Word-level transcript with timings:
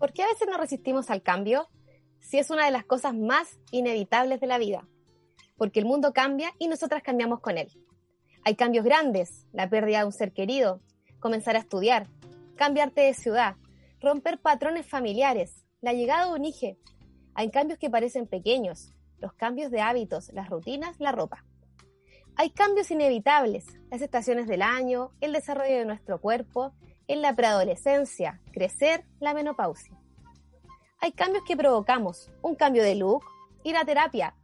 ¿por 0.00 0.14
qué 0.14 0.22
a 0.22 0.28
veces 0.28 0.48
nos 0.48 0.58
resistimos 0.58 1.10
al 1.10 1.22
cambio 1.22 1.68
si 2.20 2.38
es 2.38 2.50
una 2.50 2.64
de 2.64 2.70
las 2.70 2.84
cosas 2.84 3.14
más 3.14 3.60
inevitables 3.70 4.40
de 4.40 4.46
la 4.46 4.58
vida? 4.58 4.88
Porque 5.56 5.78
el 5.78 5.84
mundo 5.84 6.14
cambia 6.14 6.52
y 6.58 6.68
nosotras 6.68 7.02
cambiamos 7.02 7.40
con 7.40 7.58
él. 7.58 7.68
Hay 8.44 8.56
cambios 8.56 8.84
grandes, 8.84 9.46
la 9.52 9.68
pérdida 9.68 9.98
de 9.98 10.06
un 10.06 10.12
ser 10.12 10.32
querido, 10.32 10.80
comenzar 11.20 11.54
a 11.54 11.58
estudiar, 11.58 12.08
cambiarte 12.56 13.02
de 13.02 13.12
ciudad, 13.12 13.56
romper 14.00 14.40
patrones 14.40 14.86
familiares, 14.86 15.66
la 15.82 15.92
llegada 15.92 16.26
de 16.26 16.32
un 16.32 16.46
hijo. 16.46 16.78
Hay 17.34 17.50
cambios 17.50 17.78
que 17.78 17.90
parecen 17.90 18.26
pequeños, 18.26 18.94
los 19.18 19.34
cambios 19.34 19.70
de 19.70 19.82
hábitos, 19.82 20.32
las 20.32 20.48
rutinas, 20.48 20.98
la 20.98 21.12
ropa. 21.12 21.44
Hay 22.36 22.50
cambios 22.50 22.90
inevitables, 22.90 23.66
las 23.90 24.00
estaciones 24.00 24.46
del 24.46 24.62
año, 24.62 25.10
el 25.20 25.34
desarrollo 25.34 25.76
de 25.76 25.84
nuestro 25.84 26.22
cuerpo, 26.22 26.72
en 27.10 27.22
la 27.22 27.34
preadolescencia, 27.34 28.40
crecer, 28.52 29.04
la 29.18 29.34
menopausia. 29.34 29.98
Hay 31.00 31.10
cambios 31.10 31.42
que 31.44 31.56
provocamos, 31.56 32.30
un 32.40 32.54
cambio 32.54 32.84
de 32.84 32.94
look, 32.94 33.24
ir 33.64 33.76
a 33.76 33.84
terapia, 33.84 34.36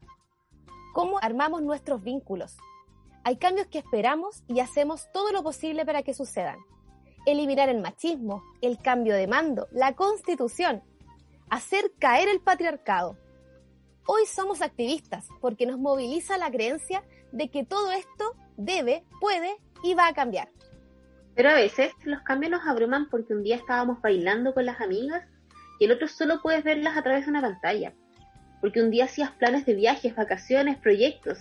cómo 0.93 1.21
armamos 1.23 1.63
nuestros 1.63 2.03
vínculos. 2.03 2.57
Hay 3.23 3.37
cambios 3.37 3.69
que 3.69 3.79
esperamos 3.79 4.43
y 4.49 4.59
hacemos 4.59 5.09
todo 5.13 5.31
lo 5.31 5.45
posible 5.45 5.87
para 5.87 6.03
que 6.03 6.13
sucedan. 6.13 6.59
Eliminar 7.25 7.69
el 7.69 7.81
machismo, 7.81 8.43
el 8.61 8.79
cambio 8.79 9.15
de 9.15 9.29
mando, 9.29 9.69
la 9.71 9.95
constitución, 9.95 10.83
hacer 11.49 11.93
caer 12.01 12.29
el 12.29 12.41
patriarcado. 12.41 13.17
Hoy 14.09 14.27
somos 14.27 14.61
activistas 14.61 15.29
porque 15.41 15.67
nos 15.67 15.79
moviliza 15.79 16.37
la 16.37 16.51
creencia 16.51 17.05
de 17.31 17.49
que 17.49 17.65
todo 17.65 17.93
esto 17.93 18.35
debe, 18.57 19.05
puede 19.21 19.57
y 19.85 19.95
va 19.95 20.09
a 20.09 20.15
cambiar. 20.15 20.56
Pero 21.37 21.51
a 21.51 21.55
veces 21.55 21.93
los 22.05 22.23
cambios 22.23 22.51
nos 22.51 22.67
abruman 22.67 23.11
porque 23.11 23.35
un 23.35 23.43
día 23.43 23.57
estábamos 23.57 24.01
bailando 24.01 24.55
con 24.55 24.65
las 24.65 24.81
amigas 24.81 25.23
y 25.79 25.85
el 25.85 25.93
otro 25.93 26.09
solo 26.09 26.41
puedes 26.43 26.65
verlas 26.65 26.97
a 26.97 27.03
través 27.03 27.27
de 27.27 27.31
una 27.31 27.43
pantalla. 27.43 27.93
Porque 28.63 28.83
un 28.83 28.91
día 28.91 29.05
hacías 29.05 29.33
planes 29.33 29.67
de 29.67 29.75
viajes, 29.75 30.17
vacaciones, 30.17 30.79
proyectos 30.79 31.39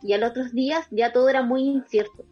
y 0.00 0.12
al 0.12 0.22
otros 0.22 0.52
días 0.52 0.86
ya 0.92 1.12
todo 1.12 1.28
era 1.28 1.42
muy 1.42 1.62
incierto. 1.62 2.24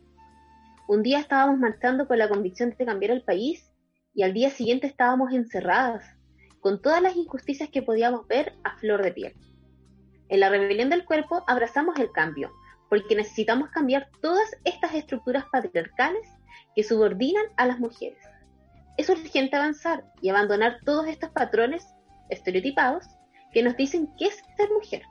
Un 0.87 1.03
día 1.03 1.19
estábamos 1.19 1.59
marchando 1.59 2.07
con 2.07 2.19
la 2.19 2.29
convicción 2.29 2.75
de 2.79 2.87
cambiar 2.87 3.11
el 3.11 3.23
país 3.23 3.69
y 4.15 4.23
al 4.23 4.33
día 4.33 4.51
siguiente 4.51 4.87
estábamos 4.87 5.33
encerradas, 5.33 6.05
con 6.61 6.81
todas 6.81 7.03
las 7.03 7.17
injusticias 7.17 7.71
que 7.71 7.83
podíamos 7.83 8.27
ver 8.29 8.55
a 8.63 8.77
flor 8.77 9.03
de 9.03 9.13
piel. 9.13 9.35
En 10.29 10.41
la 10.41 10.49
rebelión 10.49 10.91
del 10.91 11.05
cuerpo 11.05 11.45
abrazamos 11.49 11.99
el 11.99 12.13
cambio, 12.13 12.53
porque 12.89 13.17
necesitamos 13.17 13.71
cambiar 13.71 14.09
todas 14.21 14.49
estas 14.65 14.95
estructuras 14.95 15.45
patriarcales 15.51 16.27
que 16.81 16.85
subordinan 16.89 17.45
a 17.59 17.67
las 17.67 17.79
mujeres. 17.79 18.17
Es 18.97 19.11
urgente 19.11 19.55
avanzar 19.55 20.03
y 20.23 20.31
abandonar 20.31 20.79
todos 20.87 21.09
estos 21.09 21.29
patrones 21.29 21.87
estereotipados 22.31 23.05
que 23.53 23.63
nos 23.63 23.77
dicen 23.77 24.09
qué 24.19 24.29
es 24.29 24.43
ser 24.57 24.71
mujer. 24.71 25.03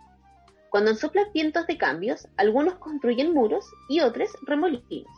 Cuando 0.71 0.95
soplan 0.95 1.31
vientos 1.31 1.67
de 1.67 1.77
cambios, 1.77 2.27
algunos 2.37 2.79
construyen 2.79 3.35
muros 3.35 3.71
y 3.87 3.99
otros 3.99 4.31
remolinos. 4.47 5.13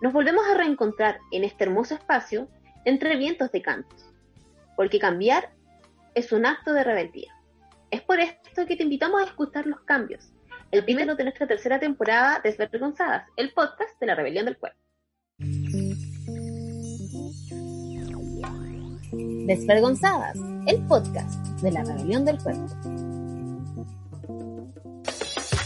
Nos 0.00 0.12
volvemos 0.12 0.46
a 0.46 0.54
reencontrar 0.54 1.18
en 1.32 1.42
este 1.42 1.64
hermoso 1.64 1.96
espacio 1.96 2.48
entre 2.84 3.16
vientos 3.16 3.50
de 3.50 3.60
cambios, 3.60 4.14
porque 4.76 5.00
cambiar 5.00 5.50
es 6.14 6.30
un 6.30 6.46
acto 6.46 6.72
de 6.72 6.84
rebeldía. 6.84 7.34
Es 7.90 8.00
por 8.02 8.20
esto 8.20 8.64
que 8.64 8.76
te 8.76 8.84
invitamos 8.84 9.20
a 9.20 9.24
escuchar 9.24 9.66
los 9.66 9.80
cambios, 9.80 10.32
el 10.70 10.84
primero 10.84 11.16
de 11.16 11.24
nuestra 11.24 11.48
tercera 11.48 11.80
temporada 11.80 12.40
Desvergonzadas, 12.44 13.26
el 13.36 13.52
podcast 13.52 13.98
de 13.98 14.06
la 14.06 14.14
rebelión 14.14 14.44
del 14.44 14.56
cuerpo. 14.56 14.87
Desvergonzadas, 19.18 20.36
el 20.66 20.80
podcast 20.86 21.32
de 21.60 21.72
la 21.72 21.82
rebelión 21.82 22.24
del 22.24 22.38
cuerpo. 22.38 22.66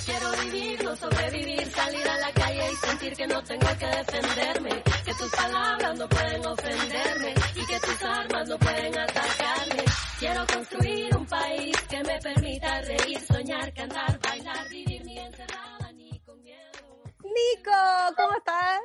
Quiero 0.07 0.31
vivir, 0.45 0.85
no 0.85 0.97
sobrevivir, 0.97 1.71
salir 1.71 2.09
a 2.09 2.17
la 2.19 2.33
calle 2.33 2.73
y 2.73 2.77
sentir 2.87 3.13
que 3.15 3.27
no 3.27 3.43
tengo 3.43 3.67
que 3.79 3.87
defenderme, 3.87 4.83
que 5.05 5.15
tus 5.15 5.31
palabras 5.31 5.99
no 5.99 6.09
pueden 6.09 6.47
ofenderme 6.47 7.35
y 7.55 7.67
que 7.67 7.81
tus 7.81 8.03
armas 8.03 8.49
no 8.49 8.59
pueden 8.59 8.99
atacarme. 8.99 9.85
Quiero 10.19 10.47
construir 10.47 11.17
un 11.17 11.27
país 11.27 11.77
que 11.91 12.03
me 12.05 12.19
permita 12.21 12.81
reír, 12.83 13.21
soñar, 13.21 13.75
cantar, 13.75 14.19
bailar, 14.21 14.69
vivir 14.71 15.05
ni 15.05 15.19
encerrada 15.19 15.93
ni 15.95 16.19
con 16.21 16.43
miedo. 16.43 17.05
Nico, 17.23 18.15
¿cómo 18.17 18.37
estás? 18.39 18.81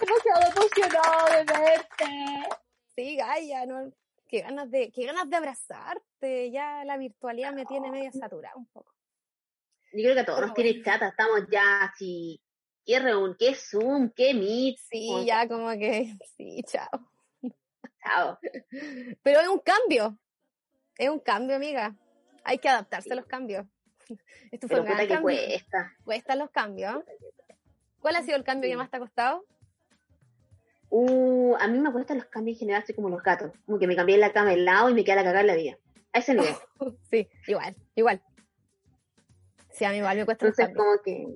demasiado 0.00 0.52
emocionado 0.52 1.30
de 1.30 1.44
verte. 1.44 2.65
Sí, 2.96 3.16
Gaia, 3.16 3.66
¿no? 3.66 3.92
Qué 4.26 4.40
ganas 4.40 4.70
de, 4.70 4.90
qué 4.90 5.04
ganas 5.04 5.28
de 5.28 5.36
abrazarte. 5.36 6.50
Ya 6.50 6.84
la 6.84 6.96
virtualidad 6.96 7.52
me 7.52 7.66
tiene 7.66 7.90
medio 7.90 8.10
saturada 8.10 8.56
un 8.56 8.66
poco. 8.66 8.92
Yo 9.92 10.02
creo 10.02 10.14
que 10.14 10.20
a 10.20 10.24
todos 10.24 10.40
nos 10.40 10.54
tiene 10.54 10.82
chata, 10.82 11.08
estamos 11.08 11.46
ya 11.50 11.84
así, 11.84 12.42
qué 12.84 12.98
reun, 12.98 13.36
qué 13.38 13.54
Zoom, 13.54 14.10
qué 14.10 14.34
Meet. 14.34 14.78
Sí, 14.78 15.24
ya 15.24 15.46
como 15.46 15.70
que, 15.72 16.16
sí, 16.36 16.62
chao. 16.66 17.12
Chao. 18.02 18.38
Pero 19.22 19.40
es 19.40 19.48
un 19.48 19.60
cambio. 19.60 20.18
Es 20.96 21.08
un 21.08 21.20
cambio, 21.20 21.56
amiga. 21.56 21.94
Hay 22.44 22.58
que 22.58 22.68
adaptarse 22.68 23.12
a 23.12 23.16
los 23.16 23.26
cambios. 23.26 23.66
Es 24.52 24.60
tu 24.60 24.68
Pero 24.68 24.84
puta 24.84 24.98
de 24.98 25.08
que 25.08 25.14
cambio. 25.14 25.36
cuesta. 25.36 25.96
Cuestan 26.04 26.38
los 26.38 26.50
cambios. 26.50 27.02
¿Cuál 27.98 28.16
ha 28.16 28.22
sido 28.22 28.36
el 28.36 28.44
cambio 28.44 28.70
que 28.70 28.76
más 28.76 28.88
te 28.88 28.98
ha 28.98 29.00
costado? 29.00 29.44
Uh, 30.90 31.56
a 31.58 31.68
mí 31.68 31.78
me 31.78 31.92
cuestan 31.92 32.18
los 32.18 32.26
cambios 32.26 32.56
en 32.56 32.60
general, 32.60 32.82
así 32.82 32.94
como 32.94 33.08
los 33.08 33.22
gatos. 33.22 33.52
Como 33.64 33.78
que 33.78 33.86
me 33.86 33.96
cambié 33.96 34.18
la 34.18 34.32
cama 34.32 34.50
al 34.50 34.64
lado 34.64 34.90
y 34.90 34.94
me 34.94 35.04
queda 35.04 35.16
la 35.16 35.24
cagada 35.24 35.40
en 35.40 35.46
la 35.46 35.56
vida. 35.56 35.78
A 36.12 36.18
ese 36.18 36.34
nivel. 36.34 36.54
Sí, 37.10 37.28
igual, 37.46 37.74
igual. 37.94 38.22
Sí, 39.70 39.84
a 39.84 39.90
mí 39.90 39.98
igual 39.98 40.16
me 40.16 40.24
cuesta 40.24 40.46
Entonces, 40.46 40.76
como 40.76 41.02
que 41.04 41.26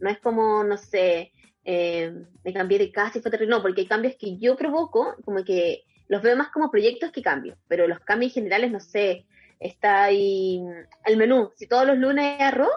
no 0.00 0.10
es 0.10 0.18
como, 0.20 0.62
no 0.64 0.76
sé, 0.76 1.32
eh, 1.64 2.12
me 2.44 2.52
cambié 2.52 2.78
de 2.78 2.92
casa 2.92 3.18
y 3.18 3.20
fue 3.20 3.30
terrible. 3.30 3.56
No, 3.56 3.62
porque 3.62 3.82
hay 3.82 3.86
cambios 3.86 4.16
que 4.18 4.38
yo 4.38 4.56
provoco, 4.56 5.16
como 5.24 5.44
que 5.44 5.84
los 6.08 6.22
veo 6.22 6.36
más 6.36 6.50
como 6.50 6.70
proyectos 6.70 7.10
que 7.12 7.22
cambios. 7.22 7.58
Pero 7.68 7.86
los 7.86 8.00
cambios 8.00 8.32
generales, 8.32 8.70
no 8.70 8.80
sé, 8.80 9.26
está 9.58 10.04
ahí 10.04 10.62
el 11.04 11.16
menú. 11.16 11.50
Si 11.56 11.66
todos 11.66 11.86
los 11.86 11.98
lunes 11.98 12.24
hay 12.24 12.46
arroz 12.46 12.70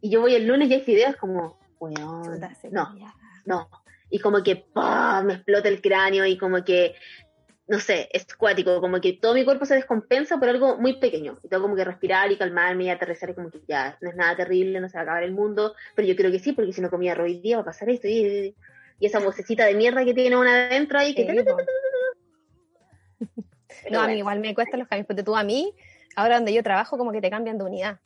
y 0.00 0.10
yo 0.10 0.20
voy 0.20 0.34
el 0.34 0.46
lunes 0.46 0.68
y 0.68 0.74
hay 0.74 0.82
fideos, 0.82 1.16
como, 1.16 1.58
weón, 1.80 2.40
no, 2.70 2.94
no. 3.46 3.68
Y 4.10 4.18
como 4.18 4.42
que 4.42 4.56
¡pah! 4.56 5.22
me 5.22 5.34
explota 5.34 5.68
el 5.68 5.80
cráneo 5.80 6.24
y 6.26 6.38
como 6.38 6.64
que, 6.64 6.94
no 7.66 7.78
sé, 7.80 8.08
es 8.12 8.26
cuático, 8.34 8.80
como 8.80 9.00
que 9.00 9.14
todo 9.14 9.34
mi 9.34 9.44
cuerpo 9.44 9.66
se 9.66 9.74
descompensa 9.74 10.38
por 10.38 10.48
algo 10.48 10.78
muy 10.78 10.98
pequeño. 10.98 11.38
Y 11.42 11.48
tengo 11.48 11.62
como 11.62 11.76
que 11.76 11.84
respirar 11.84 12.32
y 12.32 12.38
calmarme 12.38 12.84
y 12.84 12.90
aterrizar 12.90 13.30
y 13.30 13.34
como 13.34 13.50
que 13.50 13.60
ya, 13.68 13.98
no 14.00 14.10
es 14.10 14.16
nada 14.16 14.36
terrible, 14.36 14.80
no 14.80 14.88
se 14.88 14.96
va 14.96 15.00
a 15.00 15.02
acabar 15.04 15.22
el 15.22 15.32
mundo, 15.32 15.74
pero 15.94 16.08
yo 16.08 16.16
creo 16.16 16.30
que 16.30 16.38
sí, 16.38 16.52
porque 16.52 16.72
si 16.72 16.80
no 16.80 16.90
comía 16.90 17.14
hoy 17.20 17.40
día 17.40 17.56
va 17.56 17.62
a 17.62 17.66
pasar 17.66 17.90
esto. 17.90 18.08
Y, 18.08 18.54
y 19.00 19.06
esa 19.06 19.20
vocecita 19.20 19.66
de 19.66 19.74
mierda 19.74 20.04
que 20.04 20.14
tiene 20.14 20.36
una 20.36 20.66
adentro 20.66 20.98
ahí 20.98 21.14
que... 21.14 21.26
Sí, 21.26 21.38
No, 23.90 24.00
a 24.00 24.06
mí 24.06 24.14
igual 24.14 24.40
me 24.40 24.54
cuestan 24.54 24.80
los 24.80 24.88
cambios, 24.88 25.06
porque 25.06 25.22
tú 25.22 25.36
a 25.36 25.44
mí, 25.44 25.74
ahora 26.16 26.36
donde 26.36 26.52
yo 26.52 26.62
trabajo, 26.62 26.98
como 26.98 27.12
que 27.12 27.20
te 27.20 27.30
cambian 27.30 27.58
de 27.58 27.64
unidad. 27.64 28.00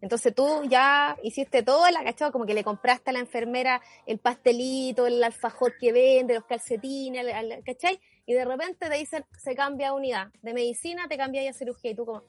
Entonces 0.00 0.34
tú 0.34 0.62
ya 0.64 1.16
hiciste 1.22 1.62
todo, 1.62 1.88
la 1.90 2.04
cachado, 2.04 2.30
como 2.32 2.46
que 2.46 2.54
le 2.54 2.62
compraste 2.64 3.10
a 3.10 3.12
la 3.12 3.18
enfermera 3.18 3.82
el 4.06 4.18
pastelito, 4.18 5.06
el 5.06 5.22
alfajor 5.22 5.76
que 5.78 5.92
vende, 5.92 6.34
los 6.34 6.44
calcetines, 6.44 7.26
¿cachai? 7.64 8.00
Y 8.26 8.34
de 8.34 8.44
repente 8.44 8.88
te 8.88 8.94
dicen, 8.96 9.24
se 9.38 9.54
cambia 9.54 9.88
a 9.88 9.94
unidad. 9.94 10.28
De 10.42 10.52
medicina 10.54 11.08
te 11.08 11.16
cambia 11.16 11.48
a 11.48 11.52
cirugía. 11.52 11.90
Y 11.90 11.94
tú 11.94 12.06
como... 12.06 12.22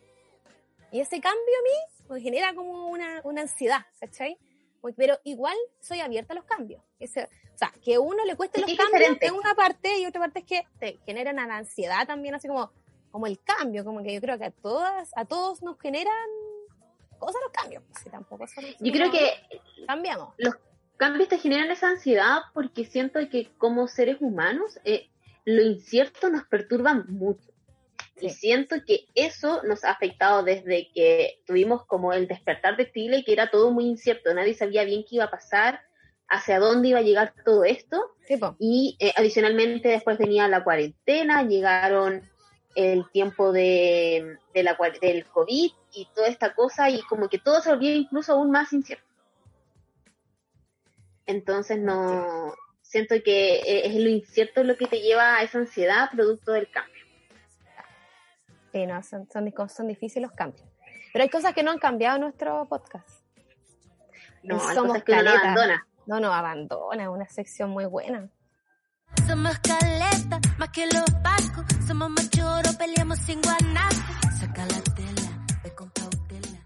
Y 0.91 0.99
ese 1.01 1.21
cambio 1.21 1.37
a 1.59 1.63
mí 1.63 2.13
me 2.15 2.21
genera 2.21 2.53
como 2.55 2.87
una, 2.87 3.21
una 3.23 3.41
ansiedad, 3.41 3.85
¿cachai? 3.99 4.37
Pero 4.95 5.19
igual 5.25 5.55
soy 5.79 5.99
abierta 5.99 6.33
a 6.33 6.35
los 6.37 6.45
cambios. 6.45 6.81
Ese- 6.99 7.25
o 7.53 7.57
sea, 7.59 7.71
que 7.83 7.99
uno 7.99 8.23
le 8.25 8.35
cueste 8.37 8.61
Es 8.61 8.67
los 8.67 8.77
cambios 8.77 8.93
diferente. 8.99 9.25
es 9.25 9.31
una 9.33 9.53
parte 9.53 9.99
y 9.99 10.05
otra 10.05 10.21
parte 10.21 10.39
es 10.39 10.45
que 10.45 10.63
te 10.79 10.97
generan 11.05 11.35
una 11.37 11.57
ansiedad 11.57 12.07
también, 12.07 12.33
así 12.33 12.47
como, 12.47 12.71
como 13.11 13.27
el 13.27 13.37
cambio, 13.43 13.83
como 13.83 14.01
que 14.01 14.13
yo 14.13 14.21
creo 14.21 14.39
que 14.39 14.45
a 14.45 14.51
todas, 14.51 15.11
a 15.15 15.25
todos 15.25 15.61
nos 15.61 15.77
generan 15.79 16.15
cosas 17.19 17.41
los 17.43 17.51
cambios. 17.51 17.83
Si 18.01 18.09
tampoco 18.09 18.47
son 18.47 18.65
yo 18.79 18.91
creo 18.91 19.11
que 19.11 19.31
cambiamos. 19.85 20.33
los 20.37 20.55
cambios 20.97 21.29
te 21.29 21.37
generan 21.37 21.71
esa 21.71 21.89
ansiedad 21.89 22.39
porque 22.53 22.85
siento 22.85 23.19
que 23.29 23.51
como 23.57 23.87
seres 23.87 24.17
humanos 24.19 24.79
eh, 24.83 25.09
lo 25.45 25.61
incierto 25.61 26.29
nos 26.29 26.45
perturba 26.45 26.93
mucho. 26.93 27.49
Y 28.21 28.31
siento 28.31 28.75
que 28.85 29.05
eso 29.15 29.61
nos 29.63 29.83
ha 29.85 29.91
afectado 29.91 30.43
desde 30.43 30.91
que 30.93 31.41
tuvimos 31.45 31.85
como 31.85 32.11
el 32.11 32.27
despertar 32.27 32.75
de 32.75 32.91
Chile, 32.91 33.23
que 33.25 33.31
era 33.31 33.49
todo 33.49 33.71
muy 33.71 33.85
incierto, 33.85 34.33
nadie 34.33 34.53
sabía 34.53 34.83
bien 34.83 35.05
qué 35.07 35.15
iba 35.15 35.25
a 35.25 35.31
pasar, 35.31 35.81
hacia 36.27 36.59
dónde 36.59 36.89
iba 36.89 36.99
a 36.99 37.03
llegar 37.03 37.33
todo 37.45 37.63
esto. 37.63 38.15
Sí. 38.27 38.37
Y 38.59 38.97
eh, 38.99 39.13
adicionalmente 39.15 39.89
después 39.89 40.17
venía 40.17 40.47
la 40.47 40.63
cuarentena, 40.63 41.43
llegaron 41.43 42.23
el 42.79 43.09
tiempo 43.11 43.51
de, 43.51 44.37
de 44.53 44.63
la, 44.63 44.77
del 45.01 45.25
COVID 45.25 45.71
y 45.91 46.07
toda 46.15 46.27
esta 46.27 46.53
cosa 46.53 46.89
y 46.89 47.01
como 47.03 47.27
que 47.27 47.37
todo 47.37 47.61
se 47.61 47.69
volvió 47.69 47.93
incluso 47.93 48.33
aún 48.33 48.51
más 48.51 48.71
incierto. 48.71 49.05
Entonces 51.25 51.77
no 51.77 52.53
siento 52.81 53.15
que 53.23 53.55
eh, 53.55 53.87
es 53.87 53.95
lo 53.95 54.09
incierto 54.09 54.63
lo 54.63 54.77
que 54.77 54.87
te 54.87 55.01
lleva 55.01 55.35
a 55.35 55.43
esa 55.43 55.59
ansiedad 55.59 56.09
producto 56.09 56.53
del 56.53 56.71
cambio. 56.71 57.03
Sí, 58.71 58.85
no, 58.85 59.03
son, 59.03 59.27
son, 59.29 59.69
son 59.69 59.87
difíciles 59.87 60.29
los 60.29 60.37
cambios. 60.37 60.65
Pero 61.11 61.23
hay 61.23 61.29
cosas 61.29 61.53
que 61.53 61.63
no 61.63 61.71
han 61.71 61.79
cambiado 61.79 62.15
en 62.15 62.21
nuestro 62.21 62.65
podcast. 62.67 63.23
No, 64.43 64.59
Somos 64.73 65.03
que 65.03 65.11
uno 65.11 65.29
abandona. 65.31 65.87
No 66.05 66.19
nos 66.19 66.33
abandona, 66.33 67.09
una 67.09 67.27
sección 67.27 67.71
muy 67.71 67.85
buena. 67.85 68.29
Somos 69.27 69.59
caleta, 69.59 70.39
más 70.57 70.69
que 70.69 70.85
los 70.87 71.05
barcos. 71.23 71.65
Somos 71.87 72.09
machoros, 72.09 72.75
peleamos 72.75 73.19
sin 73.19 73.41
guanaco. 73.41 73.95
Saca 74.39 74.65
la 74.65 74.81
tela, 74.95 75.45
ve 75.63 75.73
con 75.75 75.89
cautela. 75.89 76.59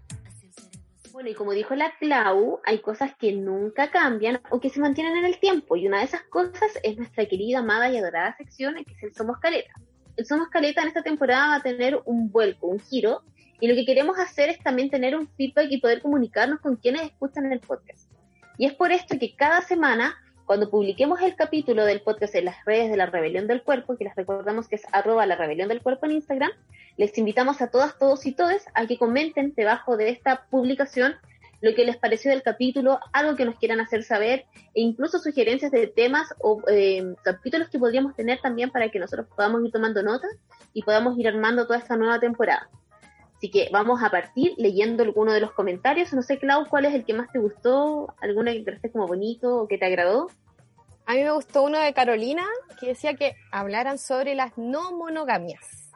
Bueno, 1.12 1.28
y 1.28 1.34
como 1.34 1.52
dijo 1.52 1.74
la 1.74 1.92
Clau, 1.98 2.60
hay 2.64 2.80
cosas 2.80 3.14
que 3.16 3.32
nunca 3.32 3.90
cambian 3.90 4.40
o 4.50 4.60
que 4.60 4.70
se 4.70 4.80
mantienen 4.80 5.16
en 5.16 5.24
el 5.24 5.38
tiempo. 5.38 5.76
Y 5.76 5.86
una 5.86 5.98
de 5.98 6.04
esas 6.04 6.22
cosas 6.22 6.70
es 6.82 6.96
nuestra 6.96 7.26
querida, 7.26 7.60
amada 7.60 7.88
y 7.90 7.96
adorada 7.96 8.36
sección, 8.36 8.74
que 8.84 8.92
es 8.94 9.02
el 9.02 9.14
Somos 9.14 9.38
Caleta. 9.38 9.72
El 10.16 10.26
Somos 10.26 10.48
Caleta 10.48 10.82
en 10.82 10.88
esta 10.88 11.02
temporada 11.02 11.48
va 11.48 11.56
a 11.56 11.62
tener 11.62 12.00
un 12.04 12.30
vuelco, 12.30 12.66
un 12.66 12.80
giro. 12.80 13.22
Y 13.60 13.68
lo 13.68 13.74
que 13.74 13.84
queremos 13.86 14.18
hacer 14.18 14.48
es 14.50 14.58
también 14.58 14.90
tener 14.90 15.16
un 15.16 15.28
feedback 15.28 15.68
y 15.70 15.80
poder 15.80 16.02
comunicarnos 16.02 16.60
con 16.60 16.76
quienes 16.76 17.02
escuchan 17.02 17.50
el 17.52 17.60
podcast. 17.60 18.10
Y 18.58 18.66
es 18.66 18.74
por 18.74 18.92
esto 18.92 19.18
que 19.18 19.34
cada 19.34 19.62
semana, 19.62 20.16
cuando 20.46 20.70
publiquemos 20.70 21.20
el 21.22 21.36
capítulo 21.36 21.84
del 21.84 22.02
podcast 22.02 22.34
en 22.34 22.46
las 22.46 22.64
redes 22.64 22.90
de 22.90 22.96
la 22.96 23.06
Rebelión 23.06 23.46
del 23.46 23.62
Cuerpo, 23.62 23.96
que 23.96 24.04
les 24.04 24.14
recordamos 24.14 24.68
que 24.68 24.76
es 24.76 24.82
arroba 24.92 25.26
la 25.26 25.36
Rebelión 25.36 25.68
del 25.68 25.82
Cuerpo 25.82 26.06
en 26.06 26.12
Instagram, 26.12 26.50
les 26.96 27.16
invitamos 27.16 27.62
a 27.62 27.68
todas, 27.68 27.98
todos 27.98 28.26
y 28.26 28.32
todes 28.32 28.66
a 28.74 28.86
que 28.86 28.98
comenten 28.98 29.54
debajo 29.56 29.96
de 29.96 30.10
esta 30.10 30.46
publicación 30.50 31.14
lo 31.60 31.74
que 31.74 31.86
les 31.86 31.96
pareció 31.96 32.30
del 32.30 32.42
capítulo, 32.42 33.00
algo 33.12 33.36
que 33.36 33.46
nos 33.46 33.58
quieran 33.58 33.80
hacer 33.80 34.02
saber, 34.02 34.44
e 34.74 34.82
incluso 34.82 35.18
sugerencias 35.18 35.72
de 35.72 35.86
temas 35.86 36.34
o 36.42 36.60
eh, 36.68 37.14
capítulos 37.22 37.70
que 37.70 37.78
podríamos 37.78 38.14
tener 38.14 38.38
también 38.42 38.70
para 38.70 38.90
que 38.90 38.98
nosotros 38.98 39.28
podamos 39.34 39.64
ir 39.64 39.72
tomando 39.72 40.02
notas 40.02 40.30
y 40.74 40.82
podamos 40.82 41.18
ir 41.18 41.26
armando 41.26 41.66
toda 41.66 41.78
esta 41.78 41.96
nueva 41.96 42.20
temporada. 42.20 42.68
Así 43.44 43.50
que 43.50 43.68
vamos 43.70 44.02
a 44.02 44.08
partir 44.08 44.54
leyendo 44.56 45.02
alguno 45.02 45.30
de 45.30 45.40
los 45.40 45.52
comentarios. 45.52 46.14
No 46.14 46.22
sé, 46.22 46.38
Clau, 46.38 46.66
¿cuál 46.66 46.86
es 46.86 46.94
el 46.94 47.04
que 47.04 47.12
más 47.12 47.30
te 47.30 47.38
gustó? 47.38 48.14
¿Alguno 48.22 48.50
que 48.50 48.62
te 48.80 48.90
como 48.90 49.06
bonito 49.06 49.58
o 49.58 49.68
que 49.68 49.76
te 49.76 49.84
agradó? 49.84 50.30
A 51.04 51.12
mí 51.12 51.22
me 51.22 51.30
gustó 51.30 51.62
uno 51.62 51.78
de 51.78 51.92
Carolina 51.92 52.42
que 52.80 52.86
decía 52.86 53.12
que 53.16 53.36
hablaran 53.52 53.98
sobre 53.98 54.34
las 54.34 54.56
no 54.56 54.92
monogamias. 54.92 55.92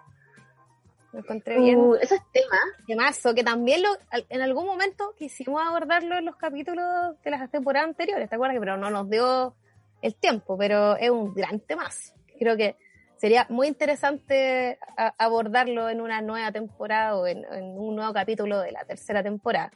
Lo 1.15 1.21
encontré 1.21 1.59
bien. 1.59 1.79
Uh, 1.79 1.95
eso 1.95 2.17
es 2.17 2.21
tema. 2.35 2.59
Temazo, 2.87 3.35
que 3.35 3.43
también 3.43 3.83
lo, 3.83 3.97
en 4.29 4.43
algún 4.43 4.67
momento 4.67 5.15
quisimos 5.17 5.62
abordarlo 5.67 6.19
en 6.19 6.27
los 6.27 6.37
capítulos 6.37 6.85
de 7.25 7.31
las 7.31 7.50
temporadas 7.50 7.89
anteriores, 7.89 8.29
¿te 8.29 8.35
acuerdas? 8.35 8.59
Pero 8.61 8.77
no 8.77 8.91
nos 8.91 9.09
dio 9.09 9.55
el 10.03 10.15
tiempo, 10.17 10.59
pero 10.59 10.99
es 10.99 11.09
un 11.09 11.33
gran 11.33 11.61
temazo. 11.61 12.12
Creo 12.39 12.59
que 12.59 12.77
sería 13.19 13.47
muy 13.49 13.67
interesante 13.69 14.79
a- 14.97 15.15
abordarlo 15.19 15.88
en 15.88 16.00
una 16.00 16.20
nueva 16.23 16.50
temporada 16.53 17.17
o 17.17 17.26
en, 17.26 17.44
en 17.53 17.65
un 17.79 17.97
nuevo 17.97 18.12
capítulo 18.12 18.61
de 18.61 18.73
la 18.73 18.85
tercera 18.85 19.23
temporada. 19.23 19.73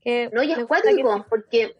Que 0.00 0.30
No, 0.32 0.42
y 0.42 0.52
es 0.52 0.58
gusta 0.58 0.82
que- 0.82 0.84
cuático, 1.02 1.26
porque, 1.28 1.76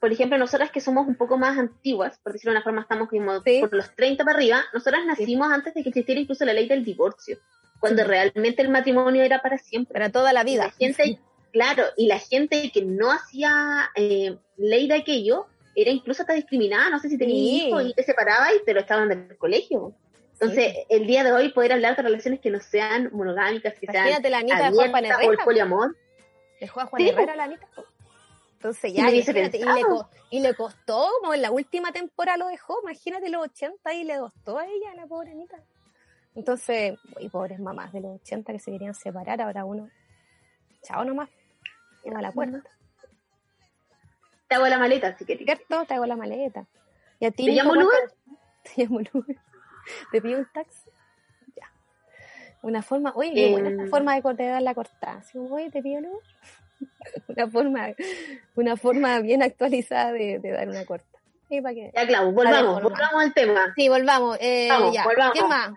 por 0.00 0.12
ejemplo, 0.12 0.38
nosotras 0.38 0.70
que 0.70 0.80
somos 0.80 1.06
un 1.06 1.16
poco 1.16 1.36
más 1.38 1.58
antiguas, 1.58 2.18
por 2.22 2.32
decirlo 2.32 2.52
de 2.52 2.56
una 2.58 2.64
forma, 2.64 2.82
estamos 2.82 3.08
como 3.08 3.40
Sí. 3.42 3.60
por 3.60 3.72
los 3.74 3.94
30 3.94 4.24
para 4.24 4.36
arriba, 4.36 4.62
nosotras 4.72 5.04
nacimos 5.06 5.50
antes 5.52 5.74
de 5.74 5.82
que 5.82 5.88
existiera 5.90 6.20
incluso 6.20 6.44
la 6.44 6.52
ley 6.52 6.68
del 6.68 6.84
divorcio, 6.84 7.38
cuando 7.80 8.02
Sí. 8.02 8.08
realmente 8.08 8.62
el 8.62 8.68
matrimonio 8.68 9.22
era 9.22 9.40
para 9.42 9.58
siempre. 9.58 9.92
para 9.94 10.10
toda 10.10 10.32
la 10.32 10.44
vida. 10.44 10.66
la 10.66 10.70
gente, 10.72 11.18
claro, 11.52 11.82
y 11.96 12.06
la 12.06 12.18
gente 12.18 12.70
que 12.72 12.82
no 12.84 13.10
hacía 13.10 13.90
eh, 13.96 14.36
ley 14.56 14.86
de 14.88 14.94
aquello 14.94 15.46
era 15.74 15.90
incluso 15.90 16.22
hasta 16.22 16.34
discriminada, 16.34 16.90
no 16.90 16.98
sé 16.98 17.08
si 17.08 17.16
tenías 17.18 17.64
hijos 17.66 17.84
y 17.86 17.94
te 17.94 18.02
separabas 18.02 18.50
y 18.60 18.64
te 18.64 18.74
lo 18.74 18.80
estaban 18.80 19.08
del 19.08 19.36
colegio. 19.38 19.94
Entonces, 20.42 20.74
el 20.88 21.06
día 21.06 21.22
de 21.24 21.32
hoy 21.32 21.52
poder 21.52 21.72
hablar 21.72 21.96
de 21.96 22.02
relaciones 22.02 22.40
que 22.40 22.50
no 22.50 22.58
sean 22.60 23.10
monogámicas, 23.12 23.74
que 23.74 23.86
sean 23.86 23.94
Imagínate 24.08 24.30
la 24.30 24.38
Anita 24.38 24.56
de 24.56 24.62
Juan 24.74 24.88
abiertas 24.94 25.16
o 25.18 25.20
el 25.20 25.26
Herrera. 25.28 25.44
poliamor, 25.44 25.96
Dejó 26.60 26.80
a 26.80 26.86
Juan 26.86 27.02
Sí, 27.02 27.08
Herrera 27.08 27.36
la 27.36 27.44
Anita. 27.44 27.68
Entonces 28.54 28.92
ya, 28.92 29.10
imagínate, 29.10 29.58
y, 29.58 29.64
le, 29.64 29.82
y 30.30 30.40
le 30.40 30.54
costó, 30.54 31.08
como 31.20 31.34
en 31.34 31.42
la 31.42 31.50
última 31.50 31.90
temporada 31.92 32.38
lo 32.38 32.46
dejó, 32.48 32.78
imagínate 32.82 33.28
los 33.28 33.42
80 33.42 33.94
y 33.94 34.04
le 34.04 34.18
costó 34.18 34.58
a 34.58 34.66
ella, 34.66 34.94
la 34.94 35.06
pobre 35.06 35.30
Anita. 35.32 35.56
Entonces, 36.34 36.96
uy, 37.20 37.28
pobres 37.28 37.58
mamás 37.58 37.92
de 37.92 38.00
los 38.00 38.20
80 38.20 38.52
que 38.52 38.58
se 38.60 38.70
querían 38.70 38.94
separar, 38.94 39.40
ahora 39.42 39.64
uno, 39.64 39.90
chao 40.82 41.04
nomás, 41.04 41.28
llama 42.04 42.20
a 42.20 42.22
la 42.22 42.32
puerta, 42.32 42.62
te 44.48 44.54
hago 44.54 44.66
la 44.68 44.78
maleta, 44.78 45.16
si 45.16 45.24
querés. 45.24 45.44
¿cierto? 45.44 45.84
Te 45.86 45.94
hago 45.94 46.06
la 46.06 46.16
maleta. 46.16 46.66
Y 47.18 47.26
a 47.26 47.30
ti, 47.30 47.46
¿Te 47.46 47.52
llamo 47.52 47.74
¿cuánto- 47.74 47.90
Te 48.62 48.82
llamo 48.84 49.00
Uber. 49.12 49.36
¿Te 50.10 50.20
pido 50.22 50.38
un 50.38 50.46
taxi? 50.52 50.90
Ya. 51.56 51.70
Una 52.62 52.82
forma, 52.82 53.12
oye, 53.14 53.32
qué 53.34 53.50
buena 53.50 53.70
esta 53.70 53.82
Em. 53.84 53.90
forma 53.90 54.14
de 54.14 54.22
cortar 54.22 54.62
la 54.62 54.74
cortada. 54.74 55.18
Así 55.18 55.38
como, 55.38 55.54
oye, 55.54 55.70
te 55.70 55.82
pido 55.82 55.98
un 55.98 56.18
una 57.28 57.48
forma, 57.48 57.88
una 58.56 58.76
forma 58.76 59.18
bien 59.20 59.42
actualizada 59.42 60.12
de, 60.12 60.38
de 60.38 60.50
dar 60.50 60.68
una 60.68 60.84
corta. 60.84 61.06
¿Y 61.48 61.60
para 61.60 61.74
qué? 61.74 61.92
Ya, 61.94 62.06
Clau, 62.06 62.32
volvamos, 62.32 62.82
volvamos 62.82 63.22
al 63.22 63.34
tema. 63.34 63.72
Sí, 63.76 63.88
volvamos. 63.88 64.38
Eh, 64.40 64.68
Vamos, 64.70 64.94
ya. 64.94 65.04
volvamos. 65.04 65.34
¿Qué 65.34 65.42
más? 65.46 65.72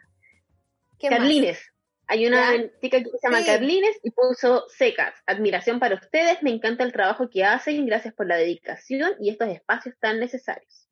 ¿Qué 0.97 1.09
más? 1.09 1.19
Carlines. 1.19 1.71
Hay 2.07 2.27
una 2.27 2.55
Ya. 2.55 2.69
chica 2.81 2.99
que 2.99 3.05
se 3.09 3.17
llama 3.23 3.39
Sí. 3.39 3.45
Carlines 3.47 3.99
y 4.03 4.11
puso 4.11 4.65
secas. 4.69 5.13
Admiración 5.25 5.79
para 5.79 5.95
ustedes, 5.95 6.41
me 6.43 6.51
encanta 6.51 6.83
el 6.83 6.93
trabajo 6.93 7.29
que 7.29 7.43
hacen, 7.43 7.85
gracias 7.85 8.13
por 8.13 8.27
la 8.27 8.37
dedicación 8.37 9.13
y 9.19 9.29
estos 9.31 9.49
espacios 9.49 9.95
tan 9.99 10.19
necesarios. 10.19 10.84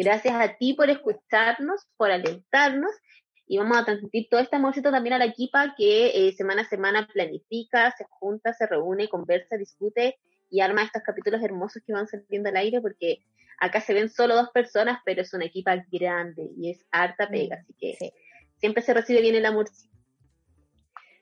Gracias 0.00 0.32
a 0.32 0.56
ti 0.56 0.74
por 0.74 0.88
escucharnos, 0.90 1.88
por 1.96 2.12
alentarnos 2.12 2.92
y 3.48 3.58
vamos 3.58 3.78
a 3.78 3.84
transmitir 3.84 4.28
todo 4.30 4.38
este 4.38 4.54
amorcito 4.54 4.92
también 4.92 5.14
a 5.14 5.18
la 5.18 5.24
equipa 5.24 5.74
que 5.76 6.28
eh, 6.28 6.32
semana 6.34 6.62
a 6.62 6.68
semana 6.68 7.08
planifica, 7.12 7.92
se 7.98 8.04
junta, 8.08 8.54
se 8.54 8.68
reúne, 8.68 9.08
conversa, 9.08 9.56
discute 9.56 10.16
y 10.50 10.60
arma 10.60 10.84
estos 10.84 11.02
capítulos 11.02 11.42
hermosos 11.42 11.82
que 11.84 11.92
van 11.92 12.06
saliendo 12.06 12.48
al 12.48 12.58
aire 12.58 12.80
porque 12.80 13.24
acá 13.58 13.80
se 13.80 13.92
ven 13.92 14.08
solo 14.08 14.36
dos 14.36 14.50
personas, 14.50 15.00
pero 15.04 15.22
es 15.22 15.34
una 15.34 15.46
equipa 15.46 15.84
grande 15.90 16.48
y 16.56 16.70
es 16.70 16.86
harta 16.92 17.28
pega, 17.28 17.56
así 17.56 17.74
que 17.76 17.96
Sí. 17.98 18.12
siempre 18.58 18.84
se 18.84 18.94
recibe 18.94 19.20
bien 19.20 19.34
el 19.34 19.46
amorcito. 19.46 19.92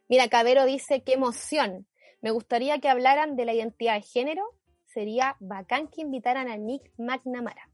Mira, 0.06 0.29
Cabero 0.29 0.67
dice, 0.67 1.02
qué 1.02 1.14
emoción. 1.14 1.87
Me 2.20 2.31
gustaría 2.31 2.79
que 2.79 2.90
hablaran 2.90 3.37
de 3.37 3.46
la 3.46 3.55
identidad 3.55 3.94
de 3.94 4.02
género. 4.02 4.44
Sería 4.84 5.37
bacán 5.40 5.88
que 5.88 6.02
invitaran 6.02 6.50
a 6.50 6.58
Nick 6.58 6.93
McNamara 6.99 7.70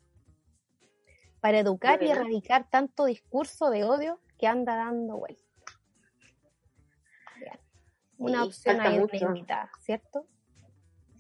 para 1.43 1.59
educar 1.59 2.01
y 2.05 2.09
erradicar 2.09 2.71
tanto 2.71 3.05
discurso 3.05 3.69
de 3.69 3.83
odio 3.83 4.21
que 4.39 4.47
anda 4.47 4.77
dando 4.77 5.19
vuelta. 5.19 5.43
Una 8.17 8.43
Sí, 8.43 8.47
opción 8.49 8.81
ahí 8.81 8.99
mucho. 9.01 9.17
invitada, 9.17 9.69
¿cierto? 9.81 10.27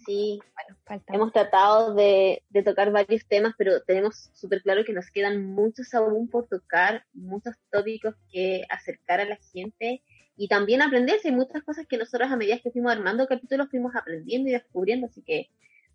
Sí, 0.06 0.40
Bueno, 0.54 0.80
falta 0.84 1.12
hemos 1.14 1.32
tratado 1.32 1.94
de, 1.94 2.44
de 2.50 2.62
tocar 2.62 2.92
varios 2.92 3.26
temas, 3.26 3.54
pero 3.58 3.82
tenemos 3.82 4.30
súper 4.32 4.62
claro 4.62 4.84
que 4.84 4.92
nos 4.92 5.10
quedan 5.10 5.44
muchos 5.44 5.92
aún 5.94 6.28
por 6.28 6.46
tocar, 6.46 7.04
muchos 7.12 7.56
tópicos 7.72 8.14
que 8.30 8.64
acercar 8.68 9.18
a 9.20 9.24
la 9.24 9.38
gente 9.52 10.02
y 10.36 10.46
también 10.46 10.82
aprenderse. 10.82 11.28
Hay 11.30 11.34
muchas 11.34 11.64
cosas 11.64 11.86
que 11.88 11.98
nosotros 11.98 12.30
a 12.30 12.36
medida 12.36 12.58
que 12.60 12.70
fuimos 12.70 12.92
armando 12.92 13.26
capítulos 13.26 13.68
fuimos 13.70 13.96
aprendiendo 13.96 14.48
y 14.48 14.52
descubriendo, 14.52 15.06
así 15.08 15.22
que 15.22 15.50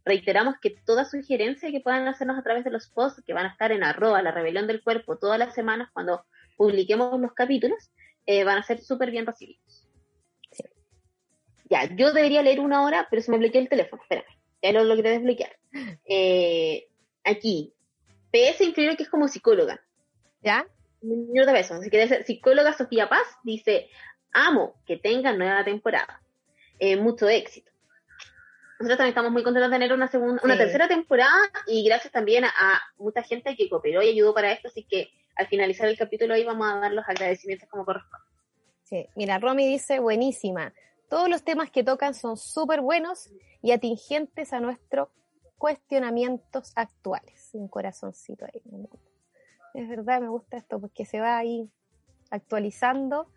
reiteramos 0.07 0.55
que 0.61 0.71
toda 0.71 1.05
sugerencia 1.05 1.71
que 1.71 1.81
puedan 1.81 2.07
hacernos 2.07 2.37
a 2.37 2.43
través 2.43 2.63
de 2.63 2.71
los 2.71 2.87
posts 2.87 3.23
que 3.25 3.33
van 3.33 3.45
a 3.45 3.49
estar 3.49 3.71
en 3.71 3.83
arroba 3.83 4.21
la 4.21 4.31
rebelión 4.31 4.67
del 4.67 4.81
cuerpo 4.81 5.17
todas 5.17 5.37
las 5.37 5.53
semanas 5.53 5.89
cuando 5.93 6.25
publiquemos 6.55 7.19
los 7.19 7.33
capítulos, 7.33 7.91
eh, 8.25 8.43
van 8.43 8.57
a 8.57 8.63
ser 8.63 8.81
súper 8.81 9.11
bien 9.11 9.25
recibidos. 9.25 9.87
Sí. 10.51 10.63
Ya, 11.69 11.83
yo 11.95 12.13
debería 12.13 12.41
leer 12.41 12.59
una 12.59 12.83
hora, 12.83 13.07
pero 13.09 13.21
se 13.21 13.31
me 13.31 13.37
bloqueó 13.37 13.61
el 13.61 13.69
teléfono, 13.69 14.01
espérame, 14.01 14.25
ya 14.61 14.71
lo 14.71 14.83
logré 14.83 15.11
desbloquear. 15.11 15.55
Eh, 16.05 16.87
aquí, 17.23 17.73
PS 18.31 18.61
incluye 18.63 18.97
que 18.97 19.03
es 19.03 19.09
como 19.09 19.27
psicóloga, 19.27 19.81
¿Ya? 20.41 20.65
un 21.01 21.27
minuto 21.27 21.47
de 21.47 21.53
besos. 21.53 21.83
Si 21.83 21.89
quieres 21.89 22.09
ser 22.09 22.23
psicóloga 22.23 22.73
Sofía 22.73 23.09
Paz 23.09 23.27
dice, 23.43 23.89
amo 24.31 24.75
que 24.85 24.97
tengan 24.97 25.37
nueva 25.37 25.63
temporada. 25.63 26.21
Eh, 26.79 26.95
mucho 26.95 27.27
éxito. 27.27 27.71
Nosotros 28.79 28.97
también 28.97 29.09
estamos 29.09 29.31
muy 29.31 29.43
contentos 29.43 29.71
de 29.71 29.75
tener 29.75 29.93
una 29.93 30.07
segunda, 30.07 30.41
una 30.43 30.53
Sí. 30.53 30.59
tercera 30.59 30.87
temporada 30.87 31.41
y 31.67 31.83
gracias 31.83 32.11
también 32.13 32.45
a, 32.45 32.49
a 32.49 32.81
mucha 32.97 33.23
gente 33.23 33.55
que 33.55 33.69
cooperó 33.69 34.01
y 34.03 34.09
ayudó 34.09 34.33
para 34.33 34.51
esto, 34.51 34.67
así 34.67 34.83
que 34.83 35.09
al 35.35 35.47
finalizar 35.47 35.87
el 35.87 35.97
capítulo 35.97 36.33
ahí 36.33 36.43
vamos 36.43 36.67
a 36.71 36.79
dar 36.79 36.91
los 36.91 37.07
agradecimientos 37.07 37.67
como 37.69 37.85
corresponde. 37.85 38.25
Sí. 38.83 39.07
Mira, 39.15 39.39
Romy 39.39 39.67
dice, 39.67 39.99
buenísima. 39.99 40.73
Todos 41.09 41.29
los 41.29 41.43
temas 41.43 41.71
que 41.71 41.83
tocan 41.83 42.13
son 42.13 42.37
súper 42.37 42.81
buenos 42.81 43.29
y 43.61 43.71
atingentes 43.71 44.53
a 44.53 44.59
nuestros 44.59 45.09
cuestionamientos 45.57 46.71
actuales. 46.75 47.49
Un 47.53 47.67
corazoncito 47.67 48.45
ahí. 48.45 48.61
Es 49.73 49.87
verdad, 49.89 50.21
me 50.21 50.27
gusta 50.29 50.57
esto 50.57 50.79
porque 50.79 51.05
se 51.05 51.19
va 51.19 51.37
ahí 51.37 51.69
actualizando 52.29 53.29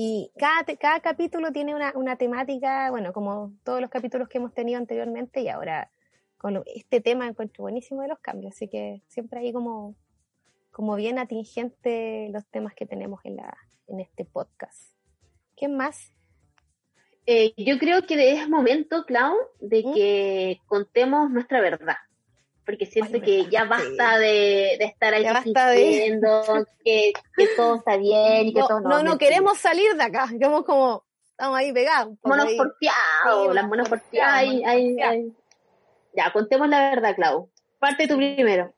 y 0.00 0.30
cada, 0.38 0.64
cada 0.78 1.00
capítulo 1.00 1.50
tiene 1.50 1.74
una, 1.74 1.90
una 1.96 2.14
temática, 2.14 2.88
bueno, 2.92 3.12
como 3.12 3.52
todos 3.64 3.80
los 3.80 3.90
capítulos 3.90 4.28
que 4.28 4.38
hemos 4.38 4.54
tenido 4.54 4.78
anteriormente 4.78 5.40
y 5.40 5.48
ahora 5.48 5.90
con 6.36 6.54
lo- 6.54 6.62
este 6.66 7.00
tema 7.00 7.26
encuentro 7.26 7.62
buenísimo 7.62 8.02
de 8.02 8.08
los 8.08 8.20
cambios, 8.20 8.54
así 8.54 8.68
que 8.68 9.02
siempre 9.08 9.40
ahí 9.40 9.52
como, 9.52 9.96
como 10.70 10.94
bien 10.94 11.18
atingente 11.18 12.28
los 12.30 12.46
temas 12.46 12.74
que 12.74 12.86
tenemos 12.86 13.18
en, 13.24 13.36
la, 13.36 13.58
en 13.88 13.98
este 13.98 14.24
podcast 14.24 14.94
¿Quién 15.56 15.76
más? 15.76 16.12
Eh, 17.26 17.52
yo 17.56 17.76
creo 17.80 18.06
que 18.06 18.34
es 18.34 18.48
momento, 18.48 19.04
Clau, 19.04 19.34
de 19.58 19.82
¿Mm? 19.84 19.94
que 19.94 20.60
contemos 20.66 21.28
nuestra 21.28 21.60
verdad. 21.60 21.96
Porque 22.68 22.84
siento 22.84 23.14
Ay, 23.14 23.20
que 23.22 23.46
ya 23.48 23.64
basta 23.64 24.18
de, 24.18 24.76
de 24.78 24.84
estar 24.84 25.14
ahí 25.14 25.24
de- 25.24 25.40
fingiendo 25.42 26.66
que, 26.84 27.14
que 27.34 27.46
todo 27.56 27.76
está 27.76 27.96
bien 27.96 28.48
y 28.48 28.52
que 28.52 28.60
No, 28.60 28.66
todo 28.68 28.80
no, 28.82 29.02
no 29.02 29.16
queremos 29.16 29.56
salir 29.56 29.94
de 29.94 30.02
acá. 30.02 30.28
Estamos 30.30 30.66
como, 30.66 31.02
estamos 31.30 31.56
ahí 31.56 31.72
pegados. 31.72 32.14
Monos 32.22 32.52
porfiados, 32.52 33.54
las 33.54 33.66
monos 33.66 33.88
porfiadas. 33.88 34.44
Ya, 36.14 36.30
contemos 36.30 36.68
la 36.68 36.90
verdad, 36.90 37.14
Clau. 37.14 37.50
Parte 37.78 38.06
tú 38.06 38.18
primero. 38.18 38.74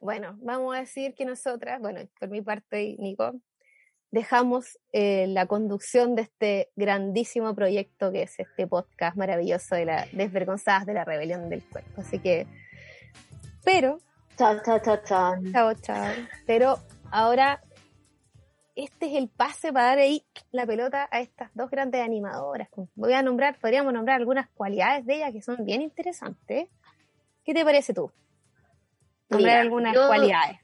Bueno, 0.00 0.38
vamos 0.40 0.76
a 0.76 0.78
decir 0.78 1.14
que 1.14 1.24
nosotras, 1.24 1.80
bueno, 1.80 2.00
por 2.20 2.28
mi 2.28 2.42
parte 2.42 2.80
y 2.84 2.96
Nico, 2.98 3.32
dejamos 4.12 4.78
eh, 4.92 5.26
la 5.26 5.46
conducción 5.46 6.14
de 6.14 6.22
este 6.22 6.70
grandísimo 6.76 7.56
proyecto 7.56 8.12
que 8.12 8.22
es 8.22 8.38
este 8.38 8.68
podcast 8.68 9.16
maravilloso 9.16 9.74
de 9.74 9.84
la 9.86 10.06
Desvergonzadas 10.12 10.86
de 10.86 10.94
la 10.94 11.04
Rebelión 11.04 11.48
del 11.48 11.64
Cuerpo. 11.64 12.02
Así 12.02 12.20
que, 12.20 12.46
pero, 13.64 13.98
Chao, 14.36 14.60
chao, 14.64 14.78
chao, 14.80 14.96
chao. 15.04 15.34
chao, 15.52 15.74
chao. 15.74 16.12
Pero 16.46 16.78
ahora, 17.10 17.62
este 18.74 19.06
es 19.06 19.14
el 19.14 19.28
pase 19.28 19.72
para 19.72 19.86
dar 19.86 19.98
ahí 19.98 20.24
la 20.50 20.66
pelota 20.66 21.08
a 21.10 21.20
estas 21.20 21.50
dos 21.54 21.70
grandes 21.70 22.02
animadoras. 22.02 22.68
Voy 22.96 23.12
a 23.12 23.22
nombrar, 23.22 23.56
podríamos 23.60 23.92
nombrar 23.92 24.18
algunas 24.20 24.48
cualidades 24.50 25.06
de 25.06 25.14
ellas 25.16 25.32
que 25.32 25.40
son 25.42 25.64
bien 25.64 25.82
interesantes. 25.82 26.68
¿Qué 27.44 27.54
te 27.54 27.64
parece 27.64 27.94
tú? 27.94 28.10
Nombrar 29.30 29.52
Mira, 29.52 29.60
algunas 29.60 29.94
yo- 29.94 30.06
cualidades. 30.08 30.58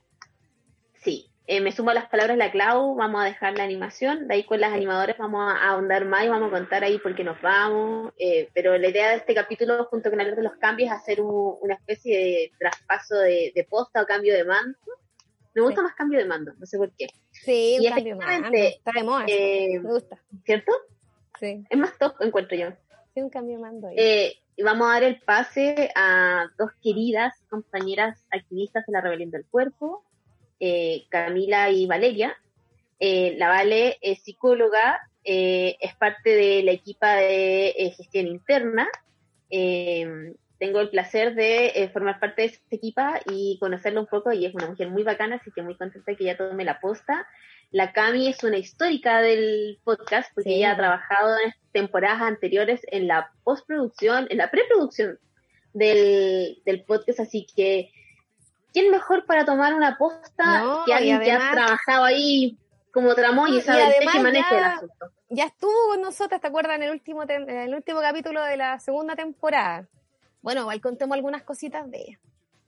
Sí, 0.94 1.29
eh, 1.52 1.60
me 1.60 1.72
sumo 1.72 1.90
a 1.90 1.94
las 1.94 2.08
palabras 2.08 2.36
de 2.36 2.44
la 2.44 2.52
Clau, 2.52 2.94
vamos 2.94 3.22
a 3.22 3.24
dejar 3.24 3.56
la 3.58 3.64
animación, 3.64 4.28
de 4.28 4.34
ahí 4.34 4.44
con 4.44 4.60
las 4.60 4.72
animadoras 4.72 5.18
vamos 5.18 5.40
a 5.52 5.68
ahondar 5.70 6.04
más 6.04 6.24
y 6.24 6.28
vamos 6.28 6.48
a 6.48 6.56
contar 6.56 6.84
ahí 6.84 6.98
por 6.98 7.14
qué 7.16 7.24
nos 7.24 7.40
vamos, 7.42 8.12
eh, 8.18 8.48
pero 8.54 8.78
la 8.78 8.88
idea 8.88 9.10
de 9.10 9.16
este 9.16 9.34
capítulo 9.34 9.84
junto 9.86 10.10
con 10.10 10.20
hablar 10.20 10.36
de 10.36 10.42
los 10.44 10.54
cambios 10.56 10.90
es 10.90 10.96
hacer 10.96 11.20
un- 11.20 11.56
una 11.60 11.74
especie 11.74 12.16
de 12.16 12.52
traspaso 12.58 13.16
de, 13.18 13.52
de 13.54 13.64
posta 13.64 14.02
o 14.02 14.06
cambio 14.06 14.32
de 14.34 14.44
mando. 14.44 14.78
Me 15.54 15.62
gusta 15.62 15.80
Sí. 15.80 15.84
más 15.84 15.94
cambio 15.94 16.18
de 16.20 16.26
mando, 16.26 16.52
no 16.56 16.66
sé 16.66 16.78
por 16.78 16.92
qué, 16.96 17.08
Sí, 17.32 17.76
un 17.80 17.84
Y 17.84 17.88
cambio 17.88 18.16
más. 18.16 18.26
efectivamente, 18.26 18.68
Está 18.68 18.92
de 18.92 19.02
moda. 19.02 19.24
eh, 19.26 19.78
Me 19.80 19.90
gusta. 19.92 20.18
¿cierto? 20.44 20.72
Sí, 21.40 21.64
Es 21.68 21.78
más 21.78 21.98
top, 21.98 22.14
encuentro 22.20 22.56
yo. 22.56 22.68
sí, 23.14 23.20
un 23.22 23.30
cambio 23.30 23.56
de 23.56 23.62
mando 23.62 23.88
ahí. 23.88 23.96
Y 24.56 24.62
vamos 24.62 24.86
a 24.88 24.92
dar 24.92 25.02
el 25.04 25.20
pase 25.22 25.90
a 25.96 26.46
dos 26.58 26.70
queridas 26.82 27.34
compañeras 27.48 28.24
activistas 28.30 28.84
de 28.86 28.92
la 28.92 29.00
rebelión 29.00 29.30
del 29.30 29.46
cuerpo, 29.46 30.04
eh, 30.60 31.04
Camila 31.08 31.70
y 31.70 31.86
Valeria. 31.86 32.36
Eh, 32.98 33.34
la 33.38 33.48
Vale 33.48 33.98
es 34.02 34.22
psicóloga, 34.22 35.00
eh, 35.24 35.76
es 35.80 35.94
parte 35.96 36.30
de 36.30 36.62
la 36.62 36.72
equipa 36.72 37.16
de 37.16 37.68
eh, 37.70 37.90
gestión 37.96 38.26
interna. 38.26 38.88
Tengo 40.58 40.80
el 40.80 40.90
placer 40.90 41.34
de 41.34 41.88
formar 41.90 42.20
parte 42.20 42.42
de 42.42 42.48
esta 42.48 42.76
equipa 42.76 43.18
y 43.26 43.56
conocerla 43.58 44.00
un 44.00 44.06
poco 44.06 44.30
y 44.30 44.44
es 44.44 44.54
una 44.54 44.66
mujer 44.66 44.90
muy 44.90 45.02
bacana, 45.02 45.36
así 45.36 45.50
que 45.50 45.62
muy 45.62 45.74
contenta 45.74 46.14
que 46.14 46.24
ya 46.24 46.36
tome 46.36 46.64
la 46.66 46.80
posta. 46.80 47.26
La 47.70 47.92
Cami 47.92 48.28
es 48.28 48.44
una 48.44 48.58
histórica 48.58 49.22
del 49.22 49.78
podcast 49.84 50.30
porque 50.34 50.50
Sí. 50.50 50.56
ella 50.56 50.72
ha 50.72 50.76
trabajado 50.76 51.38
en 51.38 51.54
temporadas 51.72 52.20
anteriores 52.20 52.82
en 52.88 53.06
la 53.06 53.30
postproducción, 53.42 54.26
en 54.28 54.36
la 54.36 54.50
preproducción 54.50 55.18
del, 55.72 56.60
del 56.66 56.82
podcast, 56.82 57.20
así 57.20 57.46
que 57.56 57.90
¿quién 58.72 58.90
mejor 58.90 59.24
para 59.26 59.44
tomar 59.44 59.74
una 59.74 59.96
posta 59.98 60.62
No, 60.62 60.84
que 60.84 60.90
y 60.92 60.94
alguien 60.94 61.20
que 61.20 61.30
ha 61.32 61.36
además- 61.36 61.52
trabajado 61.52 62.04
ahí 62.04 62.56
como 62.92 63.14
tramó 63.14 63.46
y 63.48 63.58
y 63.58 63.60
sabe 63.60 63.82
además 63.82 64.14
que 64.14 64.20
maneja 64.20 64.58
el 64.58 64.64
asunto? 64.64 65.10
Ya 65.28 65.44
estuvo 65.44 65.72
con 65.90 66.00
nosotras, 66.00 66.40
¿te 66.40 66.46
acuerdas? 66.48 66.76
En 66.76 66.82
el 66.84 66.90
último, 66.90 67.22
tem- 67.24 67.48
en 67.48 67.56
el 67.58 67.74
último 67.74 68.00
capítulo 68.00 68.42
de 68.44 68.56
la 68.56 68.78
segunda 68.80 69.14
temporada. 69.14 69.86
Bueno, 70.42 70.62
igual 70.62 70.80
contemos 70.80 71.14
algunas 71.14 71.42
cositas 71.42 71.88
de 71.90 71.98
ella. 71.98 72.18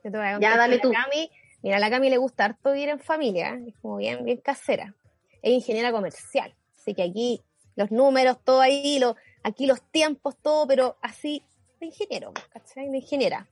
Yo 0.04 0.10
te 0.10 0.18
voy 0.18 0.26
a 0.26 0.32
contar 0.32 0.50
Ya, 0.52 0.56
dale 0.56 0.78
tú. 0.78 0.92
Cami- 0.92 1.30
mira, 1.62 1.76
a 1.78 1.80
la 1.80 1.90
Cami 1.90 2.10
le 2.10 2.18
gusta 2.18 2.44
harto 2.44 2.72
vivir 2.72 2.88
en 2.90 3.00
familia, 3.00 3.58
es 3.66 3.74
como 3.82 3.96
bien, 3.96 4.24
bien 4.24 4.38
casera. 4.38 4.94
Es 5.42 5.52
ingeniera 5.52 5.90
comercial, 5.90 6.54
así 6.76 6.94
que 6.94 7.02
aquí 7.02 7.42
los 7.74 7.90
números, 7.90 8.38
todo 8.44 8.60
ahí, 8.60 8.98
lo, 9.00 9.16
aquí 9.42 9.66
los 9.66 9.80
tiempos, 9.90 10.36
todo, 10.40 10.66
pero 10.68 10.96
así 11.02 11.42
de 11.80 11.86
ingeniero, 11.86 12.32
¿cachai? 12.52 12.88
De 12.90 12.98
ingeniera. 12.98 13.48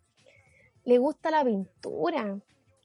Le 0.84 0.98
gusta 0.98 1.30
la 1.30 1.44
pintura, 1.44 2.38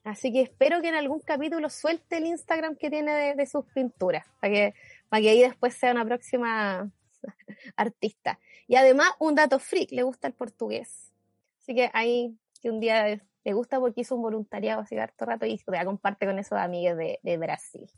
así 0.04 0.32
que 0.32 0.42
espero 0.42 0.82
que 0.82 0.90
en 0.90 0.96
algún 0.96 1.20
capítulo 1.20 1.70
suelte 1.70 2.18
el 2.18 2.25
Instagram 2.25 2.75
que 2.75 2.90
tiene 2.90 3.36
de, 3.36 3.46
sus 3.46 3.66
pinturas, 3.74 4.25
para 4.40 4.54
que, 4.54 4.74
para 5.10 5.22
que 5.22 5.30
ahí 5.30 5.42
después 5.42 5.74
sea 5.74 5.92
una 5.92 6.06
próxima 6.06 6.92
artista. 7.75 8.40
Y 8.68 8.75
además, 8.75 9.10
un 9.20 9.36
dato 9.36 9.60
freak, 9.60 9.92
le 9.92 10.04
gusta 10.04 10.28
el 10.28 10.34
portugués. 10.34 11.14
Así 11.62 11.74
que 11.74 11.90
ahí, 11.94 12.38
que 12.62 12.70
un 12.70 12.80
día 12.80 13.22
le 13.44 13.54
gusta 13.54 13.80
porque 13.80 14.02
hizo 14.02 14.16
un 14.16 14.24
voluntariado 14.24 14.82
así 14.82 14.98
harto 14.98 15.25
rato 15.25 15.46
y 15.46 15.58
todavía 15.58 15.86
comparte 15.86 16.25
con 16.25 16.38
esos 16.40 16.58
amigos 16.58 16.98
de, 16.98 17.20
de 17.22 17.38
Brasil. 17.38 17.90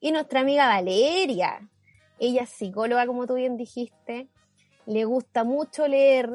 Y 0.00 0.12
nuestra 0.12 0.40
amiga 0.40 0.66
Valeria, 0.66 1.68
ella 2.18 2.42
es 2.42 2.50
psicóloga, 2.50 3.06
como 3.06 3.26
tú 3.26 3.34
bien 3.34 3.56
dijiste, 3.56 4.28
le 4.86 5.04
gusta 5.04 5.44
mucho 5.44 5.86
leer, 5.86 6.30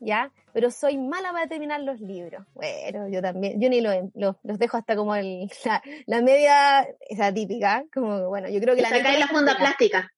¿ya? 0.00 0.32
Pero 0.52 0.70
soy 0.70 0.98
mala 0.98 1.32
para 1.32 1.46
terminar 1.46 1.80
los 1.80 2.00
libros. 2.00 2.44
Bueno, 2.54 3.08
yo 3.08 3.22
también, 3.22 3.60
yo 3.60 3.68
ni 3.68 3.80
los, 3.80 3.94
los, 4.14 4.36
los 4.42 4.58
dejo 4.58 4.76
hasta 4.76 4.96
como 4.96 5.14
el, 5.14 5.48
la, 5.64 5.82
la 6.06 6.22
media, 6.22 6.88
esa 7.08 7.32
típica, 7.32 7.84
como, 7.92 8.28
bueno, 8.28 8.48
yo 8.48 8.60
creo 8.60 8.74
que 8.74 8.82
la 8.82 8.90
media 8.90 9.18
la 9.18 9.28
funda 9.28 9.56
plástica. 9.56 10.12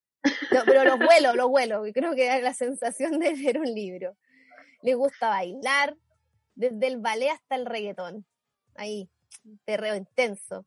No, 0.53 0.63
pero 0.65 0.85
los 0.85 0.99
vuelos, 0.99 1.37
los 1.37 1.49
vuelos. 1.49 1.87
y 1.89 1.93
Creo 1.93 2.15
que 2.15 2.29
da 2.29 2.39
la 2.41 2.55
sensación 2.55 3.19
de 3.19 3.37
leer 3.37 3.59
un 3.59 3.73
libro. 3.73 4.17
Le 4.83 4.95
gusta 4.95 5.29
bailar, 5.29 5.97
desde 6.55 6.87
el 6.87 6.99
ballet 6.99 7.31
hasta 7.31 7.57
el 7.57 7.67
reggaetón. 7.67 8.25
Ahí, 8.75 9.09
perreo 9.65 9.97
intenso. 9.97 10.65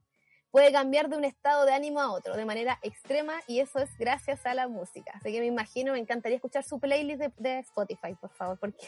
Puede 0.55 0.71
cambiar 0.71 1.09
de 1.09 1.17
un 1.17 1.25
estado 1.25 1.65
de 1.65 1.73
ánimo 1.73 1.99
a 1.99 2.13
otro 2.13 2.37
de 2.37 2.45
manera 2.45 2.79
extrema 2.81 3.33
y 3.45 3.59
eso 3.59 3.79
es 3.79 3.89
gracias 3.97 4.45
a 4.45 4.53
la 4.53 4.69
música. 4.69 5.11
Así 5.13 5.33
que 5.33 5.41
me 5.41 5.47
imagino, 5.47 5.91
me 5.91 5.99
encantaría 5.99 6.37
escuchar 6.37 6.63
su 6.63 6.79
playlist 6.79 7.19
de, 7.19 7.31
de 7.35 7.59
Spotify, 7.59 8.15
por 8.21 8.29
favor, 8.29 8.57
porque 8.57 8.87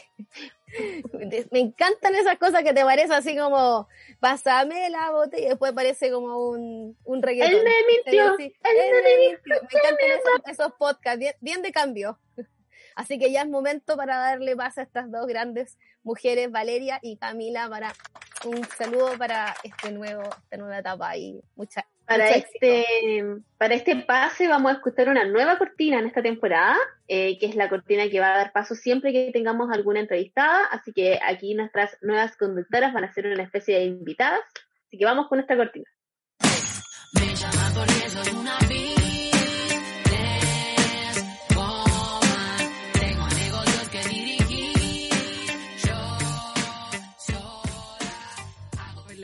me 1.50 1.60
encantan 1.60 2.14
esas 2.14 2.38
cosas 2.38 2.62
que 2.62 2.72
te 2.72 2.82
parece 2.82 3.12
así 3.12 3.36
como, 3.36 3.86
pásame 4.18 4.88
la 4.88 5.10
botella 5.10 5.44
y 5.44 5.48
después 5.50 5.74
parece 5.74 6.10
como 6.10 6.38
un, 6.48 6.96
un 7.04 7.22
reggaetón. 7.22 7.58
Él 7.58 7.64
me 7.64 7.94
mintió, 7.94 8.38
él 8.38 8.54
me 8.64 9.02
me 9.02 9.16
mintió. 9.28 9.56
Me 9.60 9.78
encantan 9.78 10.10
esos, 10.10 10.58
esos 10.58 10.72
podcasts, 10.78 11.18
bien, 11.18 11.34
bien 11.42 11.60
de 11.60 11.70
cambio. 11.70 12.18
Así 12.98 13.16
que 13.16 13.30
ya 13.30 13.42
es 13.42 13.48
momento 13.48 13.96
para 13.96 14.16
darle 14.16 14.56
paso 14.56 14.80
a 14.80 14.82
estas 14.82 15.08
dos 15.08 15.24
grandes 15.28 15.78
mujeres, 16.02 16.50
Valeria 16.50 16.98
y 17.00 17.16
Camila, 17.16 17.68
para 17.68 17.94
un 18.44 18.64
saludo 18.64 19.16
para 19.16 19.54
este 19.62 19.92
nuevo, 19.92 20.24
esta 20.24 20.56
nueva 20.56 20.80
etapa 20.80 21.16
y 21.16 21.40
mucha, 21.54 21.86
Para 22.04 22.24
mucho 22.24 22.38
éxito. 22.38 22.58
este, 22.60 23.24
para 23.56 23.74
este 23.76 23.94
pase 24.02 24.48
vamos 24.48 24.72
a 24.72 24.74
escuchar 24.74 25.08
una 25.10 25.24
nueva 25.24 25.58
cortina 25.58 26.00
en 26.00 26.06
esta 26.06 26.22
temporada, 26.22 26.76
eh, 27.06 27.38
que 27.38 27.46
es 27.46 27.54
la 27.54 27.68
cortina 27.68 28.08
que 28.10 28.18
va 28.18 28.34
a 28.34 28.38
dar 28.38 28.52
paso 28.52 28.74
siempre 28.74 29.12
que 29.12 29.30
tengamos 29.32 29.70
alguna 29.70 30.00
entrevistada, 30.00 30.64
así 30.72 30.92
que 30.92 31.20
aquí 31.24 31.54
nuestras 31.54 31.96
nuevas 32.02 32.36
conductoras 32.36 32.92
van 32.92 33.04
a 33.04 33.14
ser 33.14 33.28
una 33.28 33.44
especie 33.44 33.78
de 33.78 33.84
invitadas, 33.84 34.40
así 34.88 34.98
que 34.98 35.04
vamos 35.04 35.28
con 35.28 35.38
esta 35.38 35.56
cortina. 35.56 35.86
Me 37.12 37.32
llama 37.32 37.70
porque 37.76 38.10
soy 38.10 38.34
una 38.34 38.58
business 38.62 38.97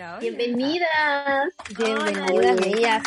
Hola, 0.05 0.19
hola. 0.19 0.21
Bienvenidas. 0.21 1.55
Bienvenidas. 1.79 3.03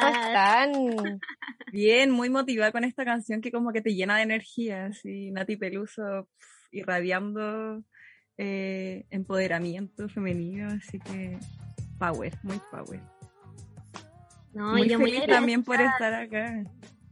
¿Cómo 0.00 0.08
están? 0.08 1.20
Bien, 1.72 2.10
muy 2.10 2.28
motivada 2.28 2.72
con 2.72 2.82
esta 2.82 3.04
canción 3.04 3.40
que 3.40 3.52
como 3.52 3.72
que 3.72 3.80
te 3.80 3.94
llena 3.94 4.16
de 4.16 4.22
energía, 4.24 4.86
así 4.86 5.30
Nati 5.30 5.56
Peluso 5.56 6.28
irradiando 6.72 7.84
eh, 8.36 9.04
empoderamiento 9.10 10.08
femenino, 10.08 10.70
así 10.70 10.98
que 10.98 11.38
power, 12.00 12.32
muy 12.42 12.60
power. 12.72 13.00
No, 14.52 14.72
muy 14.72 14.88
yo 14.88 14.98
muy 14.98 15.24
también 15.28 15.62
por 15.62 15.80
estar 15.80 16.12
acá. 16.14 16.64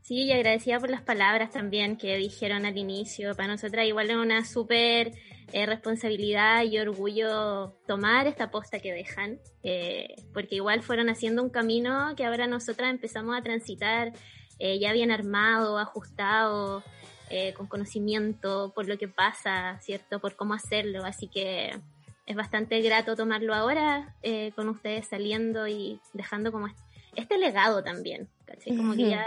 Sí, 0.03 0.25
y 0.25 0.33
agradecida 0.33 0.81
por 0.81 0.91
las 0.91 1.03
palabras 1.03 1.51
también 1.51 1.97
que 1.97 2.17
dijeron 2.17 2.67
al 2.67 2.77
inicio. 2.77 3.37
Para 3.37 3.49
nosotras 3.49 3.87
igual 3.87 4.11
es 4.11 4.17
una 4.17 4.45
súper 4.45 5.13
eh, 5.53 5.67
responsabilidad 5.67 6.63
y 6.65 6.79
orgullo 6.79 7.75
tomar 7.87 8.27
esta 8.27 8.51
posta 8.51 8.81
que 8.81 8.93
dejan, 8.93 9.41
eh, 9.63 10.15
porque 10.33 10.57
igual 10.57 10.83
fueron 10.83 11.09
haciendo 11.09 11.43
un 11.43 11.51
camino 11.51 12.15
que 12.17 12.25
ahora 12.25 12.47
nosotras 12.47 12.91
empezamos 12.91 13.37
a 13.37 13.43
transitar 13.43 14.13
eh, 14.59 14.79
ya 14.79 14.93
bien 14.93 15.11
armado, 15.11 15.79
ajustado, 15.79 16.83
eh, 17.31 17.53
con 17.55 17.67
conocimiento 17.67 18.73
por 18.75 18.89
lo 18.89 18.99
que 18.99 19.09
pasa, 19.09 19.79
¿cierto? 19.81 20.21
Por 20.21 20.37
cómo 20.37 20.55
hacerlo. 20.55 21.05
Así 21.05 21.29
que 21.29 21.79
es 22.27 22.37
bastante 22.37 22.81
grato 22.81 23.17
tomarlo 23.17 23.55
ahora 23.55 24.15
con 24.55 24.69
ustedes 24.69 25.09
saliendo 25.09 25.67
y 25.67 26.01
dejando 26.13 26.53
como 26.53 26.69
este 27.17 27.39
legado 27.39 27.83
también, 27.83 28.29
¿cachai? 28.45 28.77
Como 28.77 28.95
que 28.95 29.09
ya 29.11 29.25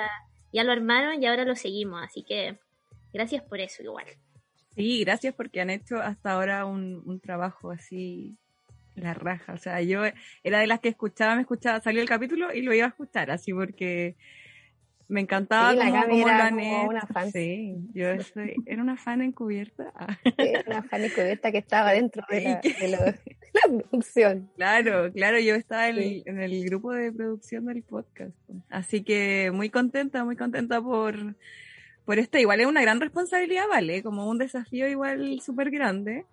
ya 0.53 0.63
lo 0.63 0.71
armaron 0.71 1.21
y 1.21 1.25
ahora 1.25 1.45
lo 1.45 1.55
seguimos, 1.55 2.03
así 2.03 2.23
que 2.23 2.57
gracias 3.13 3.43
por 3.43 3.59
eso 3.59 3.83
igual. 3.83 4.05
Sí, 4.75 5.03
gracias 5.03 5.33
porque 5.33 5.61
han 5.61 5.69
hecho 5.69 5.97
hasta 5.97 6.31
ahora 6.31 6.65
un, 6.65 7.01
un 7.05 7.19
trabajo 7.19 7.71
así 7.71 8.37
la 8.95 9.13
raja. 9.13 9.53
O 9.53 9.57
sea, 9.57 9.81
yo 9.81 10.01
era 10.43 10.59
de 10.59 10.67
las 10.67 10.79
que 10.79 10.89
escuchaba, 10.89 11.35
me 11.35 11.41
escuchaba, 11.41 11.81
salió 11.81 12.01
el 12.01 12.07
capítulo 12.09 12.53
y 12.53 12.61
lo 12.61 12.73
iba 12.73 12.85
a 12.85 12.89
escuchar, 12.89 13.31
así 13.31 13.53
porque 13.53 14.15
me 15.07 15.19
encantaba 15.21 15.71
Sí, 15.71 15.77
la 15.77 16.05
cómo, 16.07 16.17
lo 16.19 16.27
han 16.27 16.49
como 16.55 16.61
hecho. 16.61 16.89
una 16.89 17.01
fan. 17.01 17.31
Sí, 17.31 17.75
yo 17.93 18.17
soy, 18.21 18.55
era 18.65 18.81
una 18.81 18.95
fan 18.95 19.21
encubierta. 19.21 19.91
Una 20.67 20.83
fan 20.83 21.03
encubierta 21.03 21.51
que 21.51 21.57
estaba 21.57 21.91
dentro 21.91 22.23
de 22.29 22.41
la, 22.41 22.61
de 22.61 22.87
lo- 22.87 23.03
de 23.05 23.19
la 23.53 23.81
producción. 23.89 24.49
claro, 24.55 25.11
claro, 25.11 25.37
yo 25.39 25.55
estaba 25.55 25.89
en, 25.89 25.95
Sí. 25.97 26.23
el, 26.25 26.35
en 26.35 26.41
el 26.41 26.63
grupo 26.65 26.93
de 26.93 27.11
producción 27.11 27.65
del 27.65 27.83
podcast. 27.83 28.31
Así 28.69 29.03
que 29.03 29.51
muy 29.53 29.69
contenta, 29.69 30.23
muy 30.23 30.37
contenta 30.37 30.81
por, 30.81 31.35
por 32.05 32.19
esto. 32.19 32.37
Igual 32.37 32.61
es 32.61 32.67
una 32.67 32.81
gran 32.81 32.99
responsabilidad, 32.99 33.67
¿vale? 33.69 34.03
Como 34.03 34.27
un 34.27 34.37
desafío 34.37 34.87
igual 34.87 35.41
súper 35.41 35.71
grande, 35.71 36.25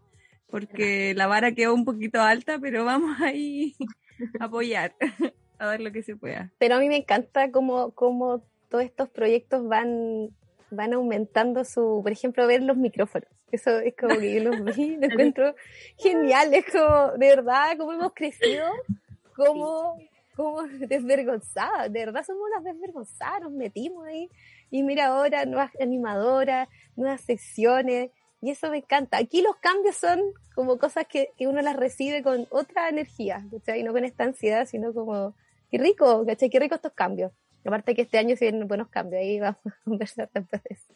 porque 0.51 1.15
la 1.15 1.27
vara 1.27 1.53
quedó 1.53 1.75
un 1.75 1.85
poquito 1.85 2.21
alta, 2.21 2.59
pero 2.59 2.85
vamos 2.85 3.17
ahí 3.23 3.75
a 4.41 4.45
apoyar, 4.45 4.95
a 5.59 5.67
dar 5.67 5.81
lo 5.81 5.93
que 5.93 6.03
se 6.03 6.17
pueda. 6.17 6.51
Pero 6.59 6.77
a 6.77 6.79
mí 6.81 6.89
me 6.89 6.97
encanta 6.97 7.51
cómo, 7.51 7.93
cómo 7.93 8.43
todos 8.69 8.85
estos 8.85 9.09
proyectos 9.09 9.67
van, 9.67 10.31
van 10.71 10.93
aumentando 10.95 11.65
su, 11.65 12.01
por 12.03 12.13
ejemplo, 12.13 12.47
ver 12.47 12.63
los 12.63 12.77
micrófonos. 12.77 13.29
Eso 13.51 13.79
es 13.79 13.95
como 13.97 14.19
que 14.19 14.35
yo 14.35 14.51
los 14.51 14.65
vi, 14.77 14.97
lo 14.97 15.07
encuentro 15.07 15.55
genial, 15.97 16.53
es 16.53 16.67
como, 16.71 17.13
de 17.13 17.29
verdad, 17.29 17.77
cómo 17.79 17.93
hemos 17.93 18.13
crecido, 18.13 18.67
como, 19.35 19.97
como 20.37 20.63
desvergonzadas, 20.65 21.93
de 21.93 21.99
verdad 22.05 22.25
somos 22.25 22.43
unas 22.51 22.65
desvergonzadas, 22.65 23.43
nos 23.43 23.53
metimos 23.53 24.07
ahí, 24.07 24.29
y 24.71 24.83
mira 24.83 25.07
ahora, 25.07 25.45
nuevas 25.45 25.73
animadoras, 25.81 26.69
nuevas 26.97 27.21
secciones, 27.23 28.11
y 28.41 28.51
eso 28.51 28.71
me 28.71 28.79
encanta. 28.79 29.17
Aquí 29.19 29.43
los 29.43 29.57
cambios 29.57 29.97
son 29.97 30.21
como 30.55 30.79
cosas 30.79 31.07
que, 31.09 31.31
que 31.37 31.47
uno 31.49 31.61
las 31.63 31.77
recibe 31.77 32.23
con 32.23 32.47
otra 32.51 32.89
energía, 32.89 33.45
¿cachai? 33.51 33.81
Y 33.81 33.83
no 33.83 33.93
con 33.93 34.05
esta 34.05 34.25
ansiedad, 34.25 34.67
sino 34.67 34.93
como, 34.95 35.35
qué 35.71 35.79
rico, 35.79 36.25
¿cachai? 36.27 36.49
Qué 36.51 36.61
rico 36.61 36.75
estos 36.77 36.93
cambios. 36.93 37.33
Aparte 37.65 37.95
que 37.95 38.03
este 38.03 38.19
año 38.19 38.37
se 38.37 38.47
vienen 38.47 38.67
buenos 38.69 38.89
cambios, 38.89 39.21
ahí 39.21 39.41
vamos 39.41 39.59
a 39.67 39.75
conversar 39.85 40.31
después 40.33 40.63
de 40.63 40.71
eso. 40.75 40.95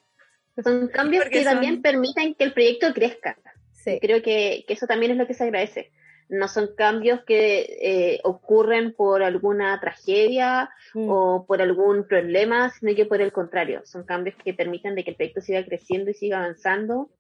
Son 0.63 0.89
cambios 0.89 1.25
porque 1.25 1.39
que 1.39 1.45
son- 1.45 1.55
también 1.55 1.83
permiten 1.83 2.35
que 2.35 2.45
el 2.45 2.53
proyecto 2.53 2.93
crezca. 2.95 3.37
Sí. 3.73 3.99
Creo 4.01 4.23
que, 4.23 4.65
que 4.69 4.75
eso 4.75 4.87
también 4.87 5.13
es 5.13 5.19
lo 5.19 5.27
que 5.27 5.35
se 5.35 5.43
agradece. 5.45 5.91
No 6.33 6.49
son 6.49 6.75
cambios 6.77 7.21
que 7.25 7.79
eh, 7.81 8.21
ocurren 8.25 8.93
por 8.93 9.23
alguna 9.23 9.79
tragedia 9.81 10.71
Mm. 10.95 11.09
o 11.09 11.47
por 11.47 11.63
algún 11.63 12.07
problema, 12.07 12.71
sino 12.71 12.95
que 12.95 13.07
por 13.07 13.21
el 13.23 13.33
contrario, 13.33 13.83
son 13.85 14.05
cambios 14.05 14.37
que 14.37 14.53
permiten 14.53 14.95
de 14.95 15.05
que 15.05 15.11
el 15.11 15.17
proyecto 15.17 15.41
siga 15.41 15.65
creciendo 15.65 16.11
y 16.11 16.15
siga 16.15 16.39
avanzando. 16.39 17.11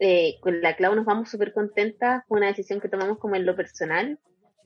Eh, 0.00 0.38
con 0.40 0.60
la 0.60 0.74
Clau 0.74 0.94
nos 0.96 1.04
vamos 1.04 1.30
súper 1.30 1.52
contentas, 1.52 2.24
fue 2.26 2.38
una 2.38 2.48
decisión 2.48 2.80
que 2.80 2.88
tomamos 2.88 3.18
como 3.18 3.36
en 3.36 3.46
lo 3.46 3.54
personal. 3.54 4.18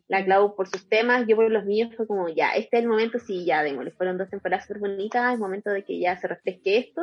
La 0.08 0.24
Clau 0.24 0.54
por 0.54 0.68
sus 0.68 0.88
temas, 0.88 1.26
yo 1.26 1.36
por 1.36 1.50
los 1.50 1.64
míos, 1.64 1.92
fue 1.96 2.06
como 2.06 2.28
ya, 2.28 2.50
este 2.52 2.78
es 2.78 2.84
el 2.84 2.88
momento, 2.88 3.18
sí, 3.18 3.44
ya 3.44 3.62
démosle, 3.62 3.90
fueron 3.90 4.16
dos 4.16 4.30
temporadas 4.30 4.64
súper 4.64 4.78
bonitas, 4.78 5.34
es 5.34 5.38
momento 5.38 5.70
de 5.70 5.84
que 5.84 5.98
ya 5.98 6.16
se 6.16 6.28
refresque 6.28 6.78
esto 6.78 7.02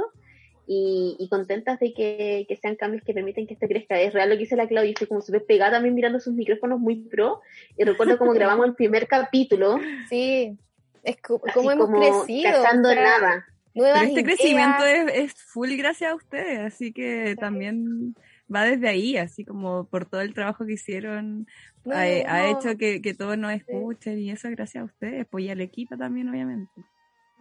y, 0.66 1.16
y 1.20 1.30
contentas 1.30 1.80
de 1.80 1.94
que, 1.94 2.46
que 2.48 2.56
sean 2.56 2.76
cambios 2.76 3.04
que 3.04 3.14
permiten 3.14 3.48
que 3.48 3.54
esto 3.54 3.68
crezca. 3.68 4.00
Es 4.00 4.14
real 4.14 4.30
lo 4.30 4.36
que 4.36 4.40
dice 4.42 4.56
la 4.56 4.68
Clau, 4.68 4.84
yo 4.84 4.92
estoy 4.92 5.08
como 5.08 5.22
súper 5.22 5.46
pegada 5.46 5.72
también 5.72 5.96
mirando 5.96 6.20
sus 6.20 6.34
micrófonos 6.34 6.80
muy 6.80 6.96
pro 7.08 7.42
y 7.78 7.84
recuerdo 7.84 8.18
como 8.18 8.32
grabamos 8.34 8.66
el 8.68 8.76
primer 8.76 9.08
capítulo, 9.08 9.80
Sí, 10.10 10.58
es 11.04 11.18
co- 11.22 11.42
como 11.54 11.72
hemos 11.72 11.90
crecido. 11.90 12.52
cazando 12.52 12.90
o 12.90 12.94
sea, 12.94 13.04
nada. 13.04 13.46
Nuevas 13.74 14.04
este 14.04 14.22
ideas. 14.22 14.26
crecimiento 14.38 14.86
es, 14.86 15.14
es 15.16 15.34
full 15.34 15.76
gracias 15.76 16.12
a 16.12 16.16
ustedes, 16.16 16.60
así 16.60 16.94
que 16.94 17.36
también 17.40 18.16
va 18.54 18.64
desde 18.66 18.88
ahí, 18.88 19.18
así 19.18 19.44
como 19.44 19.88
por 19.88 20.06
todo 20.06 20.22
el 20.22 20.34
trabajo 20.34 20.66
que 20.66 20.74
hicieron, 20.74 21.48
No, 21.84 21.96
ha, 21.96 22.48
hecho 22.50 22.78
que, 22.78 23.02
que 23.02 23.14
todos 23.14 23.38
nos 23.38 23.52
escuchen 23.52 24.20
y 24.20 24.32
eso 24.32 24.48
es 24.48 24.56
gracias 24.56 24.84
a 24.84 24.86
ustedes, 24.86 25.26
pues 25.30 25.46
y 25.46 25.50
al 25.50 25.62
equipo 25.62 25.98
también, 25.98 26.30
obviamente. 26.30 26.72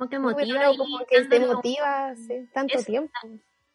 Como 0.09 0.35
que 0.37 0.47
motiva 0.47 0.77
como 0.77 0.99
que 1.09 1.25
te 1.25 1.41
motiva 1.41 2.15
sí, 2.17 2.49
tanto 2.53 2.77
Eso. 2.79 2.87
tiempo. 2.87 3.13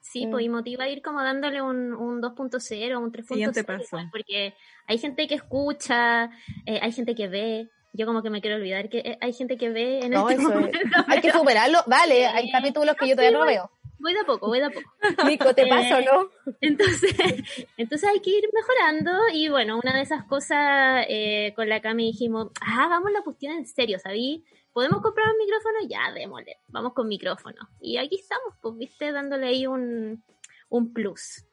Sí, 0.02 0.26
Mm. 0.26 0.32
pues 0.32 0.46
y 0.46 0.50
motiva 0.50 0.84
a 0.86 0.90
ir 0.90 1.02
como 1.02 1.22
dándole 1.22 1.62
un, 1.62 1.94
un 1.94 2.22
2.0, 2.22 2.98
un 2.98 3.12
3.0. 3.12 3.28
Siguiente 3.28 3.63
paso. 3.66 3.84
igual, 3.84 4.08
Porque 4.12 4.54
hay 4.88 4.98
gente 4.98 5.28
que 5.28 5.36
escucha, 5.36 6.30
eh, 6.66 6.80
hay 6.82 6.92
gente 6.94 7.13
que 7.16 7.28
ve. 7.28 7.70
Yo 7.94 8.06
como 8.06 8.22
que 8.22 8.30
me 8.30 8.42
quiero 8.42 8.58
olvidar 8.58 8.90
que 8.90 9.00
eh, 9.00 9.18
hay 9.22 9.34
gente 9.34 9.58
que 9.58 9.70
ve 9.70 10.00
en 10.02 10.12
No, 10.12 10.30
este 10.30 10.42
eso 10.42 10.60
es-. 10.60 10.72
Hay 11.08 11.20
que 11.22 11.32
superarlo. 11.32 11.80
Vale, 11.88 12.26
hay 12.28 12.50
capítulos 12.52 12.96
que 12.96 13.08
yo 13.10 13.16
todavía 13.16 13.38
no 13.38 13.46
veo. 13.46 13.72
Voy 14.00 14.13
de 14.13 14.20
a 14.20 14.24
poco, 14.26 14.48
voy 14.48 14.60
de 14.60 14.66
a 14.66 14.70
poco. 14.70 14.90
Nico, 15.28 15.54
te 15.56 15.63
Eh, 15.63 15.68
paso, 15.70 16.00
¿no? 16.02 16.30
Entonces, 16.62 17.12
entonces 17.78 18.08
hay 18.10 18.20
que 18.22 18.30
ir 18.30 18.44
mejorando 18.54 19.12
y 19.34 19.50
bueno, 19.50 19.80
una 19.84 19.94
de 19.96 20.02
esas 20.04 20.24
cosas 20.26 21.06
eh, 21.10 21.52
con 21.56 21.68
la 21.68 21.82
Cami 21.82 22.12
dijimos, 22.12 22.50
ah, 22.62 22.86
hagamos 22.86 23.12
la 23.12 23.24
cuestión 23.24 23.54
en 23.54 23.66
serio, 23.66 23.98
¿sabí? 24.00 24.46
¿Podemos 24.78 25.02
comprar 25.02 25.26
un 25.32 25.38
micrófono? 25.40 25.78
Ya, 25.90 26.13
démosle, 26.13 26.58
vamos 26.68 26.94
con 26.94 27.08
micrófono. 27.08 27.68
Y 27.82 27.98
aquí 27.98 28.20
estamos, 28.22 28.54
pues, 28.62 28.78
viste, 28.78 29.12
dándole 29.12 29.48
ahí 29.48 29.66
un, 29.66 30.24
un 30.70 30.94
plus 30.94 31.44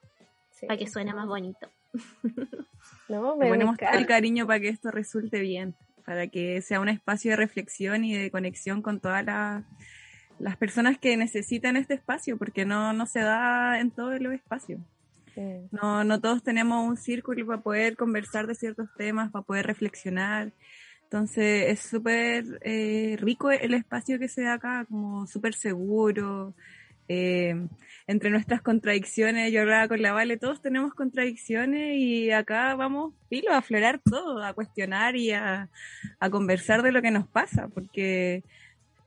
Sí. 0.50 0.66
para 0.66 0.76
que 0.76 0.86
suene 0.86 1.14
más 1.14 1.26
bonito. 1.26 1.70
No, 3.08 3.34
me 3.36 3.48
ponemos 3.48 3.78
todo 3.78 3.88
el 3.98 4.04
cariño 4.06 4.46
para 4.46 4.60
que 4.60 4.68
esto 4.68 4.90
resulte 4.90 5.40
bien, 5.40 5.74
para 6.04 6.26
que 6.26 6.60
sea 6.60 6.80
un 6.80 6.90
espacio 6.90 7.30
de 7.30 7.36
reflexión 7.38 8.04
y 8.04 8.14
de 8.14 8.30
conexión 8.30 8.82
con 8.82 9.00
todas 9.00 9.24
las 9.24 9.64
las 10.38 10.58
personas 10.58 10.98
que 10.98 11.16
necesitan 11.16 11.76
este 11.76 11.94
espacio, 11.94 12.36
porque 12.36 12.66
no, 12.66 12.92
no 12.92 13.06
se 13.06 13.20
da 13.20 13.80
en 13.80 13.90
todos 13.90 14.20
los 14.20 14.34
espacios. 14.34 14.82
Sí. 15.34 15.66
No, 15.70 16.04
no 16.04 16.20
todos 16.20 16.42
tenemos 16.42 16.86
un 16.86 16.98
círculo 16.98 17.46
para 17.46 17.62
poder 17.62 17.96
conversar 17.96 18.46
de 18.46 18.54
ciertos 18.54 18.88
temas, 18.98 19.32
para 19.32 19.46
poder 19.46 19.66
reflexionar. 19.66 20.52
Entonces 21.04 21.70
es 21.70 21.80
súper 21.80 22.58
eh, 22.62 23.16
rico 23.20 23.50
el 23.50 23.74
espacio 23.74 24.18
que 24.18 24.28
se 24.28 24.42
da 24.42 24.54
acá, 24.54 24.84
como 24.88 25.26
súper 25.26 25.54
seguro. 25.54 26.54
eh, 27.08 27.54
entre 28.06 28.30
nuestras 28.30 28.62
contradicciones, 28.62 29.52
yo 29.52 29.62
hablaba 29.62 29.88
con 29.88 30.02
la 30.02 30.12
Vale, 30.12 30.36
todos 30.36 30.60
tenemos 30.62 30.94
contradicciones 30.94 31.96
y 31.96 32.30
acá 32.30 32.74
vamos, 32.74 33.14
filo, 33.28 33.52
a 33.52 33.58
aflorar 33.58 34.00
todo, 34.04 34.42
a 34.42 34.52
cuestionar 34.54 35.16
y 35.16 35.30
a, 35.32 35.70
a 36.20 36.30
conversar 36.30 36.82
de 36.82 36.92
lo 36.92 37.02
que 37.02 37.10
nos 37.10 37.26
pasa, 37.28 37.68
porque 37.68 38.42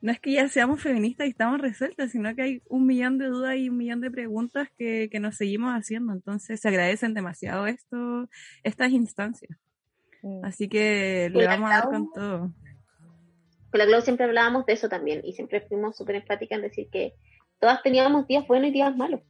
no 0.01 0.11
es 0.11 0.19
que 0.19 0.33
ya 0.33 0.47
seamos 0.49 0.81
feministas 0.81 1.27
y 1.27 1.31
estamos 1.31 1.59
resueltas, 1.61 2.11
sino 2.11 2.35
que 2.35 2.41
hay 2.43 2.61
un 2.69 2.85
millón 2.85 3.17
de 3.17 3.27
dudas 3.27 3.57
y 3.57 3.69
un 3.69 3.77
millón 3.77 4.01
de 4.01 4.11
preguntas 4.11 4.69
que, 4.77 5.09
que 5.11 5.19
nos 5.19 5.35
seguimos 5.37 5.73
haciendo. 5.73 6.13
Entonces 6.13 6.59
se 6.59 6.67
agradecen 6.69 7.13
demasiado 7.13 7.67
esto, 7.67 8.29
estas 8.63 8.91
instancias. 8.91 9.57
Mm. 10.21 10.45
Así 10.45 10.67
que 10.67 11.29
le 11.33 11.47
vamos 11.47 11.71
a 11.71 11.75
dar 11.75 11.89
con 11.89 12.11
todo. 12.11 12.51
Con 13.71 13.79
la 13.79 13.85
Clau 13.85 14.01
siempre 14.01 14.25
hablábamos 14.25 14.65
de 14.65 14.73
eso 14.73 14.87
también 14.89 15.21
y 15.23 15.33
siempre 15.33 15.61
fuimos 15.61 15.97
súper 15.97 16.15
enfáticas 16.15 16.57
en 16.57 16.63
decir 16.63 16.89
que 16.89 17.13
todas 17.59 17.81
teníamos 17.83 18.27
días 18.27 18.47
buenos 18.47 18.69
y 18.69 18.73
días 18.73 18.95
malos. 18.95 19.21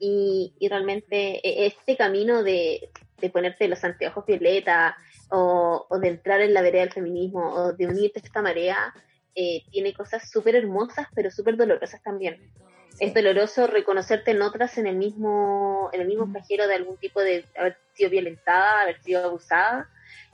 Y, 0.00 0.54
y 0.60 0.68
realmente 0.68 1.46
e- 1.46 1.66
este 1.66 1.96
camino 1.96 2.42
de, 2.44 2.90
de 3.20 3.30
ponerte 3.30 3.66
los 3.68 3.82
anteojos 3.82 4.24
violeta 4.26 4.96
o, 5.30 5.86
o 5.88 5.98
de 5.98 6.08
entrar 6.08 6.40
en 6.40 6.54
la 6.54 6.62
vereda 6.62 6.82
del 6.82 6.92
feminismo 6.92 7.52
o 7.52 7.72
de 7.72 7.86
unirte 7.86 8.20
a 8.20 8.22
esta 8.24 8.40
marea 8.40 8.94
eh, 9.34 9.62
tiene 9.70 9.92
cosas 9.92 10.30
súper 10.30 10.56
hermosas 10.56 11.06
pero 11.14 11.30
súper 11.30 11.56
dolorosas 11.56 12.02
también. 12.02 12.50
Es 13.00 13.14
doloroso 13.14 13.66
reconocerte 13.68 14.32
en 14.32 14.42
otras 14.42 14.78
en 14.78 14.86
el 14.86 14.96
mismo 14.96 15.90
en 15.92 16.00
el 16.00 16.08
mismo 16.08 16.26
flagelo 16.26 16.66
de 16.66 16.74
algún 16.74 16.96
tipo 16.96 17.20
de 17.20 17.44
haber 17.56 17.76
sido 17.94 18.10
violentada, 18.10 18.82
haber 18.82 19.00
sido 19.02 19.24
abusada. 19.24 19.88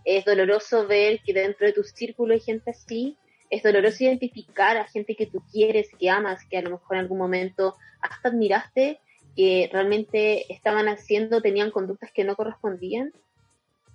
Es 0.04 0.24
doloroso 0.24 0.86
ver 0.86 1.20
que 1.24 1.32
dentro 1.32 1.66
de 1.66 1.72
tu 1.72 1.82
círculo 1.82 2.34
hay 2.34 2.40
gente 2.40 2.70
así. 2.70 3.16
Es 3.50 3.62
doloroso 3.62 4.04
identificar 4.04 4.76
a 4.76 4.86
gente 4.86 5.16
que 5.16 5.26
tú 5.26 5.42
quieres, 5.52 5.88
que 5.98 6.10
amas, 6.10 6.44
que 6.48 6.58
a 6.58 6.62
lo 6.62 6.70
mejor 6.70 6.96
en 6.96 7.02
algún 7.02 7.18
momento 7.18 7.76
hasta 8.00 8.28
admiraste, 8.28 9.00
que 9.36 9.68
realmente 9.72 10.52
estaban 10.52 10.88
haciendo, 10.88 11.40
tenían 11.40 11.70
conductas 11.70 12.10
que 12.12 12.24
no 12.24 12.36
correspondían, 12.36 13.12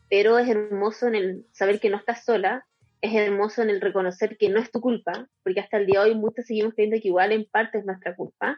pero 0.10 0.38
es 0.39 0.50
hermoso 0.50 1.08
en 1.08 1.15
el 1.15 1.45
saber 1.52 1.80
que 1.80 1.89
no 1.89 1.98
estás 1.98 2.26
sola, 2.26 2.65
es 3.02 3.13
hermoso 3.13 3.62
en 3.62 3.69
el 3.69 3.80
reconocer 3.80 4.38
que 4.38 4.50
no 4.50 4.60
es 4.60 4.72
tu 4.72 4.82
culpa, 4.82 5.30
porque 5.43 5.62
hasta 5.62 5.78
el 5.78 5.86
día 5.86 6.04
de 6.04 6.10
hoy 6.10 6.15
muchos 6.15 6.45
seguimos 6.45 6.74
creyendo 6.74 7.02
que 7.02 7.08
igual 7.08 7.32
en 7.32 7.45
parte 7.45 7.78
es 7.78 7.86
nuestra 7.86 8.15
culpa, 8.15 8.58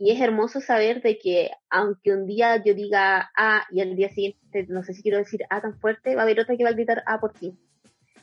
y 0.00 0.12
es 0.12 0.20
hermoso 0.20 0.62
saber 0.62 1.02
de 1.02 1.18
que 1.18 1.50
aunque 1.68 2.12
un 2.12 2.26
día 2.26 2.56
yo 2.64 2.74
diga 2.74 3.30
A 3.36 3.64
y 3.70 3.82
al 3.82 3.94
día 3.94 4.08
siguiente 4.08 4.64
no 4.68 4.82
sé 4.82 4.94
si 4.94 5.02
quiero 5.02 5.18
decir 5.18 5.42
A 5.50 5.60
tan 5.60 5.78
fuerte, 5.78 6.14
va 6.14 6.22
a 6.22 6.24
haber 6.24 6.40
otra 6.40 6.56
que 6.56 6.64
va 6.64 6.70
a 6.70 6.72
gritar 6.72 7.02
A 7.06 7.20
por 7.20 7.34
ti 7.34 7.54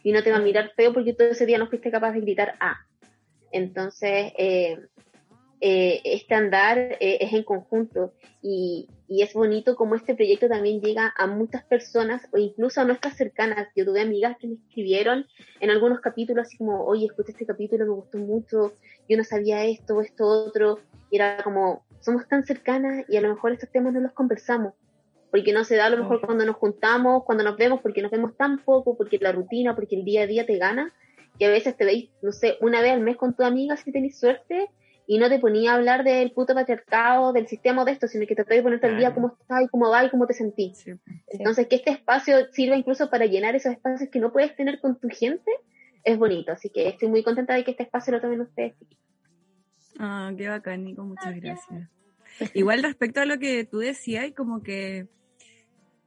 y 0.04 0.12
no 0.12 0.24
te 0.24 0.32
va 0.32 0.38
a 0.38 0.42
mirar 0.42 0.72
feo 0.76 0.92
porque 0.92 1.14
todo 1.14 1.28
ese 1.30 1.46
día 1.46 1.60
no 1.60 1.68
fuiste 1.68 1.92
capaz 1.92 2.14
de 2.14 2.22
gritar 2.22 2.56
A. 2.60 2.78
Entonces, 3.52 4.34
eh, 4.38 4.80
eh, 5.62 6.02
este 6.04 6.34
andar 6.34 6.78
eh, 6.80 7.20
es 7.22 7.32
en 7.32 7.44
conjunto 7.44 8.14
y, 8.42 8.90
y 9.08 9.22
es 9.22 9.34
bonito 9.34 9.76
como 9.76 9.96
este 9.96 10.16
proyecto 10.16 10.50
también 10.50 10.82
llega 10.82 11.14
a 11.18 11.28
muchas 11.28 11.64
personas 11.64 12.28
o 12.32 12.38
incluso 12.38 12.82
a 12.82 12.84
nuestras 12.84 13.16
cercanas. 13.16 13.70
Yo 13.76 13.86
tuve 13.86 14.02
amigas 14.02 14.36
que 14.38 14.48
me 14.48 14.56
escribieron 14.56 15.26
en 15.62 15.70
algunos 15.70 16.02
capítulos 16.02 16.48
así 16.48 16.58
como, 16.58 16.84
oye, 16.84 17.06
escuché 17.06 17.32
este 17.32 17.46
capítulo, 17.46 17.86
me 17.86 17.92
gustó 17.92 18.18
mucho, 18.18 18.74
yo 19.08 19.18
no 19.18 19.24
sabía 19.24 19.64
esto, 19.66 20.02
esto, 20.02 20.26
otro, 20.26 20.80
y 21.10 21.16
era 21.16 21.42
como, 21.44 21.86
somos 22.02 22.28
tan 22.28 22.44
cercanas 22.44 23.06
y 23.08 23.16
a 23.16 23.22
lo 23.22 23.30
mejor 23.30 23.54
estos 23.54 23.72
temas 23.72 23.94
no 23.94 24.02
los 24.02 24.12
conversamos, 24.12 24.74
porque 25.32 25.54
no 25.54 25.64
se 25.64 25.78
da 25.78 25.86
a 25.86 25.90
lo 25.90 25.98
mejor 25.98 26.20
cuando 26.20 26.46
nos 26.46 26.58
juntamos, 26.58 27.24
cuando 27.24 27.46
nos 27.46 27.58
vemos, 27.58 27.80
porque 27.82 28.02
nos 28.02 28.12
vemos 28.12 28.36
tan 28.36 28.60
poco, 28.60 28.98
porque 28.98 29.20
la 29.22 29.32
rutina, 29.32 29.76
porque 29.76 29.96
el 29.96 30.04
día 30.04 30.24
a 30.24 30.28
día 30.28 30.46
te 30.46 30.58
gana, 30.58 30.94
que 31.40 31.46
a 31.46 31.50
veces 31.50 31.78
te 31.78 31.86
veis, 31.86 32.10
no 32.22 32.32
sé, 32.32 32.58
una 32.62 32.82
vez 32.82 32.92
al 32.92 33.02
mes 33.02 33.16
con 33.16 33.36
tu 33.36 33.44
amiga 33.44 33.78
si 33.78 33.92
tenés 33.92 34.20
suerte, 34.20 34.70
y 35.08 35.18
no 35.20 35.30
te 35.30 35.40
ponía 35.40 35.72
a 35.72 35.76
hablar 35.76 36.04
del 36.04 36.32
puto 36.32 36.54
patriarcado, 36.54 37.32
del 37.32 37.48
sistema 37.48 37.86
de 37.86 37.94
esto, 37.94 38.08
sino 38.08 38.28
que 38.28 38.36
traté 38.36 38.56
de 38.56 38.62
ponerte 38.62 38.88
al 38.88 38.98
día 38.98 39.14
cómo 39.14 39.38
estás 39.40 39.64
y 39.64 39.68
cómo 39.70 39.90
va 39.90 40.04
y 40.04 40.10
cómo 40.10 40.28
te 40.28 40.34
sentís. 40.34 40.86
Entonces, 41.28 41.68
que 41.68 41.78
este 41.78 41.92
espacio 41.92 42.52
sirva 42.52 42.76
incluso 42.76 43.10
para 43.10 43.26
llenar 43.26 43.56
esos 43.56 43.72
espacios 43.72 44.10
que 44.12 44.20
no 44.20 44.34
puedes 44.34 44.54
tener 44.58 44.82
con 44.82 45.00
tu 45.00 45.08
gente, 45.08 45.50
es 46.04 46.18
bonito. 46.18 46.52
Así 46.52 46.70
que 46.70 46.90
estoy 46.90 47.08
muy 47.08 47.24
contenta 47.24 47.54
de 47.54 47.64
que 47.64 47.72
este 47.72 47.84
espacio 47.84 48.12
lo 48.12 48.22
tomen 48.22 48.42
ustedes. 48.42 48.76
Ah, 49.98 50.32
qué 50.38 50.50
bacán, 50.50 50.84
Nico, 50.84 51.04
muchas 51.04 51.40
gracias. 51.40 51.90
Igual 52.54 52.84
respecto 52.84 53.22
a 53.22 53.26
lo 53.26 53.40
que 53.40 53.64
tú 53.64 53.80
decías, 53.80 54.32
como 54.36 54.62
que 54.62 55.08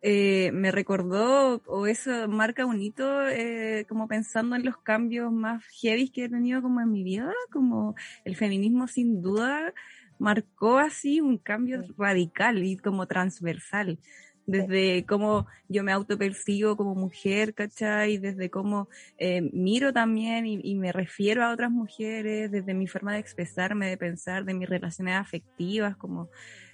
eh, 0.02 0.50
me 0.52 0.70
recordó, 0.70 1.60
o 1.66 1.86
eso 1.86 2.26
marca 2.28 2.64
un 2.64 2.80
hito, 2.80 3.28
eh, 3.28 3.84
como 3.88 4.08
pensando 4.08 4.56
en 4.56 4.64
los 4.64 4.78
cambios 4.78 5.30
más 5.30 5.62
heavy 5.80 6.08
que 6.08 6.24
he 6.24 6.28
tenido 6.28 6.62
como 6.62 6.80
en 6.80 6.90
mi 6.90 7.02
vida, 7.04 7.32
como 7.52 7.94
el 8.24 8.36
feminismo 8.36 8.88
sin 8.88 9.20
duda 9.20 9.74
marcó 10.18 10.78
así 10.78 11.20
un 11.20 11.38
cambio 11.38 11.82
radical 11.98 12.62
y 12.62 12.76
como 12.76 13.06
transversal. 13.06 13.98
Desde 14.46 15.04
cómo 15.06 15.46
yo 15.68 15.84
me 15.84 15.92
autopercibo 15.92 16.76
como 16.76 16.94
mujer, 16.94 17.54
¿cachai? 17.54 18.18
Desde 18.18 18.50
cómo 18.50 18.88
eh, 19.18 19.42
miro 19.52 19.92
también 19.92 20.46
y, 20.46 20.60
y, 20.62 20.74
me 20.74 20.92
refiero 20.92 21.44
a 21.44 21.52
otras 21.52 21.70
mujeres, 21.70 22.50
desde 22.50 22.74
mi 22.74 22.86
forma 22.88 23.12
de 23.12 23.20
expresarme, 23.20 23.88
de 23.88 23.96
pensar, 23.96 24.44
de 24.44 24.54
mis 24.54 24.68
relaciones 24.68 25.16
afectivas, 25.16 25.96
como 25.96 26.30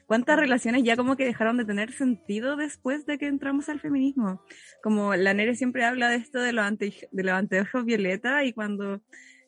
cuántas 0.06 0.38
relaciones 0.38 0.82
ya 0.84 0.96
como 0.96 1.16
que 1.16 1.24
dejaron 1.24 1.56
de 1.56 1.64
tener 1.64 1.92
sentido 1.92 2.56
después 2.56 3.06
de 3.06 3.18
que 3.18 3.26
entramos 3.26 3.68
al 3.68 3.80
feminismo. 3.80 4.42
Como 4.82 5.14
la 5.14 5.34
Nere 5.34 5.54
siempre 5.54 5.84
habla 5.84 6.08
de 6.08 6.16
esto 6.16 6.40
de 6.40 6.52
los, 6.52 6.64
ante, 6.64 7.08
de 7.10 7.22
los 7.22 7.34
anteojos 7.34 7.84
violeta 7.84 8.44
y 8.44 8.52
cuando 8.52 9.02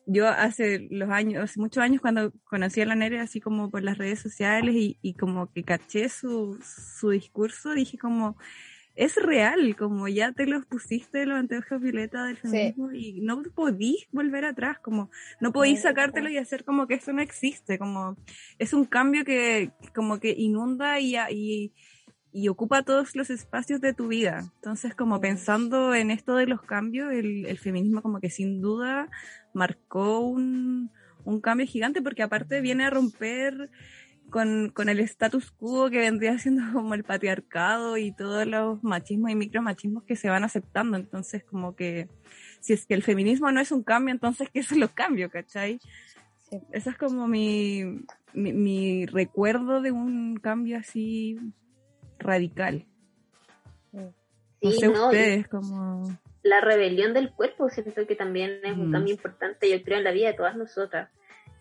yo 0.05 0.27
hace 0.27 0.87
los 0.91 1.09
años, 1.09 1.43
hace 1.43 1.59
muchos 1.59 1.83
años 1.83 2.01
cuando 2.01 2.33
conocí 2.43 2.81
a 2.81 2.85
la 2.85 2.95
Nere 2.95 3.19
así 3.19 3.39
como 3.39 3.69
por 3.69 3.83
las 3.83 3.97
redes 3.97 4.19
sociales 4.19 4.75
y, 4.75 4.97
y 5.01 5.13
como 5.15 5.51
que 5.51 5.63
caché 5.63 6.09
su, 6.09 6.59
su 6.61 7.09
discurso, 7.11 7.73
dije 7.73 7.97
como, 7.97 8.37
es 8.95 9.15
real, 9.15 9.75
como 9.77 10.07
ya 10.07 10.31
te 10.33 10.45
los 10.45 10.65
pusiste 10.65 11.25
los 11.25 11.37
anteojos 11.37 11.81
violeta 11.81 12.25
del 12.25 12.37
feminismo 12.37 12.91
y 12.91 13.21
no 13.21 13.41
podís 13.43 14.07
volver 14.11 14.45
atrás, 14.45 14.79
como 14.79 15.09
no 15.39 15.51
podís 15.53 15.81
sacártelo 15.83 16.29
y 16.29 16.37
hacer 16.37 16.65
como 16.65 16.87
que 16.87 16.95
eso 16.95 17.13
no 17.13 17.21
existe, 17.21 17.79
como 17.79 18.17
es 18.57 18.73
un 18.73 18.85
cambio 18.85 19.23
que 19.23 19.71
como 19.95 20.19
que 20.19 20.31
inunda 20.31 20.99
y, 20.99 21.15
y, 21.31 21.73
y 22.31 22.47
ocupa 22.49 22.83
todos 22.83 23.15
los 23.15 23.29
espacios 23.29 23.79
de 23.79 23.93
tu 23.93 24.07
vida. 24.07 24.51
Entonces, 24.55 24.95
como 24.95 25.21
pensando 25.21 25.95
en 25.95 26.11
esto 26.11 26.35
de 26.35 26.47
los 26.47 26.61
cambios, 26.61 27.11
el, 27.13 27.45
el 27.45 27.57
feminismo 27.57 28.01
como 28.01 28.19
que 28.19 28.29
sin 28.29 28.61
duda 28.61 29.09
marcó 29.53 30.19
un, 30.19 30.91
un 31.23 31.41
cambio 31.41 31.67
gigante 31.67 32.01
porque 32.01 32.23
aparte 32.23 32.61
viene 32.61 32.85
a 32.85 32.89
romper 32.89 33.69
con, 34.29 34.69
con 34.69 34.89
el 34.89 34.99
status 34.99 35.51
quo 35.51 35.89
que 35.89 35.99
vendría 35.99 36.37
siendo 36.39 36.63
como 36.73 36.93
el 36.93 37.03
patriarcado 37.03 37.97
y 37.97 38.11
todos 38.11 38.45
los 38.45 38.83
machismos 38.83 39.31
y 39.31 39.35
micromachismos 39.35 40.03
que 40.03 40.15
se 40.15 40.29
van 40.29 40.43
aceptando. 40.43 40.97
Entonces, 40.97 41.43
como 41.43 41.75
que 41.75 42.07
si 42.59 42.73
es 42.73 42.85
que 42.85 42.93
el 42.93 43.03
feminismo 43.03 43.51
no 43.51 43.61
es 43.61 43.71
un 43.71 43.83
cambio, 43.83 44.13
entonces, 44.13 44.49
¿qué 44.51 44.59
es 44.59 44.71
los 44.71 44.91
cambios, 44.91 45.31
cachai? 45.31 45.79
Sí. 46.49 46.57
Ese 46.71 46.89
es 46.89 46.97
como 46.97 47.27
mi, 47.27 47.83
mi, 48.33 48.53
mi, 48.53 49.05
recuerdo 49.05 49.81
de 49.81 49.91
un 49.91 50.37
cambio 50.37 50.77
así 50.77 51.37
radical. 52.17 52.87
Sí, 53.91 53.99
no 54.61 54.71
sé 54.71 54.87
no, 54.87 55.05
ustedes, 55.05 55.47
como... 55.47 56.19
La 56.41 56.61
rebelión 56.61 57.13
del 57.13 57.31
cuerpo 57.31 57.69
siento 57.69 58.07
que 58.07 58.15
también 58.15 58.59
es 58.63 58.73
un 58.73 58.89
mm. 58.89 58.91
cambio 58.91 59.13
importante, 59.13 59.69
yo 59.69 59.83
creo, 59.83 59.97
en 59.99 60.03
la 60.03 60.11
vida 60.11 60.27
de 60.27 60.33
todas 60.33 60.55
nosotras. 60.55 61.09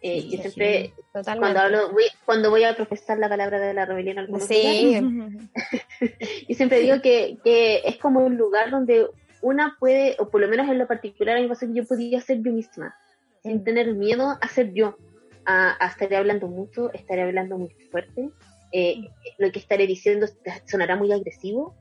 Eh, 0.01 0.29
yo 0.29 0.41
siempre, 0.41 0.95
cuando 1.13 1.61
hablo, 1.61 1.93
voy, 1.93 2.05
cuando 2.25 2.51
voy 2.51 2.63
a 2.65 2.77
profesar 2.77 3.19
la 3.19 3.29
palabra 3.29 3.59
de 3.59 3.75
la 3.75 3.85
rebelión 3.85 4.19
algunos 4.19 4.45
sí. 4.45 4.97
y 6.49 6.55
siempre 6.55 6.79
digo 6.79 7.03
que, 7.03 7.39
que, 7.43 7.83
es 7.85 7.97
como 7.97 8.25
un 8.25 8.37
lugar 8.37 8.71
donde 8.71 9.07
una 9.43 9.77
puede, 9.79 10.15
o 10.21 10.29
por 10.31 10.41
lo 10.41 10.49
menos 10.49 10.69
en 10.69 10.79
lo 10.79 10.87
particular, 10.87 11.37
a 11.37 11.41
mí 11.41 11.49
me 11.49 11.57
que 11.57 11.75
yo 11.75 11.85
podía 11.85 12.21
ser 12.21 12.43
yo 12.43 12.53
misma, 12.53 12.97
sin 13.43 13.65
tener 13.65 13.95
miedo 13.95 14.39
a 14.41 14.49
ser 14.49 14.73
yo, 14.73 14.97
a, 15.45 15.77
a 15.85 15.89
estar 15.89 16.15
hablando 16.15 16.47
mucho, 16.47 16.93
estaré 16.93 17.23
hablando 17.23 17.59
muy 17.59 17.71
fuerte, 17.91 18.31
eh, 18.73 19.09
lo 19.39 19.51
que 19.51 19.59
estaré 19.59 19.87
diciendo 19.87 20.27
sonará 20.67 20.97
muy 20.97 21.13
agresivo. 21.13 21.75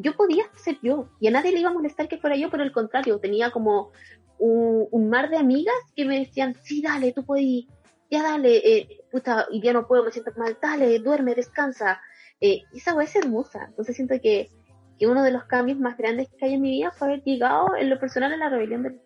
Yo 0.00 0.16
podía 0.16 0.44
ser 0.56 0.78
yo, 0.82 1.08
y 1.20 1.28
a 1.28 1.30
nadie 1.30 1.52
le 1.52 1.60
iba 1.60 1.70
a 1.70 1.74
molestar 1.74 2.08
que 2.08 2.18
fuera 2.18 2.36
yo, 2.36 2.50
por 2.50 2.60
el 2.60 2.72
contrario, 2.72 3.18
tenía 3.18 3.50
como 3.50 3.92
un, 4.38 4.88
un, 4.90 5.10
mar 5.10 5.30
de 5.30 5.36
amigas 5.36 5.74
que 5.94 6.04
me 6.04 6.18
decían, 6.18 6.56
sí, 6.62 6.80
dale, 6.82 7.12
tú 7.12 7.24
puedes, 7.24 7.66
ya 8.10 8.22
dale, 8.22 8.56
eh, 8.56 8.88
puta, 9.10 9.46
y 9.50 9.60
ya 9.60 9.72
no 9.72 9.86
puedo, 9.86 10.04
me 10.04 10.12
siento 10.12 10.32
mal, 10.36 10.56
dale, 10.60 10.98
duerme, 10.98 11.34
descansa. 11.34 12.00
Eh, 12.40 12.62
y 12.72 12.78
esa 12.78 13.00
es 13.02 13.14
hermosa. 13.16 13.66
Entonces 13.68 13.96
siento 13.96 14.14
que, 14.20 14.50
que, 14.98 15.06
uno 15.06 15.22
de 15.22 15.30
los 15.30 15.44
cambios 15.44 15.78
más 15.78 15.96
grandes 15.96 16.28
que 16.30 16.46
hay 16.46 16.54
en 16.54 16.62
mi 16.62 16.70
vida 16.70 16.90
fue 16.90 17.08
haber 17.08 17.22
llegado 17.22 17.76
en 17.76 17.90
lo 17.90 18.00
personal 18.00 18.32
a 18.32 18.36
la 18.36 18.48
rebelión 18.48 18.82
del 18.82 19.00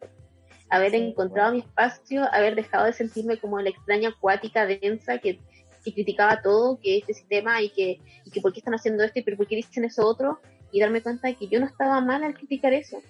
haber 0.70 0.92
sí, 0.92 0.96
encontrado 0.96 1.50
bueno. 1.50 1.64
mi 1.64 1.68
espacio, 1.68 2.22
haber 2.33 2.54
dejado 2.54 2.87
de 2.87 2.92
sentirme 2.92 3.38
como 3.38 3.61
la 3.61 3.70
extraña 3.70 4.11
acuática 4.11 4.66
densa 4.66 5.18
que, 5.18 5.40
que 5.85 5.92
criticaba 5.92 6.40
todo, 6.42 6.78
que 6.80 6.98
este 6.98 7.14
sistema 7.14 7.61
y 7.61 7.70
que, 7.70 8.00
y 8.24 8.30
que 8.30 8.40
por 8.40 8.52
qué 8.52 8.61
están 8.61 8.74
haciendo 8.74 9.04
esto 9.04 9.18
y 9.18 9.22
por 9.22 9.46
qué 9.46 9.57
dicen 9.57 9.85
eso 9.85 10.07
otro, 10.07 10.40
y 10.74 10.80
darme 10.80 11.02
cuenta 11.02 11.28
de 11.28 11.37
que 11.37 11.48
yo 11.48 11.60
no 11.60 11.66
estaba 11.66 12.00
mal 12.00 12.24
al 12.24 12.34
criticar 12.34 12.72
eso 12.74 13.00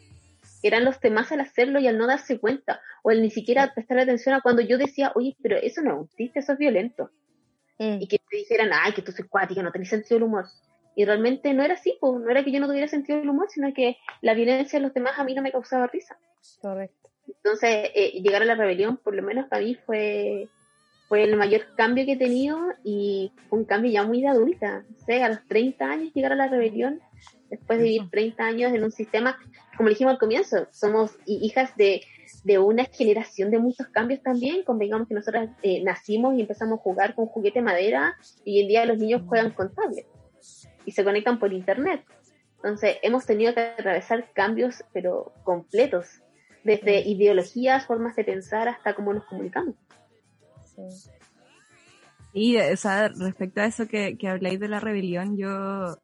eran 0.64 0.84
los 0.84 0.98
temas 0.98 1.30
al 1.30 1.40
hacerlo 1.40 1.78
y 1.78 1.86
al 1.86 1.98
no 1.98 2.06
darse 2.06 2.38
cuenta, 2.38 2.80
o 3.02 3.10
el 3.10 3.20
ni 3.20 3.30
siquiera 3.30 3.72
prestar 3.74 3.98
atención 3.98 4.34
a 4.34 4.40
cuando 4.40 4.62
yo 4.62 4.78
decía, 4.78 5.12
oye, 5.14 5.36
pero 5.42 5.56
eso 5.56 5.82
no 5.82 5.90
es 5.90 6.00
un 6.00 6.08
chiste, 6.08 6.38
eso 6.38 6.52
es 6.54 6.58
violento. 6.58 7.10
Mm. 7.78 7.98
Y 8.00 8.08
que 8.08 8.18
te 8.18 8.36
dijeran, 8.38 8.70
ay, 8.72 8.92
que 8.92 9.02
tú 9.02 9.12
soy 9.12 9.28
cuática, 9.28 9.62
no 9.62 9.72
tenés 9.72 9.90
sentido 9.90 10.16
del 10.16 10.22
humor. 10.22 10.46
Y 10.96 11.04
realmente 11.04 11.52
no 11.52 11.62
era 11.62 11.74
así, 11.74 11.98
pues, 12.00 12.14
no 12.14 12.30
era 12.30 12.42
que 12.42 12.50
yo 12.50 12.60
no 12.60 12.66
tuviera 12.66 12.88
sentido 12.88 13.18
del 13.18 13.28
humor, 13.28 13.48
sino 13.50 13.74
que 13.74 13.98
la 14.22 14.32
violencia 14.32 14.78
de 14.78 14.84
los 14.84 14.94
demás 14.94 15.18
a 15.18 15.24
mí 15.24 15.34
no 15.34 15.42
me 15.42 15.52
causaba 15.52 15.86
risa. 15.86 16.16
Correcto. 16.62 17.10
Entonces, 17.26 17.90
eh, 17.94 18.22
llegar 18.22 18.40
a 18.40 18.46
la 18.46 18.54
rebelión, 18.54 18.96
por 18.96 19.14
lo 19.14 19.22
menos 19.22 19.48
para 19.48 19.62
mí, 19.62 19.74
fue, 19.74 20.48
fue 21.08 21.24
el 21.24 21.36
mayor 21.36 21.74
cambio 21.76 22.04
que 22.04 22.12
he 22.12 22.16
tenido 22.16 22.58
y 22.82 23.32
fue 23.48 23.58
un 23.58 23.64
cambio 23.64 23.90
ya 23.90 24.04
muy 24.04 24.20
de 24.20 24.28
adulta. 24.28 24.84
O 24.96 25.04
sea, 25.04 25.26
a 25.26 25.28
los 25.28 25.46
30 25.46 25.84
años 25.84 26.12
llegar 26.14 26.32
a 26.32 26.36
la 26.36 26.48
rebelión 26.48 27.00
después 27.50 27.78
de 27.78 27.84
vivir 27.84 28.10
30 28.10 28.44
años 28.44 28.72
en 28.72 28.84
un 28.84 28.90
sistema, 28.90 29.38
como 29.76 29.88
dijimos 29.88 30.12
al 30.12 30.18
comienzo, 30.18 30.66
somos 30.72 31.12
hijas 31.26 31.76
de, 31.76 32.02
de 32.42 32.58
una 32.58 32.84
generación 32.84 33.50
de 33.50 33.58
muchos 33.58 33.86
cambios 33.88 34.22
también, 34.22 34.64
convengamos 34.64 35.08
que 35.08 35.14
nosotros 35.14 35.48
eh, 35.62 35.82
nacimos 35.82 36.34
y 36.36 36.40
empezamos 36.40 36.78
a 36.78 36.82
jugar 36.82 37.14
con 37.14 37.26
juguete 37.26 37.62
madera 37.62 38.16
y 38.44 38.56
hoy 38.56 38.62
en 38.62 38.68
día 38.68 38.86
los 38.86 38.98
niños 38.98 39.22
juegan 39.26 39.50
con 39.52 39.74
tablet 39.74 40.06
y 40.84 40.92
se 40.92 41.04
conectan 41.04 41.38
por 41.38 41.52
internet. 41.52 42.04
Entonces 42.56 42.96
hemos 43.02 43.26
tenido 43.26 43.54
que 43.54 43.60
atravesar 43.60 44.32
cambios 44.32 44.84
pero 44.92 45.32
completos, 45.44 46.22
desde 46.64 47.00
ideologías, 47.00 47.86
formas 47.86 48.16
de 48.16 48.24
pensar 48.24 48.68
hasta 48.68 48.94
cómo 48.94 49.12
nos 49.12 49.24
comunicamos. 49.26 49.74
Y, 52.32 52.56
o 52.56 52.76
sea, 52.76 53.08
respecto 53.08 53.60
a 53.60 53.66
eso 53.66 53.86
que, 53.86 54.16
que 54.18 54.28
habláis 54.28 54.58
de 54.58 54.68
la 54.68 54.80
rebelión, 54.80 55.36
yo 55.36 55.98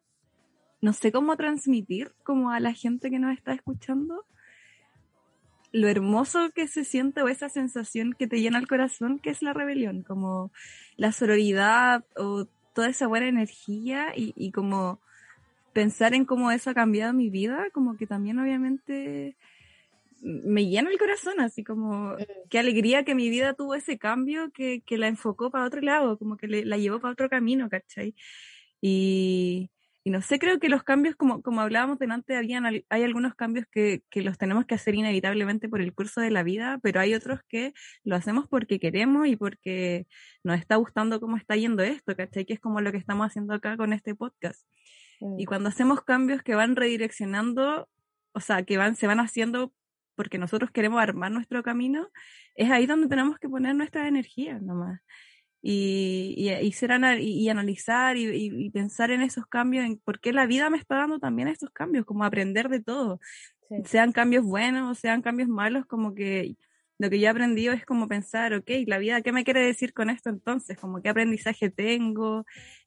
no 0.81 0.93
sé 0.93 1.11
cómo 1.11 1.35
transmitir 1.35 2.13
como 2.23 2.51
a 2.51 2.59
la 2.59 2.73
gente 2.73 3.09
que 3.09 3.19
nos 3.19 3.37
está 3.37 3.53
escuchando 3.53 4.25
lo 5.71 5.87
hermoso 5.87 6.49
que 6.53 6.67
se 6.67 6.83
siente 6.83 7.21
o 7.21 7.29
esa 7.29 7.49
sensación 7.49 8.13
que 8.13 8.27
te 8.27 8.41
llena 8.41 8.59
el 8.59 8.67
corazón 8.67 9.19
que 9.19 9.29
es 9.29 9.41
la 9.41 9.53
rebelión, 9.53 10.03
como 10.03 10.51
la 10.97 11.11
sororidad 11.11 12.03
o 12.17 12.45
toda 12.73 12.89
esa 12.89 13.07
buena 13.07 13.27
energía 13.27 14.13
y, 14.15 14.33
y 14.35 14.51
como 14.51 14.99
pensar 15.73 16.13
en 16.13 16.25
cómo 16.25 16.51
eso 16.51 16.69
ha 16.69 16.73
cambiado 16.73 17.13
mi 17.13 17.29
vida, 17.29 17.67
como 17.73 17.95
que 17.95 18.07
también 18.07 18.39
obviamente 18.39 19.37
me 20.21 20.65
llena 20.67 20.89
el 20.91 20.97
corazón, 20.97 21.39
así 21.39 21.63
como 21.63 22.15
qué 22.49 22.59
alegría 22.59 23.03
que 23.03 23.15
mi 23.15 23.29
vida 23.29 23.53
tuvo 23.53 23.75
ese 23.75 23.97
cambio 23.97 24.51
que, 24.51 24.81
que 24.85 24.97
la 24.97 25.07
enfocó 25.07 25.51
para 25.51 25.65
otro 25.65 25.81
lado, 25.81 26.17
como 26.17 26.37
que 26.37 26.47
le, 26.47 26.65
la 26.65 26.77
llevó 26.77 26.99
para 26.99 27.13
otro 27.13 27.29
camino, 27.29 27.69
¿cachai? 27.69 28.15
Y, 28.81 29.71
y 30.03 30.09
no 30.09 30.21
sé, 30.21 30.39
creo 30.39 30.59
que 30.59 30.69
los 30.69 30.83
cambios, 30.83 31.15
como, 31.15 31.41
como 31.41 31.61
hablábamos 31.61 31.99
delante, 31.99 32.35
habían, 32.35 32.65
hay 32.65 33.03
algunos 33.03 33.35
cambios 33.35 33.65
que, 33.71 34.03
que 34.09 34.21
los 34.21 34.37
tenemos 34.37 34.65
que 34.65 34.75
hacer 34.75 34.95
inevitablemente 34.95 35.69
por 35.69 35.81
el 35.81 35.93
curso 35.93 36.21
de 36.21 36.31
la 36.31 36.43
vida, 36.43 36.79
pero 36.81 36.99
hay 36.99 37.13
otros 37.13 37.39
que 37.47 37.73
lo 38.03 38.15
hacemos 38.15 38.47
porque 38.47 38.79
queremos 38.79 39.27
y 39.27 39.35
porque 39.35 40.07
nos 40.43 40.59
está 40.59 40.75
gustando 40.77 41.19
cómo 41.19 41.37
está 41.37 41.55
yendo 41.55 41.83
esto, 41.83 42.15
¿cachai? 42.15 42.45
Que 42.45 42.53
es 42.53 42.59
como 42.59 42.81
lo 42.81 42.91
que 42.91 42.97
estamos 42.97 43.27
haciendo 43.27 43.53
acá 43.53 43.77
con 43.77 43.93
este 43.93 44.15
podcast. 44.15 44.65
Mm. 45.19 45.39
Y 45.39 45.45
cuando 45.45 45.69
hacemos 45.69 46.03
cambios 46.03 46.41
que 46.41 46.55
van 46.55 46.75
redireccionando, 46.75 47.87
o 48.33 48.39
sea, 48.39 48.63
que 48.63 48.77
van, 48.77 48.95
se 48.95 49.07
van 49.07 49.19
haciendo 49.19 49.71
porque 50.21 50.37
nosotros 50.37 50.69
queremos 50.69 51.01
armar 51.01 51.31
nuestro 51.31 51.63
camino, 51.63 52.09
es 52.53 52.69
ahí 52.69 52.85
donde 52.85 53.07
tenemos 53.07 53.39
que 53.39 53.49
poner 53.49 53.73
nuestra 53.75 54.07
energía 54.07 54.59
nomás. 54.59 55.01
Y, 55.63 56.35
y, 56.37 56.51
y 56.51 56.71
ser 56.73 56.91
y, 57.19 57.49
analizar 57.49 58.17
y, 58.17 58.69
pensar 58.69 59.09
en 59.09 59.23
esos 59.23 59.47
cambios, 59.47 59.83
en 59.83 59.97
por 59.97 60.19
qué 60.19 60.31
la 60.31 60.45
vida 60.45 60.69
me 60.69 60.77
está 60.77 60.95
dando 60.95 61.17
también 61.17 61.47
estos 61.47 61.71
cambios, 61.71 62.05
como 62.05 62.23
aprender 62.23 62.69
de 62.69 62.81
todo, 62.81 63.19
Sí. 63.69 63.77
sean 63.85 64.11
cambios 64.11 64.43
buenos 64.43 64.91
o 64.91 64.95
sean 64.95 65.21
cambios 65.21 65.49
malos, 65.49 65.85
como 65.87 66.13
que 66.13 66.55
lo 66.99 67.09
que 67.09 67.19
yo 67.19 67.25
he 67.25 67.29
aprendido 67.29 67.73
es 67.73 67.83
como 67.83 68.07
pensar, 68.07 68.53
ok, 68.53 68.69
la 68.85 68.99
vida, 68.99 69.21
¿qué 69.21 69.31
me 69.31 69.43
quiere 69.43 69.65
decir 69.65 69.93
con 69.93 70.11
esto 70.11 70.29
entonces? 70.29 70.77
Como 70.77 71.01
qué 71.01 71.09
aprendizaje 71.09 71.71
tengo, 71.71 72.45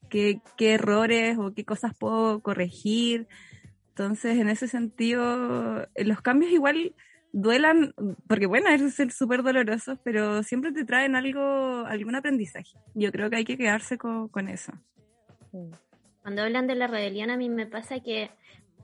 qué, 0.09 0.39
qué 0.55 0.75
errores 0.75 1.37
o 1.37 1.53
qué 1.53 1.65
cosas 1.65 1.97
puedo 1.97 2.39
corregir. 2.41 3.27
Entonces, 3.89 4.37
en 4.37 4.49
ese 4.49 4.67
sentido, 4.67 5.83
eh, 5.95 6.03
los 6.03 6.21
cambios 6.21 6.51
igual 6.51 6.93
duelan, 7.35 7.93
porque 8.27 8.45
bueno, 8.45 8.69
es 8.69 8.95
ser 8.95 9.11
súper 9.11 9.43
dolorosos, 9.43 9.99
pero 10.03 10.41
siempre 10.41 10.71
te 10.71 10.85
traen 10.85 11.17
algo, 11.17 11.85
algún 11.85 12.15
aprendizaje. 12.15 12.77
Yo 12.93 13.11
creo 13.11 13.29
que 13.29 13.35
hay 13.35 13.43
que 13.43 13.57
quedarse 13.57 13.97
con, 13.97 14.47
eso. 14.47 14.71
Cuando 16.21 16.43
hablan 16.43 16.65
de 16.65 16.75
la 16.75 16.87
rebelión, 16.87 17.29
a 17.29 17.37
mí 17.37 17.49
me 17.49 17.67
pasa 17.67 17.99
que 17.99 18.31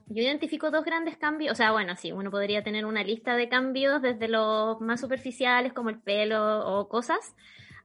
yo 0.08 0.22
identifico 0.22 0.70
dos 0.70 0.84
grandes 0.84 1.16
cambios. 1.16 1.54
O 1.54 1.56
sea, 1.56 1.72
bueno, 1.72 1.96
sí, 1.96 2.12
uno 2.12 2.30
podría 2.30 2.62
tener 2.62 2.86
una 2.86 3.06
lista 3.06 3.38
de 3.38 3.48
cambios 3.48 4.02
desde 4.02 4.28
los 4.28 4.82
más 4.82 5.00
superficiales, 5.00 5.72
como 5.72 5.90
el 5.90 6.00
pelo 6.00 6.68
o 6.68 6.90
cosas, 6.90 7.34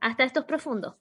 hasta 0.01 0.25
estos 0.25 0.43
profundos. 0.43 0.95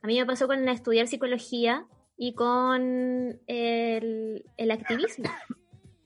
A 0.00 0.06
mí 0.06 0.16
me 0.16 0.26
pasó 0.26 0.46
con 0.46 0.68
estudiar 0.68 1.08
psicología 1.08 1.86
y 2.16 2.34
con 2.34 3.40
el, 3.48 4.44
el 4.56 4.70
activismo. 4.70 5.28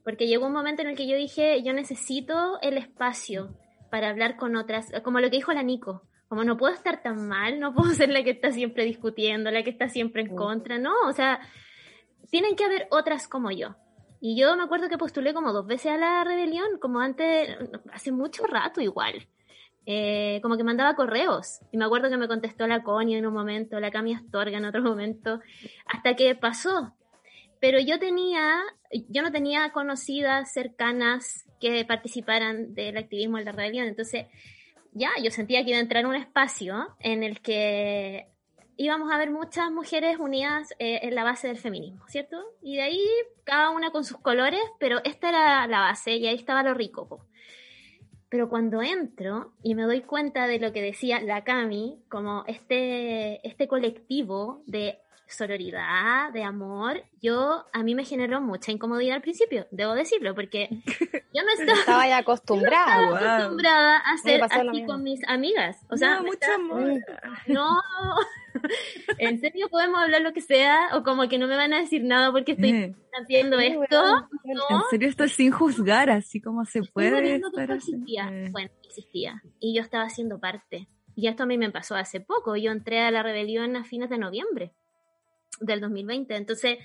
Porque 0.07 0.29
llegó 0.29 0.47
un 0.47 0.53
momento 0.53 0.83
en 0.83 0.89
el 0.89 0.97
que 0.97 1.09
yo 1.09 1.17
dije, 1.17 1.65
yo 1.65 1.73
necesito 1.73 2.61
el 2.63 2.79
espacio 2.79 3.49
para 3.91 4.09
hablar 4.09 4.37
con 4.37 4.55
otras, 4.55 4.87
como 5.03 5.19
lo 5.19 5.29
que 5.31 5.39
dijo 5.39 5.53
la 5.53 5.65
Nico. 5.65 6.03
Como 6.29 6.45
no 6.45 6.57
puedo 6.57 6.73
estar 6.73 7.03
tan 7.03 7.27
mal, 7.27 7.59
no 7.59 7.75
puedo 7.75 7.91
ser 7.91 8.11
la 8.11 8.23
que 8.23 8.31
está 8.31 8.53
siempre 8.53 8.85
discutiendo, 8.85 9.51
la 9.51 9.65
que 9.65 9.71
está 9.71 9.89
siempre 9.89 10.23
en 10.23 10.33
Mm. 10.33 10.37
contra, 10.37 10.79
no, 10.79 10.95
o 11.09 11.13
sea, 11.13 11.41
tienen 12.31 12.55
que 12.55 12.65
haber 12.65 12.87
otras 12.93 13.27
como 13.27 13.51
yo. 13.51 13.75
Y 14.21 14.39
yo 14.41 14.57
me 14.57 14.63
acuerdo 14.63 14.89
que 14.89 14.97
postulé 14.97 15.35
como 15.35 15.53
dos 15.53 15.67
veces 15.67 15.91
a 15.91 15.97
la 15.97 16.23
rebelión, 16.23 16.79
como 16.81 17.01
antes, 17.01 17.57
hace 17.93 18.13
mucho 18.13 18.47
rato 18.47 18.81
igual. 18.81 19.27
Eh, 19.87 20.39
como 20.41 20.57
que 20.57 20.63
mandaba 20.63 20.95
correos. 20.95 21.61
Y 21.73 21.79
me 21.79 21.85
acuerdo 21.85 22.11
que 22.11 22.17
me 22.17 22.29
contestó 22.29 22.69
la 22.69 22.85
Connie 22.85 23.17
en 23.17 23.27
un 23.27 23.35
momento, 23.35 23.81
la 23.81 23.91
Cami 23.91 24.15
Astorga 24.15 24.59
en 24.59 24.65
otro 24.67 24.83
momento, 24.83 25.41
hasta 25.87 26.15
que 26.15 26.37
pasó. 26.37 26.95
Pero 27.61 27.81
yo 27.81 27.99
tenía, 27.99 28.61
yo 29.09 29.23
no 29.23 29.33
tenía 29.33 29.71
conocidas 29.73 30.53
cercanas 30.53 31.45
que 31.61 31.85
participaran 31.85 32.75
del 32.75 32.97
activismo 32.97 33.39
de 33.39 33.45
la 33.45 33.53
rebelión. 33.53 33.87
Entonces, 33.87 34.27
ya, 34.93 35.11
yo 35.23 35.31
sentía 35.31 35.63
que 35.65 35.71
iba 35.71 35.79
a 35.79 35.83
entrar 35.83 36.05
en 36.05 36.11
un 36.11 36.17
espacio 36.17 36.89
en 37.01 37.23
el 37.23 37.41
que 37.41 38.29
íbamos 38.77 39.11
a 39.13 39.19
ver 39.19 39.31
muchas 39.31 39.71
mujeres 39.71 40.19
unidas 40.19 40.73
eh, 40.79 41.01
en 41.03 41.15
la 41.15 41.25
base 41.25 41.49
del 41.49 41.59
feminismo, 41.59 42.07
¿cierto? 42.09 42.37
Y 42.63 42.77
de 42.77 42.83
ahí 42.83 43.07
cada 43.45 43.71
una 43.71 43.91
con 43.91 44.05
sus 44.05 44.19
colores, 44.19 44.61
pero 44.79 45.01
esta 45.05 45.29
era 45.31 45.67
la 45.67 45.81
base 45.81 46.17
y 46.17 46.27
ahí 46.27 46.35
estaba 46.35 46.63
lo 46.63 46.75
rico. 46.75 47.27
Pero 48.29 48.49
cuando 48.49 48.83
entro 48.83 49.53
y 49.63 49.75
me 49.75 49.85
doy 49.85 50.03
cuenta 50.03 50.47
de 50.47 50.59
lo 50.59 50.73
que 50.73 50.83
decía 50.83 51.21
la 51.21 51.45
Cami, 51.45 52.03
como 52.09 52.45
este, 52.47 53.47
este 53.47 53.69
colectivo 53.69 54.63
de 54.67 54.99
sororidad, 55.29 56.33
de 56.33 56.43
amor, 56.45 57.03
yo 57.21 57.65
a 57.73 57.83
mí 57.83 57.95
me 57.95 58.05
generó 58.05 58.41
mucha 58.41 58.73
incomodidad 58.73 59.17
al 59.17 59.23
principio, 59.23 59.67
debo 59.71 59.95
decirlo, 59.95 60.35
porque 60.35 60.69
yo 61.35 61.43
no 61.43 61.51
estaba 61.59 61.79
Estaba 61.81 62.09
ya 62.09 62.19
acostumbrada. 62.19 63.99
A 63.99 64.19
ser 64.19 64.43
así 64.43 64.85
con 64.87 65.03
mis 65.03 65.21
amigas. 65.29 65.79
O 65.91 65.97
sea, 65.97 66.17
No, 66.17 66.23
mucho 66.23 66.35
estaba- 66.35 66.55
amor. 66.57 66.93
no, 67.49 67.69
en 69.19 69.41
serio 69.41 69.69
podemos 69.69 70.01
hablar 70.01 70.23
lo 70.23 70.33
que 70.33 70.41
sea, 70.41 70.89
o 70.95 71.03
como 71.03 71.29
que 71.29 71.39
no 71.39 71.47
me 71.47 71.57
van 71.57 71.73
a 71.73 71.81
decir 71.81 72.05
nada 72.05 72.33
porque 72.33 72.53
estoy 72.53 72.71
Eh, 72.71 72.95
haciendo 73.21 73.59
Sí, 73.59 73.67
esto. 73.67 74.05
No, 74.45 74.69
En 74.71 74.81
serio, 74.91 75.09
esto 75.09 75.25
es 75.25 75.33
sin 75.33 75.51
juzgar, 75.53 76.11
así 76.11 76.41
como 76.41 76.65
se 76.65 76.81
estoy 76.81 76.93
puede. 76.93 77.37
estar 77.37 77.71
existía. 77.71 78.29
Eh, 78.33 78.49
Bueno, 78.51 78.71
existía. 78.85 79.43
Y 79.61 79.75
yo 79.75 79.83
estaba 79.83 80.09
siendo 80.09 80.39
parte. 80.39 80.89
Y 81.15 81.29
esto 81.29 81.45
a 81.45 81.47
mí 81.47 81.57
me 81.59 81.71
pasó 81.71 81.95
hace 81.97 82.21
poco. 82.21 82.57
Yo 82.57 82.71
entré 82.73 83.01
a 83.01 83.11
la 83.11 83.23
rebelión 83.23 83.75
a 83.77 83.85
fines 83.85 84.11
de 84.11 84.19
noviembre 84.19 84.73
del 85.61 85.81
2020. 85.81 86.35
Entonces, 86.37 86.79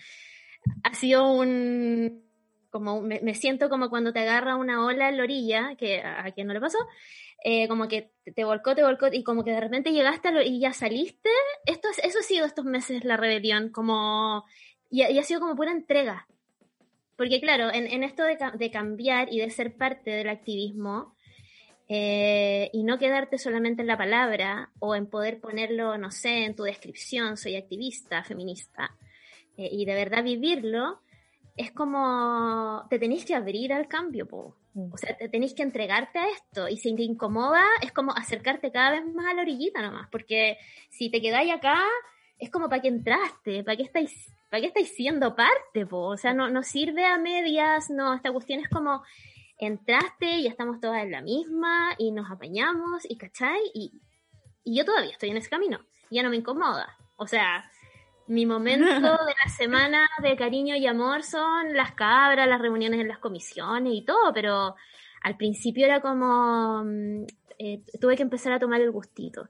ha 0.84 0.94
sido 0.94 1.32
un... 1.32 2.24
Como 2.70 3.02
me, 3.02 3.20
me 3.22 3.36
siento 3.36 3.68
como 3.70 3.90
cuando 3.90 4.14
te 4.14 4.20
agarra 4.20 4.56
una 4.56 4.86
ola 4.86 5.10
en 5.10 5.18
la 5.18 5.24
orilla, 5.24 5.76
que 5.78 6.02
a, 6.02 6.26
a 6.26 6.32
quien 6.32 6.48
no 6.48 6.54
le 6.54 6.62
pasó, 6.62 6.78
eh, 7.44 7.68
como 7.68 7.90
que 7.90 8.12
te, 8.34 8.46
volcó, 8.46 8.76
te 8.76 8.84
volcó, 8.84 9.08
y 9.12 9.24
como 9.24 9.44
que 9.44 9.52
de 9.52 9.60
repente 9.60 9.92
llegaste 9.92 10.30
a 10.30 10.32
orilla 10.32 10.44
y 10.56 10.60
ya 10.62 10.72
saliste. 10.74 11.30
Esto, 11.66 11.90
es- 11.90 12.00
eso 12.00 12.20
ha 12.20 12.24
sido 12.24 12.46
estos 12.46 12.64
meses 12.66 13.04
la 13.04 13.18
rebelión, 13.18 13.70
como... 13.72 14.46
Y, 14.90 15.04
y 15.04 15.20
ha 15.20 15.24
sido 15.24 15.42
como 15.42 15.56
pura 15.58 15.72
entrega. 15.72 16.28
Porque 17.18 17.42
claro, 17.42 17.72
en, 17.74 17.88
en 17.88 18.04
esto 18.04 18.24
de, 18.24 18.38
de 18.58 18.72
cambiar 18.72 19.32
y 19.32 19.40
de 19.40 19.50
ser 19.50 19.76
parte 19.76 20.10
del 20.12 20.30
activismo, 20.30 21.14
eh, 21.94 22.70
y 22.72 22.84
no 22.84 22.98
quedarte 22.98 23.38
solamente 23.38 23.82
en 23.82 23.88
la 23.88 23.98
palabra 23.98 24.70
o 24.80 24.96
en 24.96 25.08
poder 25.08 25.42
ponerlo, 25.42 25.98
no 25.98 26.10
sé, 26.10 26.46
en 26.46 26.56
tu 26.56 26.64
descripción, 26.64 27.36
soy 27.36 27.58
activista, 27.58 28.24
feminista, 28.24 28.96
eh, 29.58 29.68
y 29.70 29.84
de 29.84 29.94
verdad 29.94 30.24
vivirlo, 30.24 31.02
es 31.58 31.74
como 31.74 32.88
te 32.90 32.98
tenéis 32.98 33.26
que 33.26 33.36
abrir 33.36 33.74
al 33.74 33.90
cambio, 33.90 34.26
po. 34.26 34.56
Mm. 34.74 34.94
o 34.94 34.96
sea, 34.98 35.18
te 35.18 35.28
tenéis 35.28 35.54
que 35.54 35.64
entregarte 35.64 36.18
a 36.18 36.30
esto, 36.30 36.70
y 36.70 36.78
si 36.78 36.96
te 36.96 37.04
incomoda, 37.04 37.66
es 37.82 37.92
como 37.92 38.14
acercarte 38.14 38.72
cada 38.72 38.92
vez 38.92 39.06
más 39.14 39.26
a 39.26 39.34
la 39.34 39.42
orillita 39.42 39.82
nomás, 39.82 40.08
porque 40.10 40.60
si 40.90 41.10
te 41.10 41.22
quedáis 41.22 41.52
acá, 41.52 41.78
es 42.40 42.50
como 42.50 42.70
para 42.70 42.82
qué 42.82 42.88
entraste, 42.88 43.66
para 43.66 43.76
qué 43.76 43.84
estáis, 43.84 44.34
para 44.50 44.62
qué 44.62 44.68
estáis 44.68 44.96
siendo 44.96 45.36
parte, 45.36 45.86
po. 45.86 46.04
o 46.04 46.16
sea, 46.16 46.34
no, 46.34 46.50
no 46.50 46.64
sirve 46.64 47.06
a 47.06 47.18
medias, 47.18 47.90
no, 47.90 48.14
esta 48.14 48.32
cuestión 48.32 48.62
es 48.62 48.70
como 48.70 49.04
entraste 49.62 50.40
y 50.40 50.48
estamos 50.48 50.80
todas 50.80 51.04
en 51.04 51.12
la 51.12 51.22
misma 51.22 51.92
y 51.98 52.12
nos 52.12 52.30
apañamos 52.30 53.04
y 53.10 53.18
cachai 53.18 53.62
y, 53.74 54.02
y 54.64 54.78
yo 54.78 54.86
todavía 54.86 55.12
estoy 55.12 55.30
en 55.30 55.38
ese 55.38 55.50
camino, 55.50 55.80
ya 56.10 56.24
no 56.24 56.30
me 56.30 56.38
incomoda, 56.38 56.98
o 57.18 57.28
sea, 57.28 57.70
mi 58.28 58.46
momento 58.46 58.86
de 59.26 59.36
la 59.44 59.52
semana 59.56 60.10
de 60.22 60.36
cariño 60.36 60.76
y 60.76 60.88
amor 60.88 61.24
son 61.24 61.74
las 61.74 61.94
cabras, 61.94 62.48
las 62.48 62.62
reuniones 62.62 63.00
en 63.00 63.08
las 63.08 63.20
comisiones 63.20 63.94
y 63.94 64.04
todo, 64.04 64.34
pero 64.34 64.76
al 65.22 65.38
principio 65.38 65.86
era 65.86 66.02
como, 66.02 66.84
mm, 66.84 67.26
eh, 67.60 67.84
tuve 68.00 68.16
que 68.16 68.24
empezar 68.24 68.54
a 68.54 68.60
tomar 68.60 68.82
el 68.82 68.92
gustito. 68.92 69.50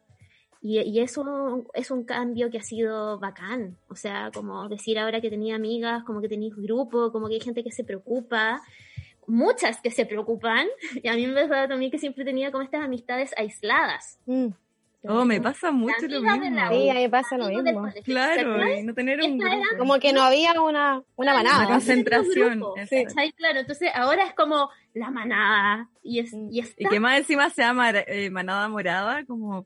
Y, 0.63 0.79
y 0.79 0.99
eso 0.99 1.65
es 1.73 1.89
un 1.89 2.03
cambio 2.03 2.51
que 2.51 2.59
ha 2.59 2.63
sido 2.63 3.17
bacán. 3.19 3.77
O 3.87 3.95
sea, 3.95 4.29
como 4.31 4.67
decir 4.67 4.99
ahora 4.99 5.21
que 5.21 5.29
tenía 5.29 5.55
amigas, 5.55 6.03
como 6.03 6.21
que 6.21 6.29
tenéis 6.29 6.55
grupo, 6.55 7.11
como 7.11 7.27
que 7.27 7.35
hay 7.35 7.39
gente 7.39 7.63
que 7.63 7.71
se 7.71 7.83
preocupa, 7.83 8.61
muchas 9.27 9.81
que 9.81 9.91
se 9.91 10.05
preocupan. 10.05 10.67
Y 11.03 11.07
a 11.07 11.13
mí 11.13 11.27
me 11.27 11.41
pasaba 11.41 11.67
también 11.67 11.91
que 11.91 11.97
siempre 11.99 12.23
tenía 12.25 12.51
como 12.51 12.63
estas 12.63 12.83
amistades 12.83 13.33
aisladas. 13.37 14.19
Mm. 14.25 14.47
Oh, 15.03 15.25
me 15.25 15.41
pasa 15.41 15.71
mucho 15.71 15.95
lo 16.07 16.21
mismo. 16.21 16.49
la 16.51 16.69
Sí, 16.69 16.87
a 16.89 16.93
mí 16.93 17.09
pasa 17.09 17.35
lo 17.35 17.47
mismo. 17.47 17.89
Claro, 18.03 18.57
no 18.83 18.93
tener 18.93 19.19
un 19.19 19.41
era. 19.41 19.57
Como 19.79 19.97
que 19.97 20.13
no 20.13 20.21
había 20.21 20.51
una, 20.61 20.61
una 20.61 21.03
Una 21.15 21.33
Una 21.33 21.33
manada. 21.33 21.67
concentración. 21.67 22.61
¿cachai? 22.75 23.31
Claro, 23.31 23.61
entonces 23.61 23.89
ahora 23.95 24.23
es 24.25 24.35
como 24.35 24.69
la 24.93 25.09
manada. 25.09 25.89
Y, 26.03 26.19
es, 26.19 26.31
Mm. 26.33 26.49
y 26.51 26.59
está- 26.59 26.75
Y 26.83 26.85
que 26.85 26.99
más 26.99 27.17
encima 27.17 27.49
se 27.49 27.63
llama 27.63 27.89
eh, 27.89 28.29
manada 28.29 28.69
morada, 28.69 29.25
como, 29.25 29.65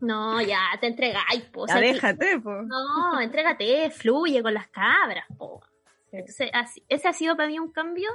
No, 0.00 0.40
ya, 0.42 0.58
te 0.80 0.88
entregáis, 0.88 1.42
po. 1.52 1.62
O 1.62 1.68
sea, 1.68 1.78
déjate, 1.80 2.40
po. 2.40 2.50
No, 2.62 3.20
entrégate, 3.20 3.90
fluye 3.90 4.42
con 4.42 4.54
las 4.54 4.66
cabras, 4.68 5.24
po. 5.38 5.62
Entonces, 6.18 6.50
así- 6.52 6.82
ese 6.88 7.08
ha 7.08 7.12
sido 7.12 7.36
para 7.36 7.48
mí 7.48 7.58
un 7.58 7.72
cambio, 7.72 8.08